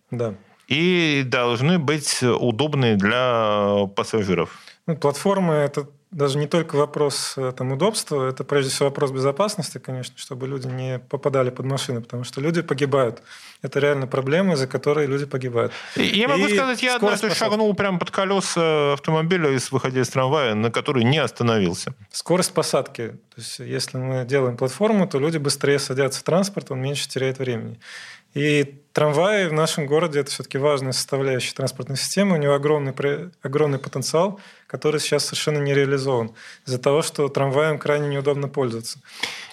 да. 0.09 0.33
и 0.67 1.23
должны 1.25 1.77
быть 1.77 2.23
удобны 2.23 2.95
для 2.95 3.85
пассажиров. 3.95 4.49
Ну, 4.87 4.95
платформы– 4.95 5.53
это 5.67 5.87
даже 6.15 6.37
не 6.37 6.47
только 6.47 6.77
вопрос 6.77 7.33
э, 7.35 7.51
там, 7.51 7.73
удобства, 7.73 8.29
это 8.29 8.45
прежде 8.45 8.71
всего 8.71 8.87
вопрос 8.87 9.11
безопасности, 9.11 9.79
конечно, 9.79 10.17
чтобы 10.17 10.47
люди 10.47 10.65
не 10.65 10.97
попадали 10.97 11.49
под 11.49 11.65
машины, 11.65 11.99
потому 11.99 12.23
что 12.23 12.39
люди 12.39 12.61
погибают. 12.61 13.21
Это 13.61 13.79
реально 13.79 14.07
проблема, 14.07 14.53
из-за 14.53 14.65
которой 14.65 15.07
люди 15.07 15.25
погибают. 15.25 15.73
Я 15.97 16.29
могу 16.29 16.45
и 16.45 16.53
сказать, 16.55 16.81
я 16.81 16.95
однажды 16.95 17.35
шагнул 17.35 17.73
прямо 17.73 17.99
под 17.99 18.11
колеса 18.11 18.93
автомобиля, 18.93 19.49
из 19.51 19.69
выходя 19.73 19.99
из 19.99 20.09
трамвая, 20.09 20.55
на 20.55 20.71
который 20.71 21.03
не 21.03 21.17
остановился. 21.17 21.93
Скорость 22.11 22.53
посадки. 22.53 23.09
То 23.09 23.41
есть, 23.41 23.59
если 23.59 23.97
мы 23.97 24.23
делаем 24.23 24.55
платформу, 24.55 25.07
то 25.09 25.19
люди 25.19 25.37
быстрее 25.37 25.79
садятся 25.79 26.21
в 26.21 26.23
транспорт, 26.23 26.71
он 26.71 26.79
меньше 26.79 27.09
теряет 27.09 27.39
времени. 27.39 27.77
И 28.33 28.84
трамваи 28.95 29.47
в 29.47 29.53
нашем 29.53 29.87
городе– 29.87 30.19
это 30.21 30.31
все-таки 30.31 30.57
важная 30.57 30.93
составляющая 30.93 31.53
транспортной 31.53 31.97
системы. 31.97 32.37
У 32.37 32.39
него 32.39 32.53
огромный, 32.53 32.93
огромный 33.43 33.77
потенциал, 33.77 34.39
который 34.67 35.01
сейчас 35.01 35.25
совершенно 35.25 35.57
не 35.57 35.73
реализован 35.73 36.31
из-за 36.65 36.79
того, 36.79 37.01
что 37.01 37.27
трамваем 37.27 37.77
крайне 37.77 38.07
неудобно 38.07 38.47
пользоваться. 38.47 38.99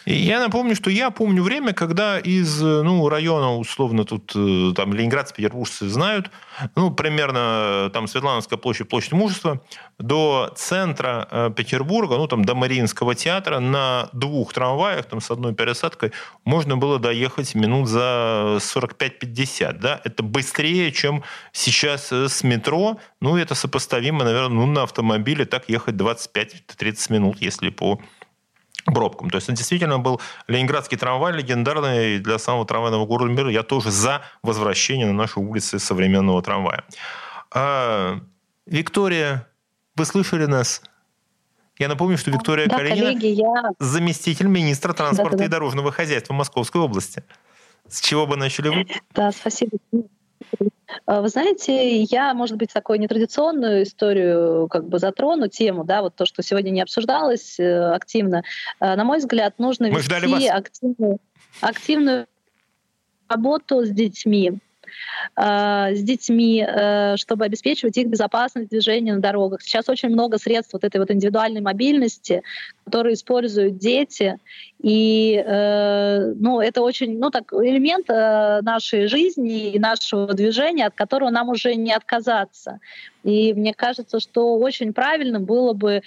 Я 0.05 0.41
напомню, 0.41 0.75
что 0.75 0.91
я 0.91 1.11
помню 1.11 1.43
время, 1.43 1.73
когда 1.73 2.19
из 2.19 2.61
ну, 2.61 3.09
района, 3.09 3.57
условно, 3.57 4.05
тут 4.05 4.33
э, 4.35 4.73
там 4.75 4.95
ленинградцы, 4.95 5.35
петербуржцы 5.35 5.89
знают, 5.89 6.31
ну, 6.75 6.91
примерно 6.91 7.89
там 7.93 8.09
Светлановская 8.09 8.59
площадь, 8.59 8.89
площадь 8.89 9.13
Мужества, 9.13 9.61
до 9.99 10.53
центра 10.57 11.29
э, 11.31 11.51
Петербурга, 11.57 12.17
ну, 12.17 12.27
там 12.27 12.45
до 12.45 12.55
Мариинского 12.57 13.15
театра 13.15 13.61
на 13.61 14.09
двух 14.13 14.53
трамваях, 14.53 15.07
там 15.07 15.21
с 15.21 15.31
одной 15.31 15.55
пересадкой, 15.55 16.11
можно 16.45 16.77
было 16.77 16.99
доехать 16.99 17.55
минут 17.55 17.89
за 17.89 18.59
45-50, 18.59 19.32
да, 19.81 20.01
это 20.05 20.23
быстрее, 20.23 20.93
чем 20.93 21.23
сейчас 21.53 22.13
э, 22.13 22.29
с 22.29 22.43
метро, 22.45 22.99
ну, 23.21 23.37
это 23.37 23.55
сопоставимо, 23.55 24.25
наверное, 24.25 24.57
ну, 24.57 24.67
на 24.67 24.83
автомобиле 24.83 25.45
так 25.45 25.69
ехать 25.69 25.95
25-30 25.95 27.13
минут, 27.13 27.41
если 27.41 27.71
по 27.71 28.01
пробкам. 28.85 29.31
То 29.31 29.37
есть 29.37 29.49
это 29.49 29.57
действительно 29.57 29.99
был 29.99 30.21
ленинградский 30.49 30.99
трамвай 30.99 31.33
легендарный 31.33 32.19
для 32.19 32.39
самого 32.39 32.67
трамвайного 32.67 33.07
города 33.07 33.33
мира. 33.33 33.51
Я 33.51 33.63
тоже 33.63 33.91
за 33.91 34.23
возвращение 34.43 35.07
на 35.07 35.13
наши 35.13 35.39
улицы 35.39 35.79
современного 35.79 36.43
трамвая. 36.43 36.85
А, 37.55 38.21
Виктория, 38.67 39.47
вы 39.97 40.05
слышали 40.05 40.47
нас? 40.47 40.83
Я 41.79 41.89
напомню, 41.89 42.19
что 42.19 42.31
Виктория 42.31 42.67
да, 42.67 42.77
Калинина 42.77 43.13
коллеги, 43.13 43.27
я... 43.27 43.71
заместитель 43.79 44.47
министра 44.47 44.93
транспорта 44.93 45.33
да, 45.33 45.37
да, 45.37 45.39
да. 45.39 45.45
и 45.45 45.49
дорожного 45.49 45.91
хозяйства 45.91 46.35
Московской 46.35 46.81
области. 46.81 47.25
С 47.89 48.01
чего 48.01 48.27
бы 48.27 48.37
начали 48.37 48.69
вы? 48.69 48.87
Да, 49.15 49.33
спасибо. 49.33 49.79
А, 51.07 51.21
вы 51.21 51.29
знаете, 51.29 52.03
я, 52.03 52.35
может 52.35 52.57
быть, 52.57 52.73
такую 52.73 53.01
нетрадиционную 53.01 53.85
историю 53.85 54.69
как 54.69 54.89
бы 54.89 54.99
затрону, 54.99 55.49
тему, 55.49 55.85
да, 55.85 56.03
вот 56.03 56.15
то, 56.15 56.27
что 56.27 56.43
сегодня 56.43 56.71
не 56.71 56.83
обсуждалось 56.83 57.59
э, 57.59 57.95
активно. 57.95 58.43
А, 58.79 58.97
на 58.97 59.05
мой 59.05 59.19
взгляд, 59.19 59.59
нужно 59.59 59.89
Мы 59.89 59.97
вести 59.97 60.49
активную, 60.49 61.19
активную 61.61 62.27
работу 63.29 63.85
с 63.85 63.91
детьми. 63.91 64.59
Э, 65.37 65.95
с 65.95 66.03
детьми, 66.03 66.65
э, 66.67 67.17
чтобы 67.17 67.45
обеспечивать 67.45 67.97
их 67.97 68.09
безопасность 68.09 68.69
движения 68.69 69.15
на 69.15 69.21
дорогах. 69.21 69.63
Сейчас 69.63 69.89
очень 69.89 70.11
много 70.11 70.39
средств 70.39 70.73
вот 70.73 70.85
этой 70.85 70.99
вот 70.99 71.11
индивидуальной 71.11 71.61
мобильности, 71.61 72.43
которые 72.85 73.15
используют 73.15 73.79
дети, 73.79 74.39
и 74.83 75.43
э, 75.45 76.33
ну, 76.37 76.61
это 76.61 76.83
очень 76.83 77.19
ну, 77.19 77.31
так, 77.31 77.53
элемент 77.53 78.09
нашей 78.09 79.07
жизни 79.07 79.71
и 79.71 79.79
нашего 79.79 80.35
движения, 80.35 80.87
от 80.87 80.95
которого 80.95 81.31
нам 81.31 81.49
уже 81.49 81.75
не 81.77 81.93
отказаться. 81.93 82.81
И 83.23 83.55
мне 83.55 83.73
кажется, 83.73 84.19
что 84.21 84.57
очень 84.57 84.93
правильно 84.93 85.39
было 85.39 85.73
бы 85.73 86.03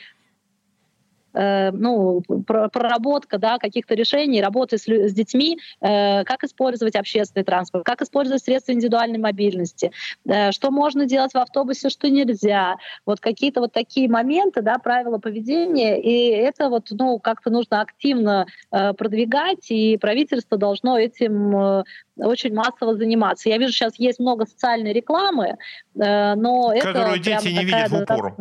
Э, 1.35 1.71
ну, 1.71 2.21
проработка 2.21 3.37
да, 3.37 3.57
каких-то 3.57 3.93
решений, 3.93 4.41
работы 4.41 4.77
с, 4.77 4.87
с 4.87 5.13
детьми, 5.13 5.59
э, 5.81 6.23
как 6.23 6.43
использовать 6.43 6.95
общественный 6.95 7.43
транспорт, 7.43 7.83
как 7.83 8.01
использовать 8.01 8.41
средства 8.41 8.71
индивидуальной 8.71 9.19
мобильности, 9.19 9.91
э, 10.25 10.51
что 10.51 10.71
можно 10.71 11.05
делать 11.05 11.33
в 11.33 11.37
автобусе, 11.37 11.89
что 11.89 12.09
нельзя. 12.09 12.77
Вот 13.05 13.19
какие-то 13.19 13.59
вот 13.59 13.73
такие 13.73 14.09
моменты, 14.09 14.61
да, 14.61 14.77
правила 14.77 15.17
поведения, 15.17 16.01
и 16.01 16.29
это 16.29 16.69
вот, 16.69 16.87
ну, 16.91 17.19
как-то 17.19 17.49
нужно 17.49 17.81
активно 17.81 18.45
продвигать, 18.69 19.69
и 19.69 19.97
правительство 19.97 20.57
должно 20.57 20.97
этим 20.97 21.83
очень 22.17 22.53
массово 22.53 22.95
заниматься. 22.95 23.49
Я 23.49 23.57
вижу, 23.57 23.73
сейчас 23.73 23.95
есть 23.97 24.19
много 24.19 24.45
социальной 24.45 24.93
рекламы, 24.93 25.57
э, 25.95 26.35
но 26.35 26.73
Которую 26.79 27.15
это 27.15 27.19
дети 27.19 27.47
не 27.49 27.65
видят 27.65 27.89
в 27.89 27.95
упор. 28.01 28.35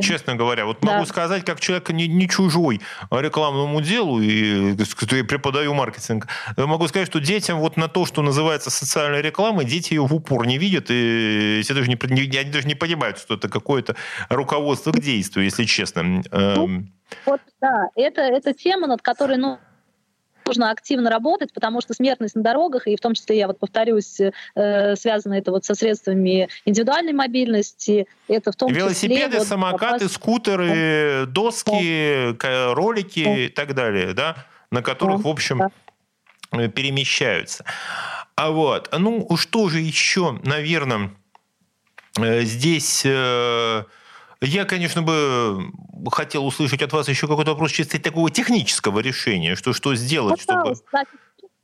Честно 0.00 0.34
говоря, 0.36 0.66
вот 0.66 0.78
да. 0.80 0.94
могу 0.94 1.06
сказать, 1.06 1.44
как 1.44 1.60
человек 1.60 1.90
не, 1.90 2.06
не 2.06 2.28
чужой 2.28 2.80
рекламному 3.10 3.80
делу, 3.80 4.20
и 4.20 4.76
я 5.12 5.24
преподаю 5.24 5.74
маркетинг, 5.74 6.26
могу 6.56 6.88
сказать, 6.88 7.08
что 7.08 7.20
детям 7.20 7.58
вот 7.58 7.76
на 7.76 7.88
то, 7.88 8.06
что 8.06 8.22
называется 8.22 8.70
социальной 8.70 9.22
рекламой, 9.22 9.64
дети 9.64 9.94
ее 9.94 10.06
в 10.06 10.14
упор 10.14 10.46
не 10.46 10.58
видят, 10.58 10.86
и 10.88 11.60
все 11.62 11.74
даже 11.74 11.88
не, 11.88 11.98
они 12.00 12.50
даже 12.50 12.66
не 12.66 12.74
понимают, 12.74 13.18
что 13.18 13.34
это 13.34 13.48
какое-то 13.48 13.96
руководство 14.28 14.92
к 14.92 15.00
действию, 15.00 15.44
если 15.44 15.64
честно. 15.64 16.02
Ну, 16.02 16.22
эм. 16.32 16.92
вот, 17.26 17.40
да, 17.60 17.88
это, 17.96 18.22
это 18.22 18.52
тема, 18.52 18.86
над 18.86 19.02
которой, 19.02 19.36
ну, 19.36 19.58
нужно 20.46 20.70
активно 20.70 21.10
работать, 21.10 21.52
потому 21.52 21.80
что 21.80 21.94
смертность 21.94 22.34
на 22.34 22.42
дорогах, 22.42 22.86
и 22.86 22.96
в 22.96 23.00
том 23.00 23.14
числе, 23.14 23.38
я 23.38 23.46
вот 23.46 23.58
повторюсь, 23.58 24.20
э, 24.20 24.96
связано 24.96 25.34
это 25.34 25.50
вот 25.50 25.64
со 25.64 25.74
средствами 25.74 26.48
индивидуальной 26.64 27.12
мобильности, 27.12 28.06
это 28.28 28.52
в 28.52 28.56
том 28.56 28.72
Велосипеды, 28.72 29.14
числе... 29.14 29.28
Велосипеды, 29.28 29.44
самокаты, 29.46 29.92
вопрос... 29.92 30.12
скутеры, 30.12 31.26
доски, 31.26 32.32
да. 32.40 32.74
ролики 32.74 33.24
да. 33.24 33.38
и 33.38 33.48
так 33.48 33.74
далее, 33.74 34.14
да, 34.14 34.46
на 34.70 34.82
которых, 34.82 35.22
да. 35.22 35.28
в 35.28 35.32
общем, 35.32 35.62
да. 36.50 36.68
перемещаются. 36.68 37.64
А 38.36 38.50
вот, 38.50 38.88
ну, 38.96 39.28
что 39.36 39.68
же 39.68 39.80
еще, 39.80 40.38
наверное, 40.44 41.10
э, 42.18 42.42
здесь... 42.42 43.02
Э, 43.04 43.84
я, 44.40 44.64
конечно, 44.64 45.02
бы 45.02 45.70
хотел 46.10 46.46
услышать 46.46 46.82
от 46.82 46.92
вас 46.92 47.08
еще 47.08 47.26
какой-то 47.26 47.52
вопрос 47.52 47.72
чисто 47.72 48.00
такого 48.00 48.30
технического 48.30 49.00
решения, 49.00 49.56
что, 49.56 49.72
что 49.72 49.94
сделать, 49.94 50.40
чтобы... 50.40 50.74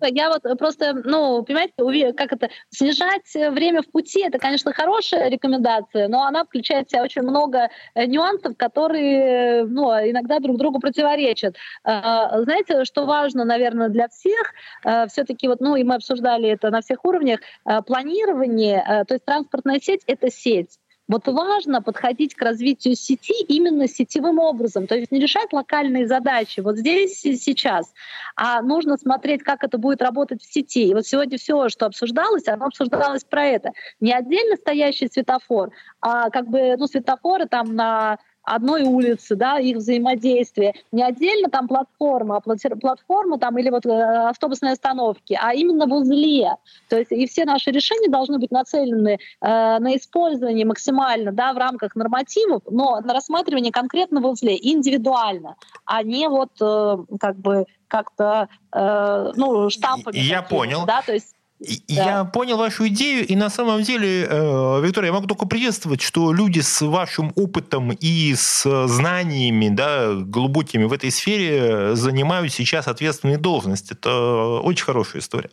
Я 0.03 0.31
вот 0.31 0.43
просто, 0.59 0.95
ну, 0.95 1.43
понимаете, 1.45 2.13
как 2.15 2.33
это, 2.33 2.49
снижать 2.71 3.35
время 3.35 3.83
в 3.83 3.91
пути, 3.91 4.23
это, 4.23 4.39
конечно, 4.39 4.73
хорошая 4.73 5.29
рекомендация, 5.29 6.09
но 6.09 6.25
она 6.25 6.45
включает 6.45 6.89
в 6.89 6.91
себя 6.91 7.03
очень 7.03 7.23
много 7.23 7.69
э, 7.95 8.07
нюансов, 8.07 8.57
которые, 8.57 9.65
ну, 9.65 9.91
иногда 9.91 10.39
друг 10.39 10.57
другу 10.57 10.81
противоречат. 10.81 11.57
А, 11.85 12.43
знаете, 12.43 12.85
что 12.85 13.05
важно, 13.05 13.45
наверное, 13.45 13.91
для 13.91 14.09
всех, 14.09 14.55
э, 14.85 15.07
все-таки 15.09 15.49
вот, 15.49 15.61
ну, 15.61 15.77
и 15.77 15.85
мы 15.85 15.97
обсуждали 15.97 16.49
это 16.49 16.71
на 16.71 16.81
всех 16.81 17.05
уровнях, 17.05 17.41
э, 17.67 17.83
планирование, 17.83 19.05
то 19.07 19.15
есть 19.15 19.27
транспортная 19.27 19.81
сеть— 19.81 20.03
это 20.07 20.31
сеть. 20.31 20.80
Вот 21.11 21.27
важно 21.27 21.83
подходить 21.83 22.37
к 22.37 22.43
развитию 22.43 22.95
сети 22.95 23.35
именно 23.49 23.89
сетевым 23.89 24.39
образом, 24.39 24.87
то 24.87 24.95
есть 24.95 25.11
не 25.11 25.19
решать 25.19 25.53
локальные 25.53 26.07
задачи 26.07 26.61
вот 26.61 26.77
здесь 26.77 27.25
и 27.25 27.35
сейчас, 27.35 27.93
а 28.37 28.63
нужно 28.63 28.97
смотреть, 28.97 29.43
как 29.43 29.65
это 29.65 29.77
будет 29.77 30.03
работать 30.03 30.41
в 30.41 30.53
сети. 30.53 30.87
И 30.87 30.95
вот 30.95 31.05
сегодня 31.05 31.37
все, 31.37 31.69
что 31.69 31.87
обсуждалось, 31.87 32.47
оно 32.47 32.67
обсуждалось 32.67 33.25
про 33.25 33.45
это. 33.45 33.73
Не 33.99 34.13
отдельно 34.13 34.55
стоящий 34.55 35.09
светофор, 35.09 35.73
а 36.01 36.31
как 36.31 36.49
бы 36.49 36.77
ну, 36.77 36.87
светофоры 36.87 37.47
там 37.47 37.75
на 37.75 38.19
одной 38.43 38.83
улицы, 38.83 39.37
да, 39.37 39.59
их 39.59 39.77
взаимодействие. 39.77 40.75
Не 40.93 41.03
отдельно 41.03 41.49
там 41.49 41.69
платформа, 41.69 42.37
а 42.37 42.41
платформа 42.41 43.39
там 43.39 43.59
или 43.59 43.71
вот 43.71 43.87
э, 43.87 43.91
автобусные 44.29 44.73
остановки, 44.73 45.39
а 45.41 45.53
именно 45.55 45.87
в 45.87 45.93
узле. 45.93 46.57
То 46.89 46.99
есть 46.99 47.13
и 47.13 47.27
все 47.27 47.45
наши 47.45 47.71
решения 47.71 48.09
должны 48.09 48.39
быть 48.39 48.51
нацелены 48.51 49.19
э, 49.19 49.19
на 49.41 49.97
использование 49.97 50.67
максимально, 50.67 51.33
да, 51.33 51.53
в 51.53 51.59
рамках 51.59 51.95
нормативов, 51.95 52.63
но 52.71 53.01
на 53.01 53.15
рассматривание 53.15 53.73
конкретно 53.73 54.21
в 54.21 54.27
узле, 54.27 54.57
индивидуально, 54.61 55.57
а 55.85 56.03
не 56.03 56.29
вот 56.29 56.51
э, 56.61 56.97
как 57.19 57.37
бы 57.37 57.67
как-то, 57.89 58.49
э, 58.73 59.33
ну, 59.35 59.69
штампами. 59.69 60.17
Я 60.17 60.43
понял. 60.43 60.85
Да, 60.87 61.03
то 61.03 61.13
есть 61.13 61.35
да. 61.61 61.95
Я 61.95 62.25
понял 62.25 62.57
вашу 62.57 62.89
идею, 62.89 63.27
и 63.27 63.37
на 63.37 63.51
самом 63.51 63.83
деле, 63.83 64.27
э, 64.29 64.81
Виктория, 64.83 65.09
я 65.09 65.13
могу 65.13 65.27
только 65.27 65.47
приветствовать, 65.47 66.01
что 66.01 66.33
люди 66.33 66.61
с 66.61 66.81
вашим 66.81 67.33
опытом 67.37 67.91
и 67.93 68.35
с 68.35 68.87
знаниями 68.87 69.69
да, 69.69 70.15
глубокими 70.15 70.85
в 70.85 70.93
этой 70.93 71.11
сфере 71.11 71.95
занимают 71.97 72.53
сейчас 72.53 72.89
ответственные 72.89 73.37
должности. 73.37 73.93
Это 73.93 74.61
очень 74.63 74.85
хорошая 74.85 75.21
история. 75.21 75.51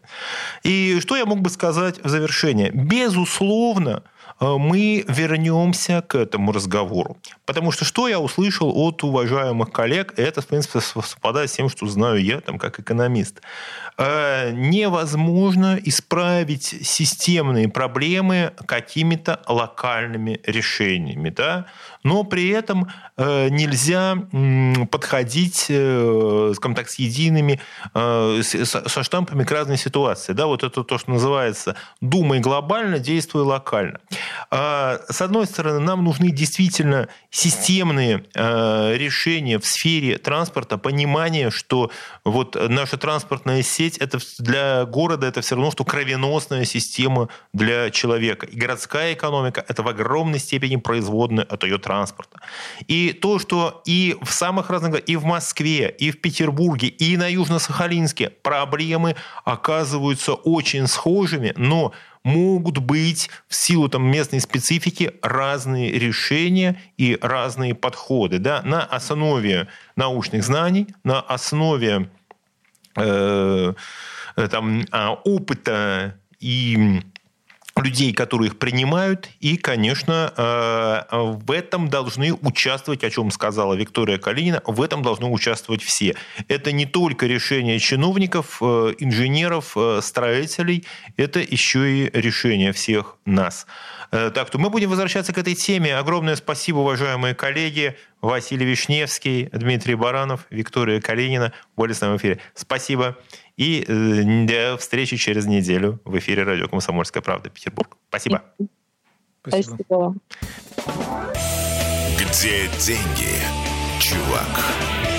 И 0.63 0.99
что 1.01 1.17
я 1.17 1.25
мог 1.25 1.41
бы 1.41 1.49
сказать 1.49 1.99
в 2.01 2.07
завершение? 2.07 2.71
Безусловно, 2.71 4.03
мы 4.39 5.03
вернемся 5.07 6.01
к 6.01 6.15
этому 6.15 6.51
разговору. 6.51 7.17
Потому 7.45 7.71
что 7.71 7.85
что 7.85 8.07
я 8.07 8.19
услышал 8.19 8.71
от 8.75 9.03
уважаемых 9.03 9.71
коллег, 9.71 10.13
это, 10.17 10.41
в 10.41 10.47
принципе, 10.47 10.79
совпадает 10.79 11.49
с 11.49 11.53
тем, 11.53 11.69
что 11.69 11.87
знаю 11.87 12.23
я, 12.23 12.41
там, 12.41 12.59
как 12.59 12.79
экономист. 12.79 13.41
Невозможно 13.97 15.79
исправить 15.83 16.63
системные 16.63 17.67
проблемы 17.67 18.53
какими-то 18.67 19.41
локальными 19.47 20.39
решениями. 20.45 21.29
Да? 21.29 21.65
но 22.07 22.23
при 22.23 22.47
этом 22.49 22.87
э, 23.17 23.49
нельзя 23.49 24.15
подходить, 24.89 25.65
э, 25.69 26.53
скажем 26.55 26.75
так, 26.75 26.89
с 26.89 26.99
едиными, 26.99 27.59
э, 27.93 28.41
со 28.43 29.03
штампами 29.03 29.43
к 29.43 29.51
разной 29.51 29.77
ситуации. 29.77 30.33
Да, 30.33 30.45
вот 30.45 30.63
это 30.63 30.83
то, 30.83 30.97
что 30.97 31.11
называется 31.11 31.75
«думай 31.99 32.39
глобально, 32.39 32.99
действуй 32.99 33.43
локально». 33.43 33.99
А, 34.49 34.99
с 35.09 35.21
одной 35.21 35.45
стороны, 35.45 35.79
нам 35.79 36.03
нужны 36.03 36.31
действительно 36.31 37.09
системные 37.29 38.23
решения 38.33 39.59
в 39.59 39.65
сфере 39.65 40.17
транспорта, 40.17 40.77
понимание, 40.77 41.51
что 41.51 41.91
вот 42.23 42.55
наша 42.69 42.97
транспортная 42.97 43.61
сеть 43.61 43.97
это 43.97 44.19
для 44.39 44.85
города 44.85 45.27
это 45.27 45.41
все 45.41 45.55
равно, 45.55 45.71
что 45.71 45.83
кровеносная 45.83 46.65
система 46.65 47.29
для 47.53 47.89
человека. 47.89 48.45
И 48.45 48.57
городская 48.57 49.13
экономика 49.13 49.63
это 49.67 49.83
в 49.83 49.87
огромной 49.87 50.39
степени 50.39 50.77
производная 50.77 51.43
от 51.43 51.63
ее 51.63 51.77
транспорта. 51.77 52.39
И 52.87 53.13
то, 53.13 53.39
что 53.39 53.81
и 53.85 54.15
в 54.21 54.31
самых 54.31 54.69
разных, 54.69 54.99
и 55.07 55.15
в 55.15 55.25
Москве, 55.25 55.89
и 55.89 56.11
в 56.11 56.21
Петербурге, 56.21 56.87
и 56.87 57.17
на 57.17 57.29
Южно-Сахалинске 57.29 58.29
проблемы 58.29 59.15
оказываются 59.43 60.33
очень 60.33 60.87
схожими, 60.87 61.53
но 61.57 61.93
могут 62.27 62.79
быть 62.79 63.29
в 63.47 63.55
силу 63.55 63.87
там, 63.87 64.05
местной 64.05 64.41
специфики 64.41 65.13
разные 65.21 65.91
решения 65.91 66.79
и 66.97 67.17
разные 67.21 67.73
подходы 67.73 68.37
да, 68.37 68.61
на 68.63 68.83
основе 68.83 69.69
научных 69.95 70.43
знаний, 70.43 70.87
на 71.05 71.21
основе 71.21 72.09
э, 72.97 73.73
там, 74.35 74.85
а, 74.91 75.13
опыта 75.23 76.19
и 76.41 76.99
людей, 77.79 78.13
которые 78.13 78.49
их 78.49 78.57
принимают, 78.57 79.29
и, 79.39 79.57
конечно, 79.57 80.33
э, 80.35 81.03
в 81.11 81.51
этом 81.51 81.89
должны 81.89 82.33
участвовать, 82.33 83.03
о 83.03 83.09
чем 83.09 83.31
сказала 83.31 83.73
Виктория 83.73 84.17
Калинина, 84.17 84.61
в 84.65 84.81
этом 84.81 85.01
должны 85.01 85.27
участвовать 85.27 85.83
все. 85.83 86.15
Это 86.47 86.71
не 86.71 86.85
только 86.85 87.27
решение 87.27 87.79
чиновников, 87.79 88.57
э, 88.61 88.93
инженеров, 88.99 89.73
э, 89.75 89.99
строителей, 90.01 90.85
это 91.17 91.39
еще 91.39 92.05
и 92.05 92.09
решение 92.13 92.71
всех 92.71 93.17
нас. 93.25 93.67
Так 94.09 94.47
что 94.47 94.57
мы 94.57 94.69
будем 94.69 94.89
возвращаться 94.89 95.33
к 95.33 95.37
этой 95.37 95.53
теме. 95.53 95.97
Огромное 95.97 96.37
спасибо, 96.37 96.77
уважаемые 96.77 97.35
коллеги. 97.35 97.97
Василий 98.21 98.65
Вишневский, 98.65 99.49
Дмитрий 99.51 99.95
Баранов, 99.95 100.45
Виктория 100.49 101.01
Калинина 101.01 101.51
были 101.75 101.91
с 101.91 101.99
нами 101.99 102.13
в 102.13 102.21
эфире. 102.21 102.39
Спасибо. 102.55 103.17
И 103.57 103.83
э, 103.87 104.45
до 104.45 104.77
встречи 104.77 105.17
через 105.17 105.47
неделю 105.47 105.99
в 106.05 106.17
эфире 106.19 106.43
радио 106.43 106.67
«Комсомольская 106.67 107.23
правда» 107.23 107.49
Петербург. 107.49 107.97
Спасибо. 108.09 108.43
Спасибо. 109.41 109.75
Спасибо. 109.75 110.15
Где 112.19 112.67
деньги, 112.79 113.33
чувак? 113.99 115.16